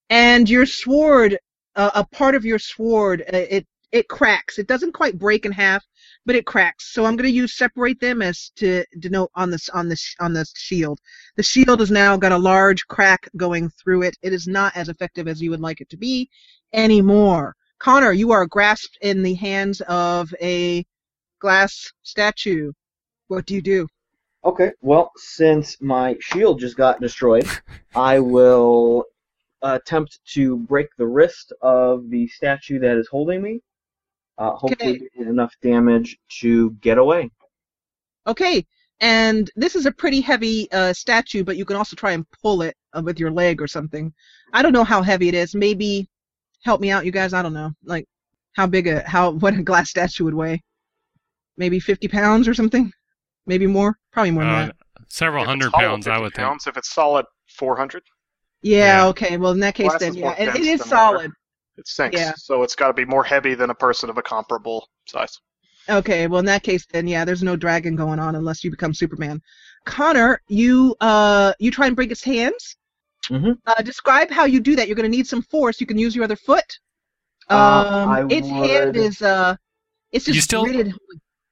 And 0.08 0.48
your 0.48 0.64
sword, 0.64 1.38
uh, 1.76 1.90
a 1.94 2.06
part 2.06 2.34
of 2.34 2.46
your 2.46 2.58
sword, 2.58 3.22
uh, 3.30 3.36
it 3.36 3.66
it 3.92 4.08
cracks. 4.08 4.58
It 4.58 4.66
doesn't 4.66 4.92
quite 4.92 5.18
break 5.18 5.44
in 5.44 5.52
half, 5.52 5.84
but 6.24 6.34
it 6.34 6.46
cracks. 6.46 6.92
So 6.94 7.04
I'm 7.04 7.14
going 7.14 7.28
to 7.28 7.36
use 7.36 7.56
separate 7.56 8.00
them 8.00 8.22
as 8.22 8.50
to 8.56 8.84
denote 8.98 9.30
on 9.34 9.50
this 9.50 9.68
on 9.68 9.88
this 9.88 10.16
on 10.18 10.32
this 10.32 10.52
shield. 10.56 10.98
The 11.36 11.42
shield 11.42 11.80
has 11.80 11.90
now 11.90 12.16
got 12.16 12.32
a 12.32 12.38
large 12.38 12.86
crack 12.88 13.28
going 13.36 13.68
through 13.68 14.02
it. 14.02 14.16
It 14.22 14.32
is 14.32 14.46
not 14.46 14.74
as 14.76 14.88
effective 14.88 15.28
as 15.28 15.42
you 15.42 15.50
would 15.50 15.60
like 15.60 15.82
it 15.82 15.90
to 15.90 15.98
be 15.98 16.30
anymore. 16.72 17.54
Connor, 17.78 18.12
you 18.12 18.32
are 18.32 18.46
grasped 18.46 18.96
in 19.02 19.22
the 19.22 19.34
hands 19.34 19.82
of 19.82 20.34
a 20.40 20.86
glass 21.38 21.92
statue. 22.02 22.72
What 23.28 23.44
do 23.44 23.54
you 23.54 23.62
do? 23.62 23.86
Okay, 24.44 24.72
well, 24.80 25.12
since 25.16 25.80
my 25.80 26.16
shield 26.20 26.60
just 26.60 26.76
got 26.76 27.00
destroyed, 27.00 27.46
I 27.94 28.20
will 28.20 29.04
attempt 29.60 30.18
to 30.34 30.56
break 30.56 30.88
the 30.96 31.06
wrist 31.06 31.52
of 31.60 32.08
the 32.10 32.26
statue 32.28 32.78
that 32.80 32.96
is 32.96 33.06
holding 33.08 33.42
me 33.42 33.60
uh, 34.42 34.56
hopefully 34.56 35.08
okay. 35.16 35.30
enough 35.30 35.54
damage 35.62 36.18
to 36.40 36.70
get 36.80 36.98
away. 36.98 37.30
Okay, 38.26 38.66
and 39.00 39.50
this 39.54 39.76
is 39.76 39.86
a 39.86 39.92
pretty 39.92 40.20
heavy 40.20 40.70
uh, 40.72 40.92
statue, 40.92 41.44
but 41.44 41.56
you 41.56 41.64
can 41.64 41.76
also 41.76 41.94
try 41.94 42.12
and 42.12 42.26
pull 42.42 42.62
it 42.62 42.76
uh, 42.92 43.02
with 43.04 43.20
your 43.20 43.30
leg 43.30 43.62
or 43.62 43.68
something. 43.68 44.12
I 44.52 44.62
don't 44.62 44.72
know 44.72 44.84
how 44.84 45.02
heavy 45.02 45.28
it 45.28 45.34
is. 45.34 45.54
Maybe 45.54 46.08
help 46.64 46.80
me 46.80 46.90
out, 46.90 47.06
you 47.06 47.12
guys. 47.12 47.32
I 47.32 47.42
don't 47.42 47.54
know, 47.54 47.72
like 47.84 48.06
how 48.54 48.66
big 48.66 48.88
a 48.88 49.08
how 49.08 49.30
what 49.42 49.54
a 49.54 49.62
glass 49.62 49.90
statue 49.90 50.24
would 50.24 50.34
weigh. 50.34 50.60
Maybe 51.56 51.78
50 51.78 52.08
pounds 52.08 52.48
or 52.48 52.54
something. 52.54 52.92
Maybe 53.46 53.66
more. 53.66 53.96
Probably 54.12 54.30
more 54.32 54.44
than 54.44 54.52
uh, 54.52 54.66
that. 54.66 54.76
Several 55.08 55.42
if 55.42 55.48
hundred 55.48 55.72
pounds, 55.72 56.08
I 56.08 56.18
would 56.18 56.32
pounds, 56.34 56.64
think. 56.64 56.74
If 56.74 56.78
it's 56.78 56.90
solid, 56.90 57.26
400. 57.48 58.02
Yeah, 58.62 58.78
yeah. 58.78 59.06
Okay. 59.08 59.36
Well, 59.36 59.52
in 59.52 59.60
that 59.60 59.74
case, 59.74 59.90
glass 59.90 60.00
then 60.00 60.14
yeah, 60.14 60.34
it, 60.38 60.56
it 60.56 60.62
is 60.62 60.82
solid. 60.84 61.32
It 61.76 61.88
sinks, 61.88 62.18
yeah. 62.18 62.32
so 62.36 62.62
it's 62.62 62.74
got 62.74 62.88
to 62.88 62.92
be 62.92 63.04
more 63.04 63.24
heavy 63.24 63.54
than 63.54 63.70
a 63.70 63.74
person 63.74 64.10
of 64.10 64.18
a 64.18 64.22
comparable 64.22 64.88
size. 65.06 65.38
Okay, 65.88 66.26
well 66.26 66.38
in 66.38 66.46
that 66.46 66.62
case, 66.62 66.86
then 66.92 67.08
yeah, 67.08 67.24
there's 67.24 67.42
no 67.42 67.56
dragon 67.56 67.96
going 67.96 68.18
on 68.18 68.36
unless 68.36 68.62
you 68.62 68.70
become 68.70 68.94
Superman. 68.94 69.40
Connor, 69.84 70.40
you 70.48 70.94
uh 71.00 71.52
you 71.58 71.70
try 71.70 71.86
and 71.86 71.96
break 71.96 72.10
its 72.10 72.22
hands. 72.22 72.76
Mm-hmm. 73.30 73.52
Uh, 73.66 73.82
describe 73.82 74.30
how 74.30 74.44
you 74.44 74.60
do 74.60 74.76
that. 74.76 74.88
You're 74.88 74.96
going 74.96 75.10
to 75.10 75.16
need 75.16 75.26
some 75.26 75.42
force. 75.42 75.80
You 75.80 75.86
can 75.86 75.98
use 75.98 76.14
your 76.14 76.24
other 76.24 76.36
foot. 76.36 76.64
Uh, 77.48 77.54
um, 77.54 78.10
uh, 78.10 78.26
its 78.28 78.48
would... 78.48 78.70
hand 78.70 78.96
is 78.96 79.22
uh, 79.22 79.56
it's 80.10 80.24
just 80.26 80.34
you 80.34 80.40
still... 80.40 80.64
gridded. 80.64 80.92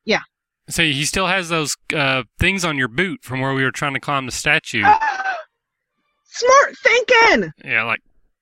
Yeah. 0.04 0.20
So 0.68 0.82
he 0.82 1.04
still 1.04 1.26
has 1.26 1.48
those 1.48 1.76
uh, 1.94 2.24
things 2.38 2.64
on 2.64 2.76
your 2.76 2.88
boot 2.88 3.22
from 3.22 3.40
where 3.40 3.54
we 3.54 3.64
were 3.64 3.72
trying 3.72 3.94
to 3.94 4.00
climb 4.00 4.26
the 4.26 4.32
statue. 4.32 4.82
smart 6.24 6.76
thinking. 6.82 7.52
Yeah, 7.64 7.84
like 7.84 8.00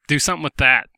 do 0.09 0.18
something 0.18 0.43
with 0.43 0.57
that. 0.57 0.89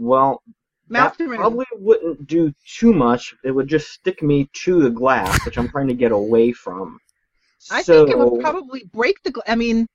Well, 0.00 0.42
that 0.88 1.18
probably 1.18 1.66
wouldn't 1.74 2.26
do 2.26 2.54
too 2.66 2.94
much. 2.94 3.34
It 3.44 3.50
would 3.50 3.68
just 3.68 3.90
stick 3.90 4.22
me 4.22 4.48
to 4.64 4.82
the 4.82 4.88
glass, 4.88 5.44
which 5.44 5.58
I'm 5.58 5.68
trying 5.68 5.88
to 5.88 5.94
get 5.94 6.10
away 6.10 6.52
from. 6.52 6.98
I 7.70 7.82
so, 7.82 8.06
think 8.06 8.16
it 8.16 8.18
would 8.18 8.40
probably 8.40 8.84
break 8.94 9.22
the 9.22 9.30
glass. 9.30 9.44
I 9.46 9.56
mean, 9.56 9.86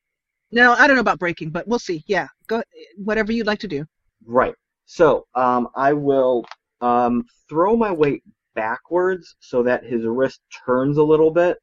no, 0.52 0.74
I 0.74 0.86
don't 0.86 0.96
know 0.96 1.02
about 1.02 1.18
breaking, 1.18 1.50
but 1.50 1.68
we'll 1.68 1.80
see. 1.80 2.04
Yeah, 2.06 2.28
go 2.46 2.62
whatever 2.98 3.32
you'd 3.32 3.48
like 3.48 3.58
to 3.60 3.68
do. 3.68 3.84
Right. 4.28 4.54
So 4.86 5.26
um, 5.34 5.70
I 5.76 5.92
will 5.94 6.46
um, 6.82 7.26
throw 7.50 7.76
my 7.76 7.92
weight 7.92 8.22
backwards 8.54 9.36
so 9.40 9.64
that 9.64 9.84
his 9.84 10.06
wrist 10.06 10.40
turns 10.68 10.98
a 10.98 11.04
little 11.04 11.32
bit, 11.32 11.58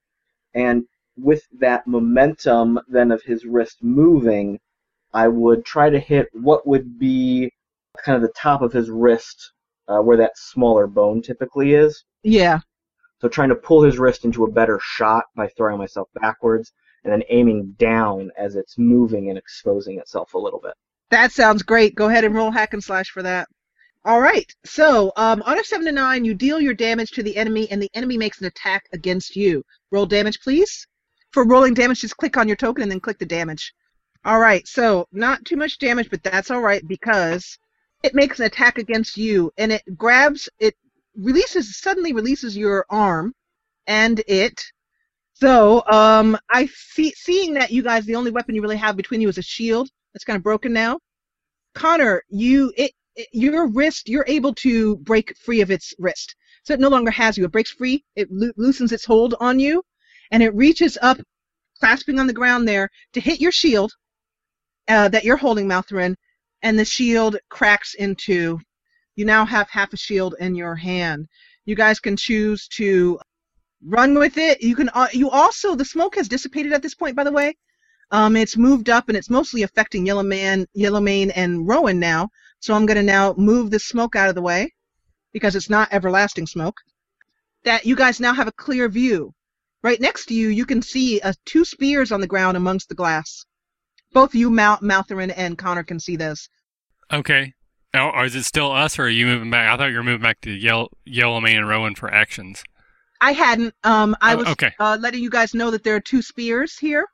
and 0.54 0.82
with 1.16 1.42
that 1.60 1.86
momentum 1.86 2.80
then 2.88 3.12
of 3.12 3.22
his 3.22 3.44
wrist 3.44 3.78
moving, 3.82 4.58
I 5.14 5.28
would 5.28 5.64
try 5.64 5.90
to 5.90 6.00
hit 6.00 6.26
what 6.32 6.66
would 6.66 6.98
be 6.98 7.52
kind 8.04 8.16
of 8.16 8.22
the 8.22 8.32
top 8.36 8.62
of 8.62 8.72
his 8.72 8.90
wrist, 8.90 9.52
uh, 9.88 9.98
where 9.98 10.16
that 10.16 10.36
smaller 10.36 10.86
bone 10.86 11.22
typically 11.22 11.74
is. 11.74 12.04
Yeah. 12.22 12.60
So 13.20 13.28
trying 13.28 13.50
to 13.50 13.54
pull 13.54 13.82
his 13.82 13.98
wrist 13.98 14.24
into 14.24 14.44
a 14.44 14.50
better 14.50 14.80
shot 14.82 15.24
by 15.36 15.48
throwing 15.48 15.78
myself 15.78 16.08
backwards 16.20 16.72
and 17.04 17.12
then 17.12 17.22
aiming 17.28 17.74
down 17.78 18.30
as 18.36 18.56
it's 18.56 18.78
moving 18.78 19.28
and 19.28 19.38
exposing 19.38 19.98
itself 19.98 20.34
a 20.34 20.38
little 20.38 20.60
bit. 20.60 20.74
That 21.10 21.32
sounds 21.32 21.62
great. 21.62 21.94
Go 21.94 22.08
ahead 22.08 22.24
and 22.24 22.34
roll 22.34 22.50
hack 22.50 22.72
and 22.72 22.82
slash 22.82 23.10
for 23.10 23.22
that. 23.22 23.48
All 24.04 24.20
right. 24.20 24.52
So 24.64 25.12
um, 25.16 25.42
on 25.42 25.58
a 25.58 25.64
seven 25.64 25.86
to 25.86 25.92
nine, 25.92 26.24
you 26.24 26.34
deal 26.34 26.60
your 26.60 26.74
damage 26.74 27.10
to 27.12 27.22
the 27.22 27.36
enemy, 27.36 27.70
and 27.70 27.80
the 27.80 27.90
enemy 27.94 28.16
makes 28.16 28.40
an 28.40 28.46
attack 28.46 28.88
against 28.92 29.36
you. 29.36 29.62
Roll 29.90 30.06
damage, 30.06 30.40
please. 30.40 30.86
For 31.30 31.46
rolling 31.46 31.74
damage, 31.74 32.00
just 32.00 32.16
click 32.16 32.36
on 32.36 32.48
your 32.48 32.56
token 32.56 32.82
and 32.82 32.90
then 32.90 33.00
click 33.00 33.18
the 33.18 33.26
damage. 33.26 33.72
All 34.24 34.40
right. 34.40 34.66
So 34.66 35.06
not 35.12 35.44
too 35.44 35.56
much 35.56 35.78
damage, 35.78 36.10
but 36.10 36.22
that's 36.22 36.50
all 36.50 36.60
right 36.60 36.86
because 36.86 37.58
it 38.02 38.14
makes 38.14 38.40
an 38.40 38.46
attack 38.46 38.78
against 38.78 39.16
you 39.16 39.52
and 39.58 39.72
it 39.72 39.82
grabs 39.96 40.48
it 40.58 40.74
releases 41.16 41.78
suddenly 41.78 42.12
releases 42.12 42.56
your 42.56 42.84
arm 42.90 43.34
and 43.86 44.22
it. 44.26 44.62
So 45.34 45.82
um, 45.90 46.38
I 46.50 46.66
see, 46.66 47.12
seeing 47.16 47.54
that 47.54 47.70
you 47.70 47.82
guys 47.82 48.04
the 48.06 48.14
only 48.14 48.30
weapon 48.30 48.54
you 48.54 48.62
really 48.62 48.76
have 48.76 48.96
between 48.96 49.20
you 49.20 49.28
is 49.28 49.38
a 49.38 49.42
shield 49.42 49.88
that's 50.12 50.24
kind 50.24 50.36
of 50.36 50.42
broken 50.42 50.72
now. 50.72 50.98
Connor, 51.74 52.22
you 52.28 52.72
it, 52.76 52.92
it 53.16 53.28
your 53.32 53.66
wrist 53.68 54.08
you're 54.08 54.24
able 54.28 54.54
to 54.56 54.96
break 54.98 55.36
free 55.38 55.60
of 55.60 55.70
its 55.70 55.94
wrist, 55.98 56.34
so 56.64 56.74
it 56.74 56.80
no 56.80 56.88
longer 56.88 57.10
has 57.10 57.36
you. 57.36 57.44
It 57.44 57.52
breaks 57.52 57.70
free. 57.70 58.04
It 58.16 58.28
lo- 58.30 58.52
loosens 58.56 58.92
its 58.92 59.04
hold 59.04 59.34
on 59.40 59.58
you, 59.58 59.82
and 60.30 60.42
it 60.42 60.54
reaches 60.54 60.98
up, 61.02 61.18
clasping 61.78 62.18
on 62.20 62.26
the 62.26 62.32
ground 62.32 62.68
there 62.68 62.90
to 63.14 63.20
hit 63.20 63.40
your 63.40 63.52
shield 63.52 63.92
uh, 64.88 65.08
that 65.08 65.24
you're 65.24 65.36
holding, 65.36 65.66
Maltherin, 65.66 66.14
and 66.62 66.78
the 66.78 66.84
shield 66.84 67.36
cracks 67.48 67.94
into. 67.94 68.60
You 69.16 69.24
now 69.24 69.44
have 69.44 69.68
half 69.68 69.92
a 69.92 69.96
shield 69.96 70.34
in 70.40 70.54
your 70.54 70.74
hand. 70.74 71.28
You 71.66 71.76
guys 71.76 72.00
can 72.00 72.16
choose 72.16 72.66
to 72.76 73.20
run 73.84 74.18
with 74.18 74.38
it. 74.38 74.62
You 74.62 74.74
can. 74.74 74.88
Uh, 74.90 75.08
you 75.12 75.30
also 75.30 75.74
the 75.74 75.84
smoke 75.84 76.16
has 76.16 76.28
dissipated 76.28 76.72
at 76.72 76.82
this 76.82 76.94
point, 76.94 77.16
by 77.16 77.24
the 77.24 77.32
way. 77.32 77.56
Um, 78.10 78.36
it's 78.36 78.56
moved 78.56 78.90
up 78.90 79.08
and 79.08 79.16
it's 79.16 79.30
mostly 79.30 79.62
affecting 79.62 80.06
Yellow 80.06 80.22
Man, 80.22 80.66
Yellowmane, 80.76 81.32
and 81.34 81.66
Rowan 81.66 81.98
now. 81.98 82.28
So 82.60 82.74
I'm 82.74 82.86
going 82.86 82.98
to 82.98 83.02
now 83.02 83.34
move 83.36 83.70
the 83.70 83.78
smoke 83.78 84.14
out 84.16 84.28
of 84.28 84.34
the 84.34 84.42
way 84.42 84.72
because 85.32 85.56
it's 85.56 85.70
not 85.70 85.92
everlasting 85.92 86.46
smoke. 86.46 86.76
That 87.64 87.86
you 87.86 87.96
guys 87.96 88.20
now 88.20 88.34
have 88.34 88.48
a 88.48 88.52
clear 88.52 88.88
view. 88.88 89.32
Right 89.82 90.00
next 90.00 90.26
to 90.26 90.34
you, 90.34 90.48
you 90.48 90.66
can 90.66 90.82
see 90.82 91.20
uh, 91.20 91.32
two 91.44 91.64
spears 91.64 92.12
on 92.12 92.20
the 92.20 92.26
ground 92.26 92.56
amongst 92.56 92.88
the 92.88 92.94
glass. 92.94 93.44
Both 94.12 94.34
you, 94.34 94.50
Mal- 94.50 94.78
Maltherin, 94.78 95.32
and 95.36 95.56
Connor 95.58 95.82
can 95.84 95.98
see 96.00 96.16
this. 96.16 96.48
Okay. 97.12 97.52
Now, 97.94 98.10
or 98.10 98.24
is 98.24 98.34
it 98.34 98.44
still 98.44 98.70
us, 98.72 98.98
or 98.98 99.04
are 99.04 99.08
you 99.08 99.26
moving 99.26 99.50
back? 99.50 99.70
I 99.72 99.76
thought 99.76 99.90
you 99.90 99.96
were 99.98 100.02
moving 100.02 100.22
back 100.22 100.40
to 100.42 100.50
Yellow, 100.50 100.88
Yellowmane 101.06 101.58
and 101.58 101.68
Rowan 101.68 101.94
for 101.94 102.12
actions. 102.12 102.62
I 103.20 103.32
hadn't. 103.32 103.74
Um, 103.84 104.16
I 104.20 104.34
Oh, 104.34 104.38
was 104.38 104.46
okay. 104.48 104.72
uh, 104.80 104.96
letting 105.00 105.22
you 105.22 105.30
guys 105.30 105.54
know 105.54 105.70
that 105.70 105.84
there 105.84 105.94
are 105.94 106.00
two 106.00 106.22
spears 106.22 106.76
here. 106.78 107.06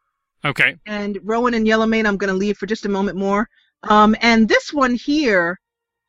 Okay. 0.45 0.77
and 0.87 1.19
Rowan 1.25 1.55
and 1.55 1.67
Yellowmane 1.67 2.07
I'm 2.07 2.17
going 2.17 2.33
to 2.33 2.39
leave 2.39 2.57
for 2.57 2.67
just 2.67 2.87
a 2.87 2.89
moment 2.89 3.19
more. 3.19 3.49
Um, 3.89 4.15
and 4.21 4.49
this 4.49 4.73
one 4.73 4.95
here 4.95 5.59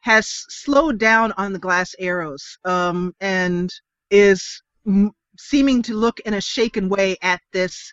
has 0.01 0.27
slowed 0.49 0.99
down 0.99 1.31
on 1.33 1.51
the 1.51 1.57
glass 1.59 1.95
arrows 1.97 2.57
um, 2.63 3.11
and 3.19 3.71
is 4.11 4.61
m- 4.85 5.11
seeming 5.39 5.81
to 5.81 5.95
look 5.95 6.19
in 6.21 6.35
a 6.35 6.41
shaken 6.41 6.89
way 6.89 7.17
at 7.23 7.41
this 7.53 7.91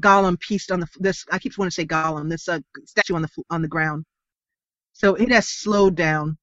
golem 0.00 0.38
pieced 0.40 0.70
on 0.70 0.80
the 0.80 0.86
this 0.98 1.24
I 1.30 1.38
keep 1.38 1.56
wanting 1.56 1.70
to 1.70 1.74
say 1.74 1.86
golem 1.86 2.30
this 2.30 2.48
uh, 2.48 2.60
statue 2.84 3.14
on 3.14 3.22
the 3.22 3.28
on 3.50 3.62
the 3.62 3.68
ground. 3.68 4.04
So 4.92 5.14
it 5.14 5.30
has 5.30 5.48
slowed 5.48 5.94
down. 5.94 6.38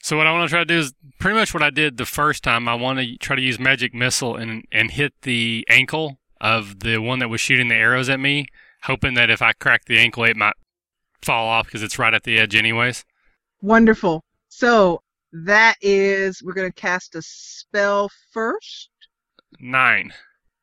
So 0.00 0.16
what 0.16 0.26
I 0.26 0.32
want 0.32 0.48
to 0.48 0.50
try 0.50 0.60
to 0.60 0.64
do 0.64 0.78
is 0.78 0.94
pretty 1.18 1.36
much 1.36 1.52
what 1.52 1.62
I 1.62 1.70
did 1.70 1.96
the 1.96 2.06
first 2.06 2.44
time. 2.44 2.68
I 2.68 2.74
want 2.74 2.98
to 3.00 3.16
try 3.18 3.36
to 3.36 3.42
use 3.42 3.58
magic 3.58 3.94
missile 3.94 4.36
and 4.36 4.64
and 4.70 4.90
hit 4.90 5.12
the 5.22 5.66
ankle 5.68 6.18
of 6.40 6.80
the 6.80 6.98
one 6.98 7.18
that 7.18 7.28
was 7.28 7.40
shooting 7.40 7.68
the 7.68 7.74
arrows 7.74 8.08
at 8.08 8.20
me, 8.20 8.46
hoping 8.82 9.14
that 9.14 9.30
if 9.30 9.42
I 9.42 9.52
crack 9.52 9.86
the 9.86 9.98
ankle, 9.98 10.24
it 10.24 10.36
might 10.36 10.54
fall 11.22 11.48
off 11.48 11.66
because 11.66 11.82
it's 11.82 11.98
right 11.98 12.14
at 12.14 12.22
the 12.22 12.38
edge, 12.38 12.54
anyways. 12.54 13.04
Wonderful. 13.60 14.22
So 14.48 15.02
that 15.32 15.76
is 15.80 16.42
we're 16.42 16.54
going 16.54 16.70
to 16.70 16.80
cast 16.80 17.14
a 17.14 17.22
spell 17.22 18.10
first. 18.32 18.90
Nine. 19.58 20.12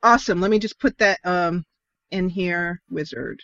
Awesome. 0.02 0.40
Let 0.40 0.52
me 0.52 0.60
just 0.60 0.80
put 0.80 0.98
that 1.00 1.20
um 1.24 1.66
in 2.12 2.30
here. 2.30 2.82
Wizard. 2.90 3.40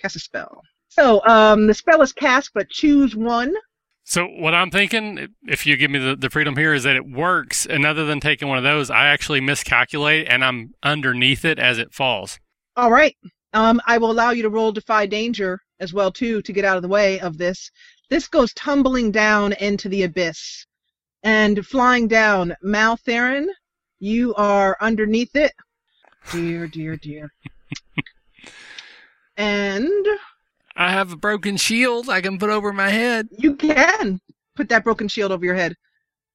Cast 0.00 0.16
a 0.16 0.20
spell. 0.20 0.62
So 0.88 1.24
um 1.26 1.66
the 1.66 1.74
spell 1.74 2.02
is 2.02 2.12
cast, 2.12 2.50
but 2.54 2.70
choose 2.70 3.14
one. 3.14 3.54
So 4.04 4.26
what 4.26 4.54
I'm 4.54 4.70
thinking, 4.70 5.28
if 5.46 5.66
you 5.66 5.76
give 5.76 5.90
me 5.90 5.98
the, 5.98 6.16
the 6.16 6.30
freedom 6.30 6.56
here, 6.56 6.72
is 6.72 6.84
that 6.84 6.96
it 6.96 7.06
works. 7.06 7.66
And 7.66 7.84
other 7.84 8.06
than 8.06 8.20
taking 8.20 8.48
one 8.48 8.56
of 8.56 8.64
those, 8.64 8.90
I 8.90 9.08
actually 9.08 9.42
miscalculate 9.42 10.26
and 10.28 10.42
I'm 10.42 10.72
underneath 10.82 11.44
it 11.44 11.58
as 11.58 11.78
it 11.78 11.92
falls. 11.92 12.38
All 12.76 12.90
right. 12.90 13.16
Um 13.52 13.80
I 13.86 13.98
will 13.98 14.10
allow 14.10 14.30
you 14.30 14.42
to 14.42 14.50
roll 14.50 14.72
defy 14.72 15.06
danger 15.06 15.60
as 15.80 15.92
well 15.92 16.10
too 16.10 16.42
to 16.42 16.52
get 16.52 16.64
out 16.64 16.76
of 16.76 16.82
the 16.82 16.88
way 16.88 17.20
of 17.20 17.38
this. 17.38 17.70
This 18.10 18.28
goes 18.28 18.52
tumbling 18.54 19.10
down 19.10 19.52
into 19.54 19.88
the 19.88 20.04
abyss. 20.04 20.66
And 21.22 21.66
flying 21.66 22.08
down, 22.08 22.54
Maltherin, 22.64 23.48
you 23.98 24.34
are 24.36 24.76
underneath 24.80 25.34
it. 25.34 25.52
Dear, 26.32 26.66
dear, 26.66 26.96
dear. 26.96 27.32
and 29.36 30.06
I 30.76 30.92
have 30.92 31.12
a 31.12 31.16
broken 31.16 31.56
shield 31.56 32.08
I 32.08 32.20
can 32.20 32.38
put 32.38 32.50
over 32.50 32.72
my 32.72 32.88
head. 32.90 33.28
You 33.36 33.56
can 33.56 34.20
put 34.54 34.68
that 34.68 34.84
broken 34.84 35.08
shield 35.08 35.32
over 35.32 35.44
your 35.44 35.54
head. 35.54 35.74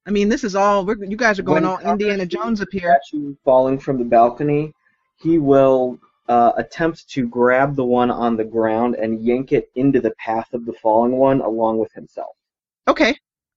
I 0.06 0.10
mean, 0.10 0.28
this 0.28 0.44
is 0.44 0.54
all. 0.54 0.84
We're, 0.84 1.02
you 1.02 1.16
guys 1.16 1.38
are 1.38 1.42
going 1.42 1.62
When 1.62 1.64
all 1.64 1.78
Connor 1.78 1.92
Indiana 1.92 2.26
Jones 2.26 2.60
up 2.60 2.68
here. 2.70 2.98
Statue 3.04 3.34
falling 3.44 3.78
from 3.78 3.98
the 3.98 4.04
balcony. 4.04 4.72
He 5.16 5.38
will 5.38 5.98
uh, 6.28 6.52
attempt 6.56 7.08
to 7.10 7.26
grab 7.28 7.76
the 7.76 7.84
one 7.84 8.10
on 8.10 8.36
the 8.36 8.44
ground 8.44 8.96
and 8.96 9.22
yank 9.24 9.52
it 9.52 9.70
into 9.76 10.00
the 10.00 10.12
path 10.18 10.52
of 10.52 10.66
the 10.66 10.72
falling 10.74 11.12
one 11.12 11.40
along 11.40 11.78
with 11.78 11.92
himself. 11.92 12.36
Okay. 12.88 13.16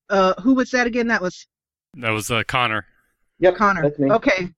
Uh, 0.10 0.34
who 0.42 0.54
was 0.54 0.72
that 0.72 0.88
again? 0.88 1.08
That 1.08 1.22
was 1.22 1.48
That 1.96 2.12
was 2.12 2.32
uh, 2.32 2.44
Connor. 2.48 2.86
Yep, 3.40 3.56
Connor. 3.56 3.82
that's 3.82 4.00
me. 4.00 4.12
Okay. 4.12 4.50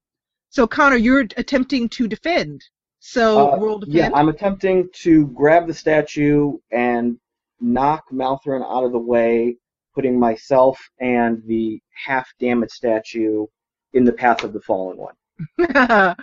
So 0.49 0.65
Connor, 0.67 0.95
you're 0.95 1.27
attempting 1.37 1.89
to 1.89 2.07
defend. 2.07 2.63
So 2.99 3.51
Uh, 3.53 3.57
roll 3.57 3.79
Yeah, 3.85 4.03
defend. 4.03 4.15
I'm 4.15 4.29
attempting 4.29 4.89
to 5.03 5.27
grab 5.27 5.67
the 5.67 5.73
statue 5.73 6.57
and 6.71 7.19
knock 7.59 8.05
Maltherin 8.11 8.63
out 8.63 8.83
of 8.83 8.91
the 8.91 8.99
way, 8.99 9.57
putting 9.93 10.19
myself 10.19 10.79
and 10.99 11.43
the 11.45 11.79
half 12.05 12.27
damaged 12.39 12.71
statue 12.71 13.45
in 13.93 14.03
the 14.03 14.13
path 14.13 14.43
of 14.43 14.53
the 14.53 14.61
fallen 14.61 14.97
one. 14.97 15.15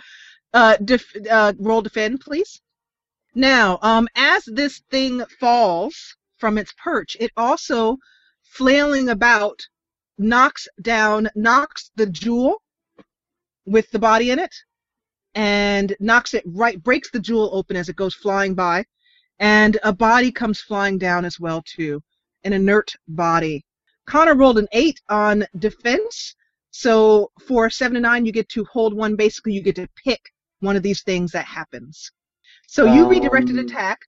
uh, 0.53 0.77
def- 0.83 1.15
uh, 1.29 1.53
roll 1.59 1.81
defend, 1.81 2.19
please. 2.19 2.61
Now, 3.33 3.79
um, 3.81 4.07
as 4.15 4.43
this 4.45 4.79
thing 4.89 5.23
falls 5.39 6.15
from 6.37 6.57
its 6.57 6.73
perch, 6.77 7.15
it 7.19 7.31
also, 7.37 7.97
flailing 8.43 9.09
about, 9.09 9.59
knocks 10.17 10.67
down, 10.81 11.29
knocks 11.35 11.91
the 11.95 12.07
jewel 12.07 12.61
with 13.67 13.89
the 13.91 13.99
body 13.99 14.31
in 14.31 14.39
it, 14.39 14.55
and 15.35 15.95
knocks 15.99 16.33
it 16.33 16.43
right, 16.47 16.81
breaks 16.81 17.11
the 17.11 17.19
jewel 17.19 17.49
open 17.53 17.75
as 17.75 17.89
it 17.89 17.95
goes 17.95 18.15
flying 18.15 18.55
by, 18.55 18.83
and 19.39 19.77
a 19.83 19.93
body 19.93 20.31
comes 20.31 20.59
flying 20.59 20.97
down 20.97 21.25
as 21.25 21.39
well 21.39 21.61
too, 21.65 22.01
an 22.43 22.53
inert 22.53 22.95
body. 23.09 23.63
Connor 24.07 24.35
rolled 24.35 24.57
an 24.57 24.67
eight 24.71 24.99
on 25.09 25.45
defense, 25.59 26.35
so 26.71 27.31
for 27.45 27.69
seven 27.69 27.95
to 27.95 27.99
nine, 27.99 28.25
you 28.25 28.31
get 28.31 28.49
to 28.49 28.65
hold 28.65 28.93
one. 28.93 29.15
Basically, 29.15 29.53
you 29.53 29.61
get 29.61 29.75
to 29.75 29.87
pick 30.03 30.21
one 30.61 30.75
of 30.75 30.83
these 30.83 31.03
things 31.03 31.31
that 31.33 31.45
happens. 31.45 32.11
So 32.67 32.85
you 32.85 33.07
redirected 33.07 33.59
Um, 33.59 33.65
attack. 33.65 33.99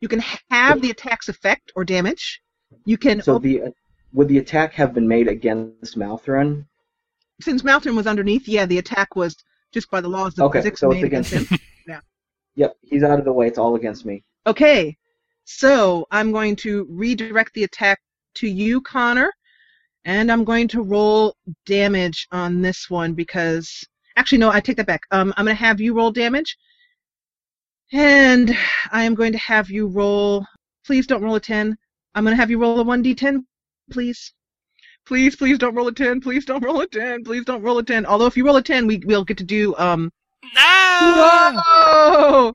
You 0.00 0.08
can 0.08 0.22
have 0.50 0.80
the 0.80 0.90
attack's 0.90 1.28
effect 1.28 1.72
or 1.74 1.84
damage. 1.84 2.40
You 2.84 2.98
can 2.98 3.22
So 3.22 3.36
op- 3.36 3.42
the 3.42 3.62
would 4.12 4.28
the 4.28 4.38
attack 4.38 4.72
have 4.74 4.94
been 4.94 5.08
made 5.08 5.28
against 5.28 5.98
Maltherin? 5.98 6.66
Since 7.40 7.62
Maltherin 7.62 7.96
was 7.96 8.06
underneath, 8.06 8.48
yeah, 8.48 8.66
the 8.66 8.78
attack 8.78 9.14
was 9.14 9.36
just 9.72 9.90
by 9.90 10.00
the 10.00 10.08
laws 10.08 10.38
of 10.38 10.46
Okay, 10.46 10.60
physics 10.60 10.80
so 10.80 10.90
it's 10.90 11.02
against 11.02 11.30
him. 11.32 11.42
against 11.42 11.62
Yep, 12.56 12.74
he's 12.80 13.02
out 13.02 13.18
of 13.18 13.26
the 13.26 13.32
way. 13.32 13.46
It's 13.46 13.58
all 13.58 13.74
against 13.74 14.06
me. 14.06 14.24
Okay, 14.46 14.96
so 15.44 16.06
I'm 16.10 16.32
going 16.32 16.56
to 16.56 16.86
redirect 16.88 17.52
the 17.52 17.64
attack 17.64 18.00
to 18.36 18.48
you, 18.48 18.80
Connor, 18.80 19.30
and 20.06 20.32
I'm 20.32 20.42
going 20.44 20.66
to 20.68 20.82
roll 20.82 21.36
damage 21.66 22.26
on 22.32 22.62
this 22.62 22.88
one 22.88 23.12
because 23.12 23.84
actually 24.16 24.38
no, 24.38 24.50
I 24.50 24.60
take 24.60 24.78
that 24.78 24.86
back. 24.86 25.02
Um, 25.10 25.34
I'm 25.36 25.44
going 25.44 25.56
to 25.56 25.62
have 25.62 25.80
you 25.82 25.92
roll 25.94 26.10
damage, 26.10 26.56
and 27.92 28.56
I 28.90 29.02
am 29.04 29.14
going 29.14 29.32
to 29.32 29.38
have 29.38 29.68
you 29.70 29.86
roll. 29.88 30.46
Please 30.86 31.06
don't 31.06 31.22
roll 31.22 31.34
a 31.34 31.40
ten. 31.40 31.76
I'm 32.14 32.24
going 32.24 32.34
to 32.34 32.40
have 32.40 32.50
you 32.50 32.58
roll 32.58 32.80
a 32.80 32.84
one 32.84 33.04
d10, 33.04 33.44
please. 33.90 34.32
Please, 35.06 35.36
please 35.36 35.56
don't 35.56 35.74
roll 35.74 35.86
a 35.88 35.92
ten. 35.92 36.20
Please 36.20 36.44
don't 36.44 36.64
roll 36.64 36.80
a 36.80 36.86
ten. 36.86 37.22
Please 37.22 37.44
don't 37.44 37.62
roll 37.62 37.78
a 37.78 37.82
ten. 37.82 38.04
Although 38.04 38.26
if 38.26 38.36
you 38.36 38.44
roll 38.44 38.56
a 38.56 38.62
ten, 38.62 38.86
we 38.86 38.98
will 38.98 39.24
get 39.24 39.38
to 39.38 39.44
do 39.44 39.74
um 39.76 40.12
No! 40.54 41.62
Whoa! 41.64 42.52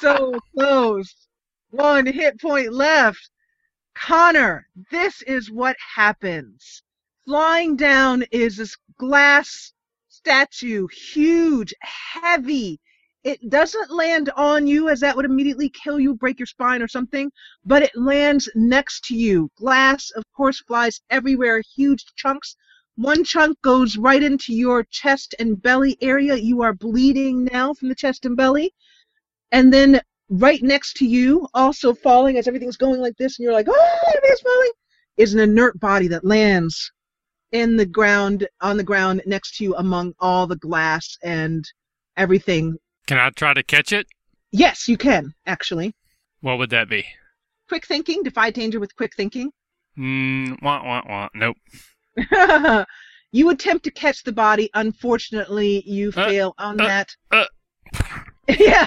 so 0.00 0.38
close. 0.54 1.26
One 1.70 2.06
hit 2.06 2.40
point 2.40 2.72
left. 2.72 3.30
Connor, 3.94 4.68
this 4.90 5.22
is 5.22 5.50
what 5.50 5.76
happens. 5.96 6.82
Flying 7.26 7.76
down 7.76 8.24
is 8.30 8.56
this 8.56 8.76
glass 8.96 9.72
statue, 10.08 10.86
huge, 10.88 11.74
heavy. 11.80 12.80
It 13.28 13.50
doesn't 13.50 13.90
land 13.90 14.30
on 14.36 14.66
you, 14.66 14.88
as 14.88 15.00
that 15.00 15.14
would 15.14 15.26
immediately 15.26 15.68
kill 15.68 16.00
you, 16.00 16.14
break 16.14 16.38
your 16.38 16.46
spine 16.46 16.80
or 16.80 16.88
something, 16.88 17.30
but 17.62 17.82
it 17.82 17.94
lands 17.94 18.48
next 18.54 19.04
to 19.08 19.14
you. 19.14 19.50
Glass, 19.58 20.10
of 20.12 20.24
course, 20.34 20.62
flies 20.62 21.02
everywhere, 21.10 21.60
huge 21.76 22.06
chunks. 22.16 22.56
One 22.96 23.24
chunk 23.24 23.60
goes 23.60 23.98
right 23.98 24.22
into 24.22 24.54
your 24.54 24.82
chest 24.84 25.34
and 25.38 25.60
belly 25.60 25.98
area. 26.00 26.36
You 26.36 26.62
are 26.62 26.72
bleeding 26.72 27.44
now 27.52 27.74
from 27.74 27.90
the 27.90 27.94
chest 27.94 28.24
and 28.24 28.34
belly. 28.34 28.72
And 29.52 29.70
then 29.70 30.00
right 30.30 30.62
next 30.62 30.94
to 30.96 31.06
you, 31.06 31.46
also 31.52 31.92
falling 31.92 32.38
as 32.38 32.48
everything's 32.48 32.78
going 32.78 33.02
like 33.02 33.18
this, 33.18 33.38
and 33.38 33.44
you're 33.44 33.52
like, 33.52 33.68
oh, 33.68 33.98
everything's 34.16 34.40
falling, 34.40 34.72
is 35.18 35.34
an 35.34 35.40
inert 35.40 35.78
body 35.78 36.08
that 36.08 36.24
lands 36.24 36.90
in 37.52 37.76
the 37.76 37.84
ground 37.84 38.48
on 38.62 38.78
the 38.78 38.84
ground 38.84 39.20
next 39.26 39.58
to 39.58 39.64
you 39.64 39.74
among 39.74 40.14
all 40.18 40.46
the 40.46 40.56
glass 40.56 41.18
and 41.22 41.70
everything. 42.16 42.78
Can 43.08 43.16
I 43.18 43.30
try 43.30 43.54
to 43.54 43.62
catch 43.62 43.90
it? 43.90 44.06
Yes, 44.52 44.86
you 44.86 44.98
can 44.98 45.32
actually. 45.46 45.94
What 46.42 46.58
would 46.58 46.68
that 46.70 46.90
be? 46.90 47.06
Quick 47.66 47.86
thinking, 47.86 48.22
defy 48.22 48.50
danger 48.50 48.78
with 48.78 48.94
quick 48.96 49.16
thinking. 49.16 49.50
Mm, 49.98 50.62
wah, 50.62 50.84
wah, 50.84 51.02
wah. 51.08 51.28
Nope. 51.34 51.56
you 53.32 53.48
attempt 53.48 53.84
to 53.84 53.90
catch 53.90 54.24
the 54.24 54.32
body. 54.32 54.68
Unfortunately, 54.74 55.82
you 55.86 56.10
Uh, 56.10 56.28
fail 56.28 56.54
on 56.58 56.78
uh, 56.82 56.86
that. 56.86 57.08
uh. 57.30 57.46
yeah, 58.58 58.86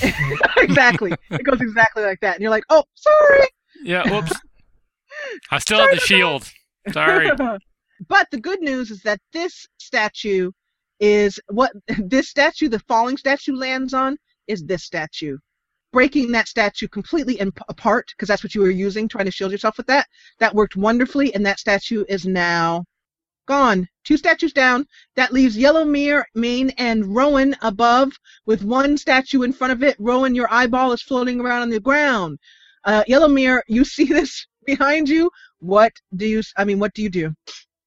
exactly. 0.58 1.12
It 1.32 1.42
goes 1.42 1.60
exactly 1.60 2.04
like 2.04 2.20
that, 2.20 2.36
and 2.36 2.42
you're 2.42 2.50
like, 2.50 2.64
"Oh, 2.70 2.84
sorry." 2.94 3.48
Yeah, 3.82 4.08
whoops. 4.08 4.32
I 5.50 5.58
still 5.58 5.80
have 5.80 5.90
the 5.90 5.98
shield. 6.00 6.48
Sorry. 6.92 7.30
but 8.08 8.28
the 8.30 8.38
good 8.40 8.60
news 8.60 8.92
is 8.92 9.02
that 9.02 9.20
this 9.32 9.66
statue 9.78 10.52
is 11.00 11.40
what 11.48 11.72
this 11.98 12.28
statue, 12.28 12.68
the 12.68 12.80
falling 12.80 13.16
statue, 13.16 13.54
lands 13.54 13.94
on 13.94 14.16
is 14.46 14.64
this 14.64 14.84
statue. 14.84 15.38
Breaking 15.92 16.32
that 16.32 16.48
statue 16.48 16.88
completely 16.88 17.40
in, 17.40 17.52
apart, 17.68 18.06
because 18.10 18.28
that's 18.28 18.42
what 18.42 18.54
you 18.54 18.60
were 18.60 18.70
using, 18.70 19.08
trying 19.08 19.24
to 19.24 19.30
shield 19.30 19.52
yourself 19.52 19.76
with 19.76 19.86
that. 19.86 20.06
That 20.40 20.54
worked 20.54 20.76
wonderfully, 20.76 21.34
and 21.34 21.46
that 21.46 21.58
statue 21.58 22.04
is 22.08 22.26
now 22.26 22.84
gone. 23.46 23.88
Two 24.04 24.16
statues 24.16 24.52
down. 24.52 24.86
That 25.14 25.32
leaves 25.32 25.56
Yellow 25.56 25.84
Mere, 25.84 26.26
Mane, 26.34 26.70
and 26.76 27.14
Rowan 27.14 27.56
above, 27.62 28.12
with 28.44 28.64
one 28.64 28.98
statue 28.98 29.42
in 29.42 29.52
front 29.52 29.72
of 29.72 29.82
it. 29.82 29.96
Rowan, 29.98 30.34
your 30.34 30.52
eyeball 30.52 30.92
is 30.92 31.02
floating 31.02 31.40
around 31.40 31.62
on 31.62 31.70
the 31.70 31.80
ground. 31.80 32.38
Uh, 32.84 33.04
Yellow 33.06 33.28
Mere, 33.28 33.62
you 33.68 33.84
see 33.96 34.04
this 34.04 34.46
behind 34.66 35.08
you. 35.08 35.30
What 35.60 35.92
do 36.14 36.26
you? 36.26 36.42
I 36.56 36.64
mean, 36.64 36.78
what 36.78 36.92
do 36.92 37.02
you 37.02 37.08
do? 37.08 37.34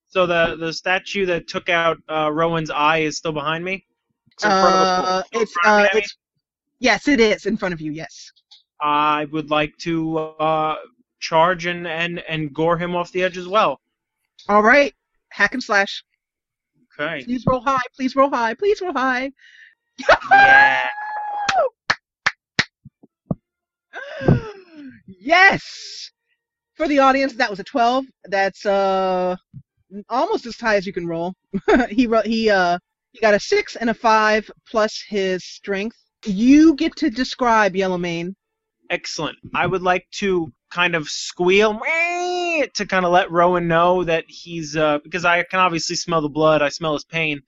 So 0.10 0.26
the 0.26 0.58
the 0.60 0.74
statue 0.74 1.26
that 1.28 1.48
took 1.48 1.70
out 1.70 1.98
uh, 2.10 2.32
Rowan's 2.32 2.72
eye 2.72 3.00
is 3.00 3.18
still 3.18 3.32
behind 3.32 3.64
me. 3.64 3.86
It's 4.34 4.44
in 4.44 4.50
front 4.50 4.76
of 4.76 4.82
us. 4.82 5.08
Uh, 5.08 5.24
it's 5.34 5.56
of 5.64 5.78
me, 5.78 5.84
uh, 5.84 5.88
it's 5.94 6.18
yes, 6.80 7.08
it 7.08 7.20
is 7.20 7.46
in 7.46 7.58
front 7.58 7.74
of 7.74 7.82
you. 7.82 7.92
Yes. 7.92 8.32
I 8.82 9.26
would 9.32 9.52
like 9.52 9.78
to 9.80 10.18
uh, 10.18 10.78
charge 11.20 11.68
and, 11.68 11.88
and 11.88 12.20
and 12.28 12.52
gore 12.54 12.78
him 12.78 12.96
off 12.96 13.12
the 13.12 13.22
edge 13.22 13.38
as 13.38 13.48
well. 13.48 13.80
All 14.48 14.64
right. 14.64 14.94
Hack 15.30 15.54
and 15.54 15.62
slash. 15.62 16.04
Okay. 17.00 17.24
Please 17.24 17.44
roll 17.46 17.62
high. 17.62 17.78
Please 17.96 18.16
roll 18.16 18.32
high. 18.32 18.56
Please 18.56 18.82
roll 18.82 18.94
high. 18.94 19.32
Yeah. 20.32 20.88
yes. 25.08 26.12
For 26.74 26.88
the 26.88 27.00
audience, 27.00 27.34
that 27.34 27.50
was 27.50 27.60
a 27.60 27.64
12. 27.64 28.06
That's 28.26 28.66
uh 28.66 29.36
almost 30.10 30.46
as 30.46 30.60
high 30.60 30.76
as 30.76 30.86
you 30.86 30.94
can 30.94 31.08
roll. 31.08 31.34
he 31.90 32.08
he 32.26 32.50
uh 32.50 32.78
he 33.12 33.20
got 33.20 33.34
a 33.34 33.40
6 33.40 33.76
and 33.76 33.90
a 33.90 33.94
5 33.94 34.52
plus 34.70 35.04
his 35.08 35.44
strength. 35.44 35.98
You 36.26 36.76
get 36.76 36.96
to 36.98 37.10
describe 37.10 37.74
Yellowmane. 37.74 38.36
Excellent. 38.90 39.38
I 39.54 39.66
would 39.66 39.82
like 39.82 40.06
to 40.16 40.52
kind 40.72 40.96
of 40.96 41.08
squeal 41.08 41.74
to 42.74 42.86
kind 42.88 43.06
of 43.06 43.12
let 43.12 43.32
Rowan 43.32 43.68
know 43.68 44.04
that 44.04 44.26
he's 44.28 44.76
uh, 44.76 45.00
because 45.04 45.26
I 45.26 45.44
can 45.44 45.60
obviously 45.60 45.96
smell 45.96 46.22
the 46.22 46.30
blood. 46.30 46.62
I 46.62 46.70
smell 46.70 46.94
his 46.94 47.06
pain, 47.06 47.42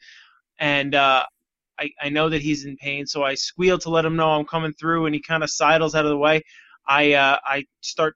and 0.60 0.96
uh, 0.96 1.26
I 1.80 1.90
I 2.02 2.10
know 2.10 2.30
that 2.30 2.42
he's 2.42 2.66
in 2.66 2.78
pain. 2.78 3.06
So 3.06 3.24
I 3.24 3.36
squeal 3.36 3.78
to 3.80 3.90
let 3.90 4.06
him 4.06 4.16
know 4.16 4.30
I'm 4.32 4.46
coming 4.46 4.74
through, 4.74 5.06
and 5.06 5.16
he 5.16 5.22
kind 5.22 5.44
of 5.44 5.50
sidles 5.50 5.96
out 5.96 6.06
of 6.06 6.10
the 6.10 6.18
way. 6.18 6.44
I 6.88 7.14
uh, 7.14 7.38
I 7.44 7.66
start 7.82 8.16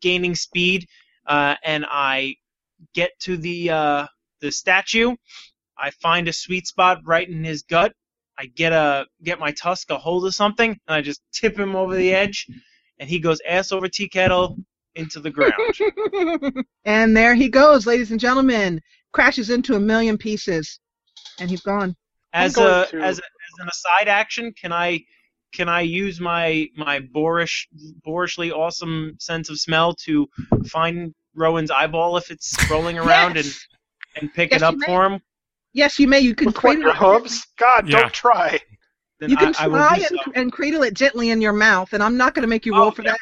gaining 0.00 0.34
speed, 0.34 0.86
uh, 1.26 1.56
and 1.64 1.86
I 1.88 2.36
get 2.94 3.10
to 3.20 3.36
the 3.36 3.70
uh, 3.70 4.06
the 4.40 4.50
statue. 4.50 5.14
I 5.76 5.90
find 5.90 6.28
a 6.28 6.32
sweet 6.32 6.66
spot 6.66 7.00
right 7.04 7.28
in 7.28 7.44
his 7.44 7.62
gut. 7.62 7.92
I 8.38 8.46
get 8.46 8.72
a 8.72 9.06
get 9.22 9.38
my 9.38 9.52
tusk 9.52 9.90
a 9.90 9.98
hold 9.98 10.26
of 10.26 10.34
something, 10.34 10.70
and 10.70 10.94
I 10.94 11.00
just 11.00 11.20
tip 11.32 11.58
him 11.58 11.76
over 11.76 11.94
the 11.94 12.12
edge, 12.12 12.46
and 12.98 13.08
he 13.08 13.18
goes 13.18 13.40
ass 13.46 13.72
over 13.72 13.88
tea 13.88 14.08
kettle 14.08 14.56
into 14.94 15.20
the 15.20 15.30
ground. 15.30 16.64
and 16.84 17.16
there 17.16 17.34
he 17.34 17.48
goes, 17.48 17.86
ladies 17.86 18.10
and 18.10 18.20
gentlemen. 18.20 18.80
Crashes 19.12 19.50
into 19.50 19.76
a 19.76 19.80
million 19.80 20.18
pieces. 20.18 20.80
And 21.38 21.48
he's 21.48 21.60
gone. 21.60 21.94
As 22.32 22.56
a 22.56 22.86
to- 22.90 23.00
as 23.00 23.18
a, 23.18 23.22
as 23.22 23.58
an 23.60 23.68
aside 23.68 24.08
action, 24.08 24.52
can 24.52 24.72
I 24.72 25.04
can 25.52 25.68
I 25.68 25.82
use 25.82 26.20
my 26.20 26.68
my 26.76 26.98
boorish 26.98 27.68
boorishly 28.04 28.52
awesome 28.52 29.16
sense 29.20 29.50
of 29.50 29.58
smell 29.60 29.94
to 30.04 30.28
find 30.66 31.14
Rowan's 31.34 31.70
eyeball 31.70 32.16
if 32.16 32.30
it's 32.30 32.56
rolling 32.70 32.98
around 32.98 33.36
Yes! 33.36 33.66
and 34.16 34.22
and 34.22 34.34
pick 34.34 34.50
Yes, 34.52 34.60
it 34.60 34.64
up 34.64 34.76
for 34.86 35.04
him? 35.04 35.20
Yes, 35.72 35.98
you 35.98 36.06
may. 36.06 36.20
You 36.20 36.34
can 36.34 36.46
With 36.46 36.54
cradle 36.54 36.82
your 36.82 36.90
it. 36.92 36.96
hooves? 36.96 37.46
God, 37.58 37.88
Yeah. 37.88 38.00
don't 38.02 38.12
try. 38.12 38.60
Then 39.18 39.30
You 39.30 39.36
can 39.36 39.54
I, 39.58 39.64
I 39.64 39.68
try 39.68 39.96
do 39.98 40.04
and, 40.10 40.20
so. 40.24 40.32
and 40.34 40.52
cradle 40.52 40.82
it 40.84 40.94
gently 40.94 41.30
in 41.30 41.40
your 41.40 41.52
mouth, 41.52 41.92
and 41.92 42.02
I'm 42.02 42.16
not 42.16 42.34
going 42.34 42.42
to 42.42 42.48
make 42.48 42.64
you 42.66 42.74
oh, 42.74 42.78
roll 42.78 42.86
Oh, 42.88 42.90
for 42.92 43.02
that. 43.02 43.18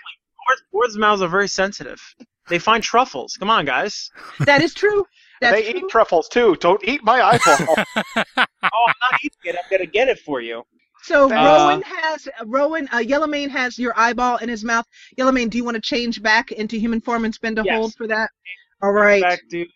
Boars, 0.46 0.62
boars' 0.72 0.98
mouths 0.98 1.22
are 1.22 1.28
very 1.28 1.48
sensitive. 1.48 2.00
They 2.48 2.58
find 2.58 2.82
truffles. 2.82 3.36
Come 3.38 3.48
on, 3.50 3.64
guys. 3.64 4.10
That 4.40 4.60
is 4.62 4.74
true. 4.74 5.06
That's 5.40 5.54
they 5.62 5.70
true. 5.72 5.80
eat 5.80 5.90
truffles 5.90 6.28
too. 6.28 6.56
Don't 6.60 6.82
eat 6.86 7.02
my 7.04 7.20
eyeball. 7.22 7.76
Oh, 8.64 8.84
I'm 8.86 8.94
not 9.10 9.20
eating 9.24 9.38
it. 9.44 9.56
I'm 9.56 9.70
gonna 9.70 9.86
get 9.86 10.08
it 10.08 10.18
for 10.20 10.40
you. 10.40 10.62
So 11.02 11.24
Uh, 11.32 11.44
Rowan 11.44 11.82
has 11.82 12.28
Rowan. 12.46 12.88
Uh, 12.92 12.98
Yellowmane 12.98 13.50
has 13.50 13.78
your 13.78 13.92
eyeball 13.98 14.36
in 14.38 14.48
his 14.48 14.64
mouth. 14.64 14.86
Yellowmane, 15.18 15.50
do 15.50 15.58
you 15.58 15.64
want 15.64 15.74
to 15.74 15.80
change 15.80 16.22
back 16.22 16.52
into 16.52 16.76
human 16.76 17.00
form 17.00 17.24
and 17.24 17.34
spend 17.34 17.58
a 17.58 17.64
Yes. 17.64 17.76
hold 17.76 17.94
for 17.94 18.06
that? 18.06 18.30
All 18.82 18.92
right. 18.92 19.22
Back, 19.22 19.40
dude. 19.50 19.68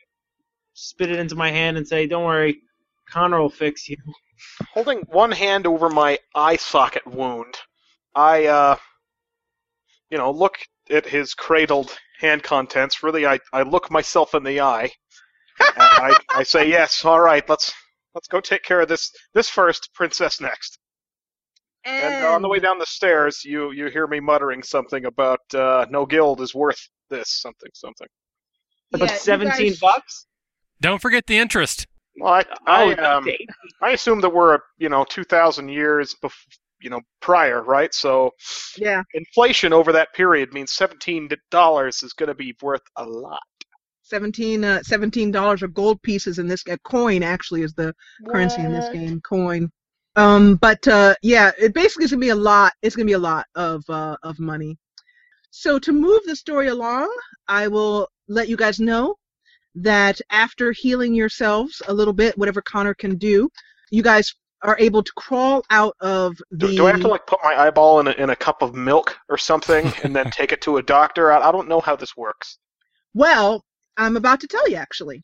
Spit 0.75 1.11
it 1.11 1.19
into 1.19 1.35
my 1.35 1.51
hand 1.51 1.77
and 1.77 1.87
say, 1.87 2.07
"Don't 2.07 2.25
worry, 2.25 2.61
Connor 3.11 3.41
will 3.41 3.51
fix 3.51 3.89
you." 3.89 3.97
Holding 4.73 4.99
one 5.09 5.33
hand 5.33 5.67
over 5.67 5.89
my 5.89 6.19
eye 6.35 6.57
socket 6.57 7.07
wound, 7.07 7.57
I, 8.15 8.47
uh, 8.47 8.77
you 10.11 10.19
know, 10.19 10.31
look 10.31 10.59
at 10.91 11.07
his 11.07 11.35
cradled 11.35 11.97
hand 12.21 12.43
contents. 12.43 13.03
Really, 13.03 13.27
I, 13.27 13.41
I 13.53 13.63
look 13.63 13.91
myself 13.91 14.35
in 14.35 14.45
the 14.45 14.61
eye. 14.61 14.93
and 15.59 15.71
I, 15.79 16.17
I 16.29 16.43
say, 16.43 16.69
yes, 16.69 17.05
all 17.05 17.21
right, 17.21 17.49
let's 17.49 17.73
let's 18.15 18.29
go 18.29 18.41
take 18.41 18.63
care 18.63 18.81
of 18.81 18.89
this 18.89 19.11
this 19.33 19.49
first, 19.49 19.93
princess 19.95 20.41
next. 20.41 20.79
And 21.87 22.25
on 22.25 22.43
the 22.43 22.49
way 22.49 22.59
down 22.59 22.79
the 22.79 22.87
stairs, 22.87 23.45
you 23.45 23.71
you 23.71 23.87
hear 23.87 24.07
me 24.07 24.19
muttering 24.21 24.63
something 24.63 25.05
about 25.05 25.41
uh, 25.55 25.87
no 25.91 26.05
guild 26.05 26.41
is 26.41 26.55
worth 26.55 26.81
this 27.11 27.31
something 27.41 27.71
something. 27.75 28.09
Yeah, 28.91 29.05
About 29.05 29.17
seventeen 29.19 29.69
guys- 29.71 29.79
bucks. 29.79 30.27
Don't 30.81 31.01
forget 31.01 31.27
the 31.27 31.39
interest. 31.39 31.87
Well, 32.21 32.33
I 32.35 32.45
Oh, 32.67 32.91
I, 32.91 32.95
um, 32.95 33.29
I 33.83 33.91
assume 33.91 34.21
that 34.23 34.31
we're 34.31 34.59
you 34.79 34.89
know 34.89 35.05
two 35.05 35.25
thousand 35.25 35.69
years 35.69 36.15
bef- 36.23 36.33
you 36.81 36.91
know 36.91 37.01
prior, 37.21 37.63
right? 37.63 37.93
So 37.95 38.31
Yeah. 38.77 39.03
inflation 39.15 39.73
over 39.73 39.93
that 39.93 40.13
period 40.15 40.53
means 40.53 40.73
seventeen 40.73 41.29
dollars 41.51 42.03
is 42.03 42.13
going 42.13 42.29
to 42.29 42.35
be 42.35 42.55
worth 42.63 42.83
a 42.97 43.05
lot. 43.05 43.41
17 44.03 44.63
uh, 44.65 44.81
$17 44.87 45.63
of 45.63 45.75
gold 45.75 46.01
pieces 46.03 46.39
in 46.39 46.47
this 46.47 46.63
uh, 46.71 46.77
coin 46.85 47.25
actually 47.25 47.63
is 47.63 47.75
the 47.75 47.93
currency 48.29 48.63
in 48.63 48.71
this 48.73 48.89
game 48.91 49.21
coin 49.23 49.69
um 50.17 50.57
but 50.57 50.87
uh 50.89 51.15
yeah 51.23 51.51
it 51.59 51.73
basically 51.75 52.05
is 52.05 52.11
gonna 52.11 52.21
be 52.21 52.31
a 52.31 52.35
lot 52.35 52.73
it's 52.83 52.97
gonna 52.97 53.07
be 53.07 53.13
a 53.13 53.19
lot 53.19 53.47
of 53.55 53.89
uh 53.89 54.17
of 54.23 54.39
money 54.39 54.77
so 55.51 55.79
to 55.79 55.93
move 55.93 56.21
the 56.27 56.35
story 56.35 56.69
along 56.69 57.09
i 57.49 57.69
will 57.69 58.09
let 58.29 58.49
you 58.49 58.57
guys 58.57 58.81
know 58.81 59.15
that 59.75 60.21
after 60.31 60.73
healing 60.73 61.15
yourselves 61.15 61.81
a 61.89 61.95
little 61.95 62.15
bit 62.15 62.37
whatever 62.37 62.63
connor 62.63 62.95
can 62.95 63.17
do 63.17 63.49
you 63.91 64.03
guys 64.03 64.35
are 64.63 64.77
able 64.81 65.03
to 65.03 65.13
crawl 65.17 65.65
out 65.71 65.95
of 66.01 66.37
the 66.51 66.69
Do, 66.69 66.77
do 66.77 66.87
I 66.87 66.91
have 66.91 67.01
to 67.03 67.09
like 67.09 67.27
put 67.27 67.39
my 67.43 67.55
eyeball 67.55 68.01
in 68.01 68.09
a, 68.09 68.13
in 68.13 68.31
a 68.31 68.37
cup 68.37 68.63
of 68.63 68.75
milk 68.75 69.17
or 69.29 69.39
something 69.39 69.93
and 70.03 70.17
then 70.17 70.31
take 70.33 70.51
it 70.53 70.63
to 70.63 70.79
a 70.79 70.83
doctor? 70.83 71.31
I, 71.31 71.49
I 71.49 71.53
don't 71.53 71.69
know 71.69 71.81
how 71.81 71.95
this 71.95 72.17
works. 72.17 72.59
Well, 73.15 73.63
I'm 73.97 74.17
about 74.17 74.41
to 74.41 74.47
tell 74.47 74.69
you 74.69 74.77
actually. 74.77 75.23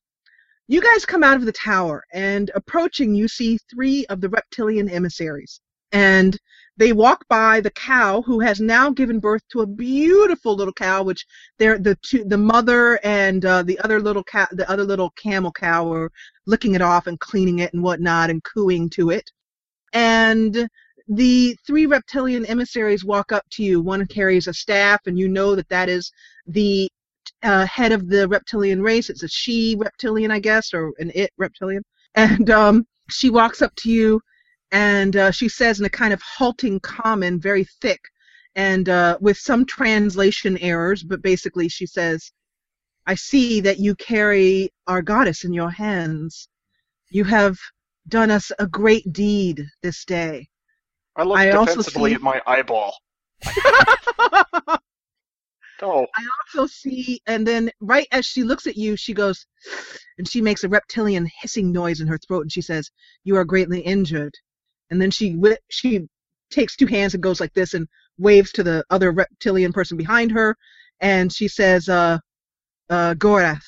You 0.73 0.81
guys 0.81 1.05
come 1.05 1.23
out 1.23 1.37
of 1.37 1.45
the 1.45 1.53
tower, 1.53 2.03
and 2.15 2.51
approaching, 2.55 3.15
you 3.15 3.29
see 3.29 3.59
three 3.71 4.07
of 4.07 4.23
the 4.23 4.31
reptilian 4.31 4.89
emissaries. 4.89 5.61
And 5.93 6.35
they 6.79 6.95
walk 6.95 7.29
by 7.29 7.61
the 7.61 7.73
cow, 7.73 8.23
who 8.23 8.41
has 8.41 8.59
now 8.59 8.89
given 8.89 9.21
birth 9.21 9.43
to 9.51 9.61
a 9.61 9.67
beautiful 9.67 10.57
little 10.57 10.73
cow, 10.73 11.03
which 11.03 11.27
they're 11.59 11.79
the 11.79 11.95
two, 11.97 12.25
the 12.25 12.39
mother 12.39 12.99
and 13.05 13.45
uh, 13.45 13.63
the 13.65 13.79
other 13.81 14.01
little 14.01 14.25
cow, 14.25 14.47
the 14.51 14.67
other 14.71 14.85
little 14.85 15.11
camel 15.11 15.53
cow, 15.53 15.93
are 15.93 16.11
licking 16.47 16.75
it 16.75 16.81
off 16.81 17.07
and 17.07 17.21
cleaning 17.21 17.59
it 17.59 17.75
and 17.75 17.83
whatnot 17.83 18.31
and 18.31 18.43
cooing 18.43 18.89
to 18.93 19.11
it. 19.11 19.31
And 19.93 20.71
the 21.07 21.55
three 21.67 21.85
reptilian 21.85 22.47
emissaries 22.47 23.05
walk 23.05 23.31
up 23.31 23.45
to 23.51 23.63
you. 23.63 23.83
One 23.83 24.07
carries 24.07 24.47
a 24.47 24.55
staff, 24.55 25.03
and 25.05 25.19
you 25.19 25.29
know 25.29 25.55
that 25.55 25.69
that 25.69 25.91
is 25.91 26.11
the 26.47 26.89
uh, 27.43 27.67
head 27.67 27.93
of 27.93 28.09
the 28.09 28.29
reptilian 28.29 28.83
race. 28.83 29.11
It's 29.11 29.23
a 29.23 29.29
she 29.29 29.77
reptilian, 29.79 30.31
I 30.31 30.39
guess, 30.39 30.73
or 30.73 30.93
an 30.99 31.11
it 31.15 31.31
reptilian. 31.39 31.83
And 32.15 32.51
um, 32.51 32.87
she 33.11 33.31
walks 33.31 33.63
up 33.63 33.75
to 33.77 33.91
you 33.91 34.21
and 34.73 35.17
uh, 35.17 35.31
she 35.31 35.49
says 35.49 35.79
in 35.79 35.87
a 35.87 35.91
kind 35.91 36.13
of 36.13 36.23
halting 36.23 36.81
common, 36.81 37.39
very 37.39 37.65
thick, 37.81 38.01
and 38.55 38.89
uh, 38.89 39.19
with 39.21 39.37
some 39.37 39.67
translation 39.67 40.59
errors, 40.59 41.03
but 41.03 41.23
basically 41.23 41.69
she 41.69 41.87
says, 41.87 42.33
I 43.07 43.15
see 43.15 43.61
that 43.61 43.79
you 43.79 43.95
carry 43.97 44.71
our 44.87 45.03
goddess 45.03 45.45
in 45.45 45.53
your 45.53 45.71
hands. 45.71 46.49
You 47.11 47.25
have 47.25 47.59
done 48.09 48.31
us 48.31 48.51
a 48.59 48.67
great 48.67 49.13
deed 49.13 49.65
this 49.83 50.05
day. 50.05 50.49
I 51.17 51.25
look 51.25 51.39
I 51.39 51.51
also 51.51 51.83
see- 51.83 52.15
at 52.15 52.23
my 52.23 52.41
eyeball. 52.47 52.97
Oh, 55.85 56.07
I 56.17 56.25
also 56.47 56.69
see, 56.69 57.21
and 57.27 57.45
then 57.45 57.71
right 57.81 58.07
as 58.13 58.25
she 58.25 58.45
looks 58.45 58.69
at 58.69 58.77
you, 58.77 58.97
she 58.97 59.13
goes, 59.13 59.45
and 60.17 60.29
she 60.29 60.41
makes 60.41 60.63
a 60.63 60.69
reptilian 60.69 61.29
hissing 61.41 61.73
noise 61.73 62.01
in 62.01 62.07
her 62.07 62.19
throat, 62.19 62.43
and 62.43 62.53
she 62.53 62.63
says, 62.63 62.91
"You 63.25 63.37
are 63.37 63.45
greatly 63.45 63.81
injured." 63.81 64.33
And 64.91 65.03
then 65.03 65.11
she 65.11 65.37
she 65.71 66.07
takes 66.51 66.77
two 66.77 66.87
hands 66.87 67.15
and 67.15 67.23
goes 67.23 67.41
like 67.41 67.53
this 67.55 67.75
and 67.75 67.89
waves 68.17 68.53
to 68.53 68.63
the 68.63 68.85
other 68.91 69.11
reptilian 69.11 69.73
person 69.73 69.97
behind 69.97 70.31
her, 70.31 70.57
and 71.01 71.33
she 71.33 71.49
says, 71.49 71.89
"Uh, 71.89 72.19
uh, 72.89 73.15
Gorath, 73.15 73.67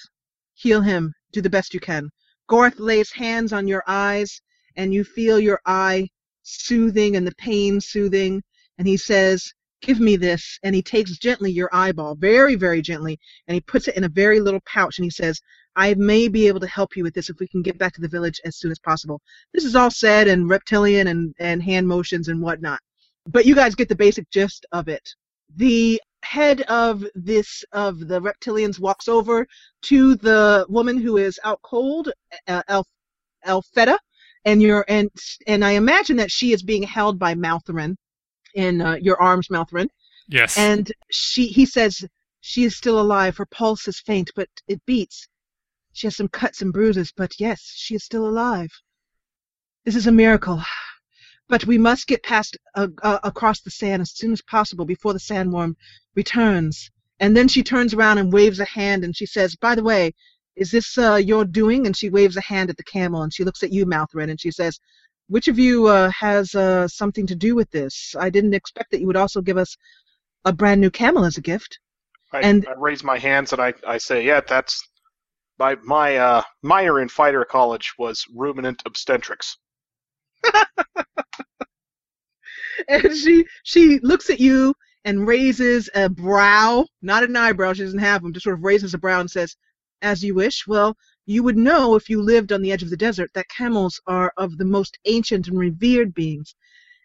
heal 0.54 0.82
him. 0.82 1.12
Do 1.32 1.40
the 1.40 1.50
best 1.50 1.74
you 1.74 1.80
can." 1.80 2.10
Gorath 2.48 2.78
lays 2.78 3.10
hands 3.10 3.52
on 3.52 3.66
your 3.66 3.82
eyes, 3.88 4.40
and 4.76 4.94
you 4.94 5.02
feel 5.02 5.40
your 5.40 5.60
eye 5.66 6.08
soothing 6.44 7.16
and 7.16 7.26
the 7.26 7.34
pain 7.34 7.80
soothing, 7.80 8.42
and 8.78 8.86
he 8.86 8.96
says, 8.96 9.52
give 9.84 10.00
me 10.00 10.16
this 10.16 10.58
and 10.62 10.74
he 10.74 10.82
takes 10.82 11.18
gently 11.18 11.50
your 11.50 11.68
eyeball 11.72 12.14
very 12.14 12.54
very 12.54 12.80
gently 12.80 13.18
and 13.46 13.54
he 13.54 13.60
puts 13.60 13.88
it 13.88 13.96
in 13.96 14.04
a 14.04 14.08
very 14.08 14.40
little 14.40 14.60
pouch 14.66 14.98
and 14.98 15.04
he 15.04 15.10
says 15.10 15.40
i 15.76 15.94
may 15.94 16.28
be 16.28 16.46
able 16.48 16.60
to 16.60 16.66
help 16.66 16.96
you 16.96 17.02
with 17.02 17.14
this 17.14 17.30
if 17.30 17.38
we 17.38 17.48
can 17.48 17.62
get 17.62 17.78
back 17.78 17.92
to 17.92 18.00
the 18.00 18.08
village 18.08 18.40
as 18.44 18.56
soon 18.56 18.70
as 18.70 18.78
possible. 18.78 19.20
This 19.52 19.64
is 19.64 19.74
all 19.74 19.90
said 19.90 20.28
in 20.28 20.48
reptilian 20.48 21.08
and, 21.08 21.34
and 21.38 21.62
hand 21.62 21.86
motions 21.86 22.28
and 22.28 22.40
whatnot 22.40 22.80
but 23.26 23.46
you 23.46 23.54
guys 23.54 23.74
get 23.74 23.88
the 23.88 23.96
basic 23.96 24.28
gist 24.30 24.66
of 24.72 24.88
it. 24.88 25.08
The 25.56 26.00
head 26.22 26.62
of 26.62 27.04
this 27.14 27.64
of 27.72 28.08
the 28.08 28.20
reptilians 28.20 28.80
walks 28.80 29.08
over 29.08 29.46
to 29.82 30.14
the 30.16 30.66
woman 30.68 30.98
who 30.98 31.18
is 31.18 31.38
out 31.44 31.60
cold 31.62 32.10
uh, 32.48 32.62
Elf, 32.68 32.86
elfetta 33.46 33.98
and 34.46 34.62
you're 34.62 34.86
and 34.88 35.10
and 35.46 35.62
i 35.62 35.72
imagine 35.72 36.16
that 36.16 36.30
she 36.30 36.52
is 36.54 36.62
being 36.62 36.82
held 36.82 37.18
by 37.18 37.34
maltherin 37.34 37.94
in 38.54 38.80
uh, 38.80 38.96
your 39.00 39.20
arms, 39.20 39.48
Maltherin. 39.48 39.88
Yes. 40.28 40.56
And 40.56 40.90
she, 41.10 41.48
he 41.48 41.66
says, 41.66 42.04
she 42.40 42.64
is 42.64 42.76
still 42.76 43.00
alive. 43.00 43.36
Her 43.36 43.46
pulse 43.46 43.88
is 43.88 44.00
faint, 44.00 44.30
but 44.34 44.48
it 44.68 44.84
beats. 44.86 45.28
She 45.92 46.06
has 46.06 46.16
some 46.16 46.28
cuts 46.28 46.60
and 46.62 46.72
bruises, 46.72 47.12
but 47.16 47.38
yes, 47.38 47.72
she 47.74 47.94
is 47.94 48.04
still 48.04 48.26
alive. 48.26 48.70
This 49.84 49.96
is 49.96 50.06
a 50.06 50.12
miracle. 50.12 50.62
But 51.48 51.66
we 51.66 51.78
must 51.78 52.06
get 52.06 52.22
past 52.22 52.56
uh, 52.74 52.88
uh, 53.02 53.18
across 53.22 53.60
the 53.60 53.70
sand 53.70 54.00
as 54.02 54.12
soon 54.12 54.32
as 54.32 54.40
possible 54.42 54.86
before 54.86 55.12
the 55.12 55.18
sandworm 55.18 55.76
returns. 56.14 56.90
And 57.20 57.36
then 57.36 57.48
she 57.48 57.62
turns 57.62 57.94
around 57.94 58.18
and 58.18 58.32
waves 58.32 58.60
a 58.60 58.64
hand, 58.64 59.04
and 59.04 59.14
she 59.14 59.26
says, 59.26 59.54
"By 59.54 59.74
the 59.74 59.82
way, 59.82 60.14
is 60.56 60.70
this 60.70 60.96
uh, 60.96 61.16
your 61.16 61.44
doing?" 61.44 61.86
And 61.86 61.96
she 61.96 62.08
waves 62.08 62.36
a 62.36 62.40
hand 62.40 62.70
at 62.70 62.76
the 62.76 62.82
camel, 62.84 63.22
and 63.22 63.32
she 63.32 63.44
looks 63.44 63.62
at 63.62 63.72
you, 63.72 63.84
Maltherin, 63.84 64.30
and 64.30 64.40
she 64.40 64.50
says, 64.50 64.80
which 65.28 65.48
of 65.48 65.58
you 65.58 65.86
uh, 65.86 66.10
has 66.10 66.54
uh, 66.54 66.86
something 66.88 67.26
to 67.26 67.34
do 67.34 67.54
with 67.54 67.70
this? 67.70 68.14
I 68.18 68.30
didn't 68.30 68.54
expect 68.54 68.90
that 68.90 69.00
you 69.00 69.06
would 69.06 69.16
also 69.16 69.40
give 69.40 69.56
us 69.56 69.76
a 70.44 70.52
brand 70.52 70.80
new 70.80 70.90
camel 70.90 71.24
as 71.24 71.38
a 71.38 71.40
gift. 71.42 71.78
I, 72.32 72.40
And- 72.40 72.66
I 72.66 72.74
raise 72.76 73.04
my 73.04 73.18
hands 73.18 73.52
and 73.52 73.62
I, 73.62 73.74
I 73.86 73.98
say, 73.98 74.24
yeah, 74.24 74.40
that's 74.46 74.82
my 75.58 75.76
my 75.84 76.16
uh, 76.16 76.42
minor 76.62 77.00
in 77.00 77.08
fighter 77.08 77.44
college 77.44 77.92
was 77.98 78.24
ruminant 78.34 78.82
obstetrics. 78.86 79.56
And 82.88 83.16
she 83.16 83.46
she 83.62 83.98
looks 84.00 84.30
at 84.30 84.40
you 84.40 84.74
and 85.04 85.26
raises 85.26 85.88
a 85.94 86.08
brow, 86.08 86.86
not 87.02 87.22
an 87.22 87.36
eyebrow. 87.36 87.72
She 87.72 87.82
doesn't 87.82 87.98
have 87.98 88.22
them. 88.22 88.32
Just 88.32 88.44
sort 88.44 88.58
of 88.58 88.64
raises 88.64 88.94
a 88.94 88.98
brow 88.98 89.20
and 89.20 89.30
says, 89.30 89.56
"As 90.02 90.24
you 90.24 90.34
wish." 90.34 90.66
Well, 90.66 90.96
you 91.26 91.42
would 91.42 91.56
know 91.56 91.94
if 91.94 92.10
you 92.10 92.20
lived 92.20 92.52
on 92.52 92.60
the 92.60 92.70
edge 92.70 92.82
of 92.82 92.90
the 92.90 92.96
desert 92.96 93.30
that 93.34 93.48
camels 93.48 94.00
are 94.06 94.32
of 94.36 94.58
the 94.58 94.64
most 94.64 94.98
ancient 95.06 95.48
and 95.48 95.58
revered 95.58 96.12
beings, 96.14 96.54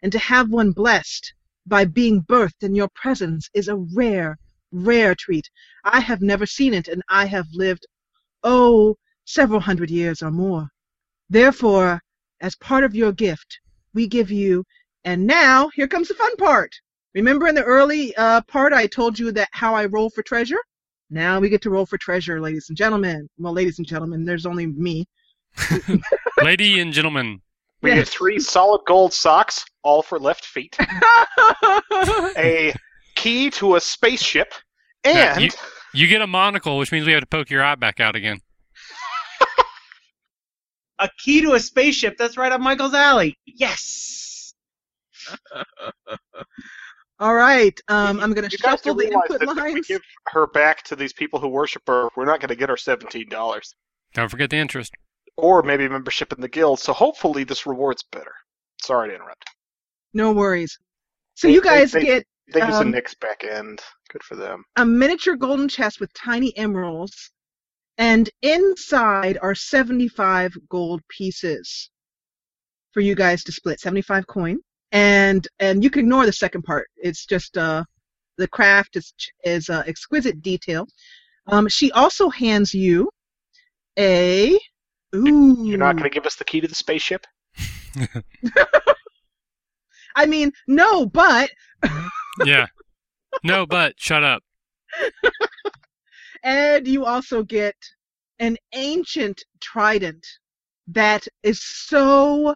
and 0.04 0.12
to 0.12 0.20
have 0.20 0.50
one 0.50 0.72
blessed 0.72 1.34
by 1.66 1.86
being 1.86 2.24
birthed 2.24 2.64
in 2.64 2.76
your 2.76 2.90
presence 2.90 3.50
is 3.54 3.68
a 3.68 3.76
rare, 3.76 4.38
rare 4.72 5.16
treat. 5.16 5.50
I 5.84 6.00
have 6.00 6.22
never 6.22 6.46
seen 6.46 6.74
it, 6.74 6.88
and 6.88 7.02
I 7.10 7.26
have 7.26 7.48
lived, 7.54 7.86
oh, 8.44 8.98
several 9.26 9.60
hundred 9.60 9.90
years 9.90 10.22
or 10.22 10.32
more. 10.32 10.70
Therefore, 11.30 12.02
as 12.42 12.56
part 12.56 12.84
of 12.84 12.96
your 12.96 13.12
gift, 13.12 13.60
we 13.94 14.08
give 14.08 14.32
you. 14.32 14.66
And 15.04 15.26
now, 15.26 15.70
here 15.76 15.88
comes 15.88 16.08
the 16.08 16.14
fun 16.16 16.36
part. 16.38 16.74
Remember 17.14 17.48
in 17.48 17.56
the 17.56 17.64
early 17.64 18.16
uh, 18.16 18.42
part, 18.42 18.74
I 18.74 18.88
told 18.88 19.18
you 19.18 19.32
that 19.32 19.50
how 19.52 19.74
I 19.76 19.86
roll 19.86 20.10
for 20.10 20.24
treasure. 20.24 20.60
Now 21.10 21.40
we 21.40 21.50
get 21.50 21.62
to 21.64 21.70
roll 21.70 21.86
for 21.86 21.98
treasure, 21.98 22.40
ladies 22.40 22.70
and 22.70 22.78
gentlemen. 22.78 23.28
Well, 23.38 23.54
ladies 23.54 23.80
and 23.80 23.88
gentlemen, 23.88 24.26
there's 24.26 24.46
only 24.46 24.68
me. 24.68 25.08
Lady 26.44 26.80
and 26.80 26.94
gentlemen. 26.94 27.42
We 27.82 27.90
Yes. 27.92 28.00
get 28.00 28.08
three 28.10 28.40
solid 28.40 28.82
gold 28.86 29.14
socks, 29.14 29.66
all 29.84 30.02
for 30.04 30.20
left 30.20 30.46
feet, 30.46 30.76
a 32.38 32.74
key 33.16 33.50
to 33.52 33.76
a 33.76 33.80
spaceship, 33.82 34.54
Yeah, 35.06 35.34
and 35.36 35.44
you- 35.46 35.50
You 35.94 36.08
get 36.08 36.22
a 36.22 36.28
monocle, 36.28 36.78
which 36.78 36.92
means 36.92 37.06
we 37.08 37.14
have 37.14 37.22
to 37.22 37.28
poke 37.28 37.50
your 37.50 37.64
eye 37.64 37.76
back 37.76 38.00
out 38.00 38.16
again. 38.16 38.40
A 41.00 41.10
key 41.24 41.40
to 41.42 41.54
a 41.54 41.60
spaceship. 41.62 42.18
That's 42.18 42.36
right 42.38 42.52
up 42.52 42.60
Michael's 42.60 42.94
alley. 42.94 43.38
Yes. 43.46 44.54
All 47.20 47.36
right, 47.36 47.78
um, 47.90 48.20
I'm 48.22 48.34
going 48.34 48.48
to 48.50 48.52
you 48.52 48.58
got 48.60 48.78
to 48.78 48.84
shuffle 48.84 48.96
the 48.96 49.08
input 49.08 49.40
that 49.40 49.42
if 49.50 49.56
we 49.56 49.62
lines. 49.74 49.88
give 49.88 50.02
her 50.28 50.48
back 50.48 50.84
to 50.84 50.96
these 50.96 51.12
people 51.12 51.40
who 51.40 51.50
worship 51.50 51.82
her, 51.88 52.08
we're 52.16 52.26
not 52.26 52.40
going 52.40 52.50
to 52.50 52.56
get 52.56 52.70
our 52.70 52.78
seventeen 52.78 53.28
dollars, 53.30 53.76
Don't 54.14 54.30
forget 54.30 54.50
the 54.50 54.58
interest. 54.58 54.94
or 55.36 55.62
maybe 55.62 55.88
membership 55.90 56.32
in 56.32 56.40
the 56.42 56.48
guild. 56.48 56.80
So 56.80 56.94
hopefully 56.94 57.44
this 57.44 57.66
reward's 57.66 58.04
better. 58.12 58.32
Sorry 58.82 59.10
to 59.10 59.16
interrupt. 59.16 59.44
No 60.14 60.32
worries. 60.32 60.78
So 61.36 61.48
They- 61.48 61.54
you 61.54 61.62
guys 61.62 61.92
they- 61.92 62.04
get 62.04 62.26
They 62.54 62.62
use 62.66 62.76
a 62.76 62.80
Um, 62.80 62.92
Nix 62.92 63.14
back 63.16 63.44
end. 63.44 63.80
Good 64.10 64.24
for 64.24 64.36
them. 64.36 64.64
a 64.76 64.84
miniature 64.86 65.36
golden 65.36 65.68
chest 65.70 66.00
with 66.00 66.12
tiny 66.14 66.56
emeralds, 66.58 67.32
and 68.00 68.28
inside 68.42 69.38
are 69.42 69.54
75 69.54 70.54
gold 70.70 71.02
pieces 71.10 71.92
for 72.94 73.02
you 73.02 73.14
guys 73.14 73.44
to 73.44 73.52
split. 73.52 73.80
75 73.80 74.26
coin, 74.26 74.58
and 74.92 75.48
and 75.60 75.84
you 75.84 75.90
can 75.90 76.02
ignore 76.02 76.26
the 76.26 76.34
second 76.34 76.64
part. 76.64 76.88
It's 76.98 77.26
just 77.26 77.58
uh, 77.58 77.84
the 78.38 78.48
craft 78.48 78.96
is 78.96 79.14
is 79.44 79.70
uh, 79.70 79.84
exquisite 79.86 80.42
detail. 80.42 80.88
Um, 81.48 81.68
she 81.68 81.92
also 81.92 82.30
hands 82.30 82.74
you 82.74 83.10
a. 83.98 84.58
Ooh. 85.16 85.66
You're 85.66 85.80
not 85.80 85.94
going 85.94 86.04
to 86.04 86.14
give 86.14 86.28
us 86.28 86.36
the 86.36 86.46
key 86.46 86.62
to 86.62 86.68
the 86.68 86.76
spaceship? 86.76 87.26
I 90.16 90.28
mean, 90.28 90.52
no, 90.68 91.08
but 91.08 91.50
Yeah. 92.46 92.68
No, 93.44 93.66
but 93.66 93.94
shut 93.98 94.24
up. 94.24 94.44
And 96.44 96.88
you 96.88 97.06
also 97.06 97.44
get 97.44 97.76
an 98.40 98.58
ancient 98.74 99.44
trident 99.60 100.26
that 100.88 101.28
is 101.44 101.62
so 101.62 102.56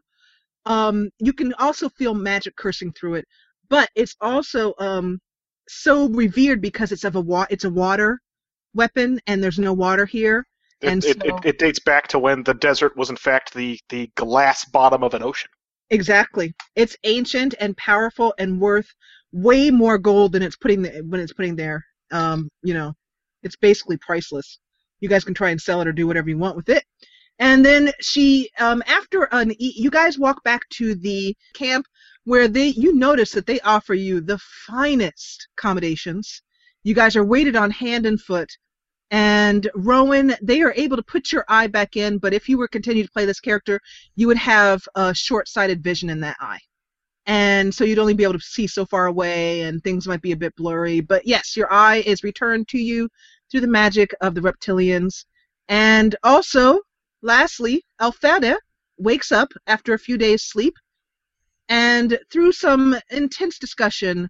um 0.65 1.09
you 1.19 1.33
can 1.33 1.53
also 1.55 1.89
feel 1.89 2.13
magic 2.13 2.55
cursing 2.55 2.91
through 2.93 3.15
it, 3.15 3.25
but 3.69 3.89
it's 3.95 4.15
also 4.21 4.73
um 4.79 5.19
so 5.67 6.07
revered 6.09 6.61
because 6.61 6.91
it's 6.91 7.03
of 7.05 7.15
a 7.15 7.21
wa- 7.21 7.47
it's 7.49 7.63
a 7.65 7.69
water 7.69 8.19
weapon 8.73 9.19
and 9.27 9.43
there's 9.43 9.59
no 9.59 9.73
water 9.73 10.05
here. 10.05 10.45
It, 10.81 10.89
And 10.89 11.03
it, 11.03 11.17
so- 11.17 11.29
it, 11.29 11.45
it 11.45 11.59
dates 11.59 11.79
back 11.79 12.07
to 12.09 12.19
when 12.19 12.43
the 12.43 12.53
desert 12.53 12.97
was 12.97 13.09
in 13.09 13.15
fact 13.15 13.53
the, 13.53 13.79
the 13.89 14.09
glass 14.15 14.65
bottom 14.65 15.03
of 15.03 15.13
an 15.13 15.23
ocean. 15.23 15.49
Exactly. 15.89 16.53
It's 16.75 16.97
ancient 17.03 17.53
and 17.59 17.77
powerful 17.77 18.33
and 18.39 18.59
worth 18.59 18.87
way 19.31 19.69
more 19.71 19.97
gold 19.97 20.31
than 20.33 20.41
it's 20.41 20.55
putting 20.55 20.81
the, 20.81 20.89
when 21.07 21.19
it's 21.21 21.33
putting 21.33 21.55
there. 21.55 21.85
Um, 22.11 22.49
you 22.63 22.73
know, 22.73 22.93
it's 23.43 23.55
basically 23.55 23.97
priceless. 23.97 24.59
You 24.99 25.09
guys 25.09 25.23
can 25.23 25.33
try 25.33 25.49
and 25.51 25.61
sell 25.61 25.81
it 25.81 25.87
or 25.87 25.91
do 25.91 26.07
whatever 26.07 26.29
you 26.29 26.37
want 26.37 26.55
with 26.55 26.69
it. 26.69 26.83
And 27.39 27.65
then 27.65 27.91
she, 27.99 28.49
um, 28.59 28.83
after 28.85 29.23
an, 29.31 29.53
you 29.59 29.89
guys 29.89 30.19
walk 30.19 30.43
back 30.43 30.61
to 30.73 30.95
the 30.95 31.35
camp 31.53 31.85
where 32.25 32.47
they, 32.47 32.67
you 32.67 32.93
notice 32.93 33.31
that 33.31 33.45
they 33.45 33.59
offer 33.61 33.93
you 33.93 34.21
the 34.21 34.37
finest 34.67 35.47
accommodations. 35.57 36.41
You 36.83 36.93
guys 36.93 37.15
are 37.15 37.25
weighted 37.25 37.55
on 37.55 37.71
hand 37.71 38.05
and 38.05 38.21
foot. 38.21 38.51
And 39.11 39.69
Rowan, 39.75 40.35
they 40.41 40.61
are 40.61 40.73
able 40.75 40.97
to 40.97 41.03
put 41.03 41.31
your 41.31 41.45
eye 41.47 41.67
back 41.67 41.97
in, 41.97 42.17
but 42.17 42.33
if 42.33 42.47
you 42.49 42.57
were 42.57 42.67
continue 42.67 43.03
to 43.03 43.11
play 43.11 43.25
this 43.25 43.39
character, 43.39 43.79
you 44.15 44.27
would 44.27 44.37
have 44.37 44.81
a 44.95 45.13
short-sighted 45.13 45.83
vision 45.83 46.09
in 46.09 46.19
that 46.21 46.37
eye 46.39 46.59
and 47.25 47.73
so 47.73 47.83
you'd 47.83 47.99
only 47.99 48.13
be 48.13 48.23
able 48.23 48.33
to 48.33 48.39
see 48.39 48.67
so 48.67 48.85
far 48.85 49.05
away 49.05 49.61
and 49.61 49.81
things 49.83 50.07
might 50.07 50.21
be 50.21 50.33
a 50.33 50.37
bit 50.37 50.55
blurry 50.55 50.99
but 50.99 51.25
yes 51.25 51.55
your 51.55 51.71
eye 51.71 52.03
is 52.05 52.23
returned 52.23 52.67
to 52.67 52.77
you 52.77 53.07
through 53.49 53.61
the 53.61 53.67
magic 53.67 54.13
of 54.21 54.35
the 54.35 54.41
reptilians 54.41 55.25
and 55.69 56.15
also 56.23 56.79
lastly 57.23 57.83
alfada 57.99 58.55
wakes 58.97 59.31
up 59.31 59.51
after 59.65 59.93
a 59.93 59.99
few 59.99 60.17
days 60.17 60.43
sleep 60.43 60.75
and 61.69 62.19
through 62.31 62.51
some 62.51 62.95
intense 63.09 63.57
discussion 63.57 64.29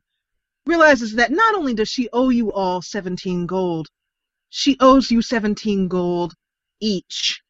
realizes 0.66 1.14
that 1.16 1.32
not 1.32 1.54
only 1.56 1.74
does 1.74 1.90
she 1.90 2.08
owe 2.14 2.30
you 2.30 2.54
all 2.54 2.82
17 2.82 3.46
gold 3.46 3.90
she 4.56 4.78
owes 4.80 5.12
you 5.12 5.22
17 5.22 5.88
gold 5.88 6.34
each 6.80 7.42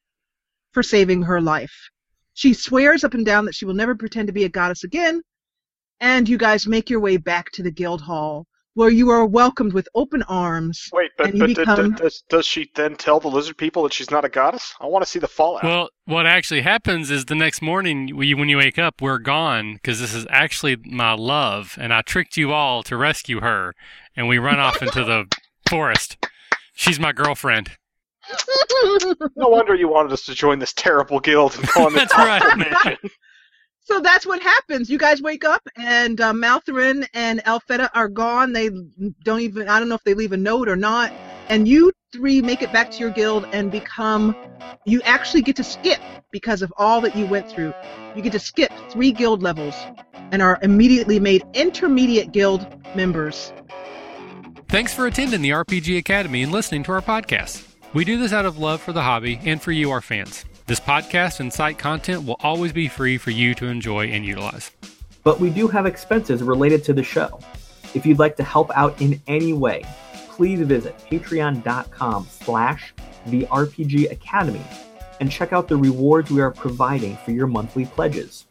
for 0.72 0.82
saving 0.82 1.22
her 1.22 1.40
life. 1.40 1.90
She 2.32 2.54
swears 2.54 3.04
up 3.04 3.12
and 3.12 3.26
down 3.26 3.44
that 3.44 3.54
she 3.54 3.66
will 3.66 3.74
never 3.74 3.94
pretend 3.94 4.26
to 4.28 4.32
be 4.32 4.44
a 4.44 4.48
goddess 4.48 4.84
again, 4.84 5.20
and 6.00 6.28
you 6.28 6.38
guys 6.38 6.66
make 6.66 6.88
your 6.88 7.00
way 7.00 7.16
back 7.16 7.50
to 7.52 7.62
the 7.62 7.70
guild 7.70 8.00
hall, 8.00 8.46
where 8.74 8.90
you 8.90 9.08
are 9.10 9.24
welcomed 9.24 9.72
with 9.72 9.88
open 9.94 10.22
arms. 10.24 10.88
Wait, 10.92 11.10
but, 11.16 11.26
And 11.28 11.34
you 11.34 11.40
but 11.40 11.46
d- 11.48 11.54
d- 11.54 11.60
become- 11.60 11.92
does, 11.94 12.22
does 12.28 12.46
she 12.46 12.70
then 12.74 12.96
tell 12.96 13.20
the 13.20 13.28
lizard 13.28 13.56
people 13.56 13.82
that 13.84 13.92
she's 13.92 14.10
not 14.10 14.24
a 14.24 14.28
goddess? 14.28 14.74
I 14.80 14.86
want 14.86 15.04
to 15.04 15.10
see 15.10 15.18
the 15.18 15.28
fallout. 15.28 15.62
Well, 15.64 15.88
what 16.06 16.26
actually 16.26 16.60
happens 16.62 17.10
is 17.10 17.24
the 17.26 17.34
next 17.34 17.62
morning 17.62 18.16
when 18.16 18.28
you, 18.28 18.36
when 18.36 18.48
you 18.48 18.58
wake 18.58 18.78
up, 18.78 19.00
we're 19.00 19.18
gone 19.18 19.74
because 19.74 20.00
this 20.00 20.12
is 20.14 20.26
actually 20.28 20.76
my 20.84 21.14
love, 21.14 21.76
and 21.80 21.92
I 21.94 22.02
tricked 22.02 22.36
you 22.36 22.52
all 22.52 22.82
to 22.84 22.96
rescue 22.96 23.40
her, 23.40 23.74
and 24.16 24.28
we 24.28 24.38
run 24.38 24.58
off 24.58 24.82
into 24.82 25.04
the 25.04 25.26
forest. 25.68 26.16
She's 26.74 26.98
my 27.00 27.12
girlfriend. 27.12 27.70
no 29.36 29.48
wonder 29.48 29.74
you 29.74 29.86
wanted 29.88 30.12
us 30.12 30.24
to 30.24 30.34
join 30.34 30.58
this 30.58 30.72
terrible 30.72 31.20
guild 31.20 31.54
and 31.56 31.68
go 31.74 31.86
on 31.86 31.92
this 31.92 32.08
That's 32.10 32.14
right. 32.84 32.98
So 33.84 34.00
that's 34.00 34.26
what 34.26 34.40
happens. 34.40 34.88
You 34.88 34.96
guys 34.96 35.20
wake 35.20 35.44
up, 35.44 35.62
and 35.76 36.18
uh, 36.18 36.32
Maltherin 36.32 37.06
and 37.12 37.44
Alfetta 37.44 37.90
are 37.92 38.08
gone. 38.08 38.54
They 38.54 38.70
don't 39.22 39.40
even, 39.40 39.68
I 39.68 39.78
don't 39.78 39.90
know 39.90 39.94
if 39.94 40.04
they 40.04 40.14
leave 40.14 40.32
a 40.32 40.38
note 40.38 40.70
or 40.70 40.76
not. 40.76 41.12
And 41.50 41.68
you 41.68 41.92
three 42.10 42.40
make 42.40 42.62
it 42.62 42.72
back 42.72 42.90
to 42.92 42.98
your 42.98 43.10
guild 43.10 43.46
and 43.52 43.70
become, 43.70 44.34
you 44.86 45.02
actually 45.02 45.42
get 45.42 45.56
to 45.56 45.64
skip 45.64 46.00
because 46.30 46.62
of 46.62 46.72
all 46.78 47.02
that 47.02 47.14
you 47.14 47.26
went 47.26 47.50
through. 47.50 47.74
You 48.16 48.22
get 48.22 48.32
to 48.32 48.38
skip 48.38 48.72
three 48.88 49.12
guild 49.12 49.42
levels 49.42 49.74
and 50.32 50.40
are 50.40 50.58
immediately 50.62 51.20
made 51.20 51.44
intermediate 51.52 52.32
guild 52.32 52.66
members. 52.96 53.52
Thanks 54.68 54.94
for 54.94 55.06
attending 55.06 55.42
the 55.42 55.50
RPG 55.50 55.98
Academy 55.98 56.42
and 56.42 56.50
listening 56.50 56.84
to 56.84 56.92
our 56.92 57.02
podcast. 57.02 57.68
We 57.92 58.06
do 58.06 58.16
this 58.16 58.32
out 58.32 58.46
of 58.46 58.58
love 58.58 58.80
for 58.80 58.92
the 58.92 59.02
hobby 59.02 59.38
and 59.44 59.60
for 59.60 59.72
you, 59.72 59.90
our 59.90 60.00
fans. 60.00 60.46
This 60.66 60.80
podcast 60.80 61.40
and 61.40 61.52
site 61.52 61.78
content 61.78 62.24
will 62.24 62.36
always 62.40 62.72
be 62.72 62.88
free 62.88 63.18
for 63.18 63.30
you 63.30 63.54
to 63.56 63.66
enjoy 63.66 64.06
and 64.08 64.24
utilize. 64.24 64.70
but 65.22 65.40
we 65.40 65.48
do 65.48 65.68
have 65.68 65.86
expenses 65.86 66.42
related 66.42 66.84
to 66.84 66.92
the 66.92 67.02
show. 67.02 67.38
If 67.94 68.04
you'd 68.04 68.18
like 68.18 68.36
to 68.36 68.42
help 68.44 68.70
out 68.74 69.00
in 69.00 69.20
any 69.26 69.52
way, 69.54 69.84
please 70.28 70.60
visit 70.60 70.98
patreon.com 71.10 72.26
slash 72.30 72.92
the 73.26 73.46
RPG 73.46 74.10
Academy 74.10 74.62
and 75.20 75.30
check 75.30 75.52
out 75.54 75.68
the 75.68 75.76
rewards 75.76 76.30
we 76.30 76.42
are 76.42 76.50
providing 76.50 77.16
for 77.24 77.30
your 77.30 77.46
monthly 77.46 77.86
pledges. 77.86 78.46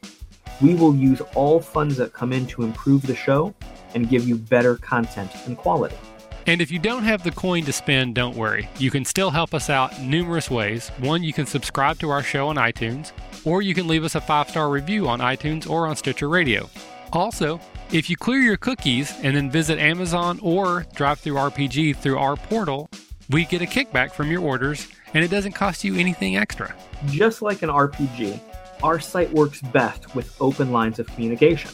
We 0.61 0.73
will 0.75 0.95
use 0.95 1.21
all 1.35 1.59
funds 1.59 1.97
that 1.97 2.13
come 2.13 2.31
in 2.33 2.47
to 2.47 2.63
improve 2.63 3.05
the 3.05 3.15
show 3.15 3.53
and 3.93 4.09
give 4.09 4.27
you 4.27 4.35
better 4.35 4.77
content 4.77 5.31
and 5.45 5.55
quality. 5.57 5.97
And 6.45 6.61
if 6.61 6.71
you 6.71 6.79
don't 6.79 7.03
have 7.03 7.23
the 7.23 7.31
coin 7.31 7.63
to 7.65 7.73
spend, 7.73 8.15
don't 8.15 8.35
worry. 8.35 8.67
You 8.77 8.91
can 8.91 9.05
still 9.05 9.31
help 9.31 9.53
us 9.53 9.69
out 9.69 10.01
numerous 10.01 10.51
ways. 10.51 10.89
One, 10.99 11.23
you 11.23 11.31
can 11.31 11.45
subscribe 11.45 11.99
to 11.99 12.09
our 12.09 12.21
show 12.21 12.49
on 12.49 12.57
iTunes, 12.57 13.11
or 13.45 13.61
you 13.61 13.73
can 13.73 13.87
leave 13.87 14.03
us 14.03 14.15
a 14.15 14.21
five 14.21 14.49
star 14.49 14.69
review 14.69 15.07
on 15.07 15.19
iTunes 15.19 15.69
or 15.69 15.87
on 15.87 15.95
Stitcher 15.95 16.27
Radio. 16.27 16.69
Also, 17.13 17.61
if 17.91 18.09
you 18.09 18.17
clear 18.17 18.39
your 18.39 18.57
cookies 18.57 19.13
and 19.21 19.37
then 19.37 19.49
visit 19.49 19.79
Amazon 19.79 20.39
or 20.41 20.85
DriveThruRPG 20.95 21.95
through 21.95 22.17
our 22.17 22.35
portal, 22.35 22.89
we 23.29 23.45
get 23.45 23.61
a 23.61 23.65
kickback 23.65 24.11
from 24.11 24.29
your 24.29 24.41
orders, 24.41 24.87
and 25.13 25.23
it 25.23 25.29
doesn't 25.29 25.53
cost 25.53 25.83
you 25.83 25.95
anything 25.95 26.35
extra. 26.35 26.75
Just 27.05 27.41
like 27.41 27.61
an 27.61 27.69
RPG, 27.69 28.39
our 28.81 28.99
site 28.99 29.31
works 29.31 29.61
best 29.61 30.13
with 30.15 30.35
open 30.41 30.71
lines 30.71 30.99
of 30.99 31.07
communication. 31.07 31.71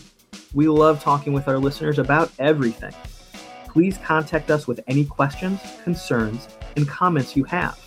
We 0.53 0.67
love 0.67 1.01
talking 1.01 1.33
with 1.33 1.47
our 1.47 1.57
listeners 1.57 1.97
about 1.97 2.31
everything. 2.37 2.93
Please 3.69 3.97
contact 3.99 4.51
us 4.51 4.67
with 4.67 4.81
any 4.87 5.05
questions, 5.05 5.61
concerns, 5.83 6.49
and 6.75 6.87
comments 6.87 7.35
you 7.35 7.43
have. 7.45 7.79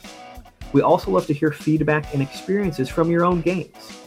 We 0.72 0.80
also 0.80 1.10
love 1.10 1.26
to 1.26 1.34
hear 1.34 1.50
feedback 1.50 2.14
and 2.14 2.22
experiences 2.22 2.88
from 2.88 3.10
your 3.10 3.24
own 3.24 3.40
games. 3.40 3.98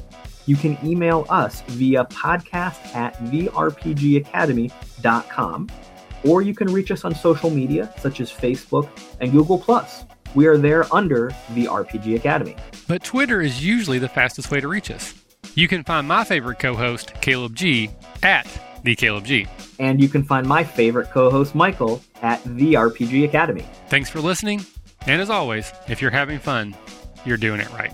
You 0.46 0.56
can 0.56 0.78
email 0.84 1.26
us 1.30 1.62
via 1.68 2.06
podcast 2.06 2.96
at 2.96 3.16
therpgacademy.com, 3.16 5.70
or 6.24 6.42
you 6.42 6.56
can 6.56 6.72
reach 6.72 6.92
us 6.92 7.04
on 7.04 7.14
social 7.14 7.50
media 7.50 7.94
such 8.00 8.22
as 8.22 8.32
Facebook 8.32 8.90
and 9.20 9.32
Google. 9.32 9.64
We 10.34 10.48
are 10.48 10.58
there 10.58 10.86
under 10.94 11.36
the 11.54 11.66
RPG 11.66 12.16
Academy. 12.16 12.56
But 12.88 13.04
Twitter 13.04 13.42
is 13.42 13.66
usually 13.66 14.00
the 14.00 14.10
fastest 14.10 14.50
way 14.50 14.62
to 14.62 14.68
reach 14.68 14.92
us. 14.92 15.14
You 15.56 15.68
can 15.68 15.84
find 15.84 16.08
my 16.08 16.24
favorite 16.24 16.60
co 16.60 16.76
host, 16.76 17.14
Caleb 17.22 17.56
G, 17.56 17.90
at 18.24 18.48
the 18.84 18.96
Caleb 18.96 19.26
G. 19.26 19.48
And 19.80 20.02
you 20.02 20.08
can 20.08 20.24
find 20.24 20.48
my 20.48 20.64
favorite 20.64 21.12
co 21.12 21.30
host, 21.30 21.56
Michael, 21.56 22.02
at 22.22 22.44
the 22.44 22.74
RPG 22.74 23.26
Academy. 23.26 23.66
Thanks 23.90 24.10
for 24.10 24.20
listening, 24.22 24.66
and 25.08 25.22
as 25.22 25.30
always, 25.30 25.72
if 25.88 26.02
you're 26.02 26.12
having 26.12 26.40
fun, 26.40 26.76
you're 27.26 27.38
doing 27.38 27.60
it 27.60 27.72
right. 27.74 27.92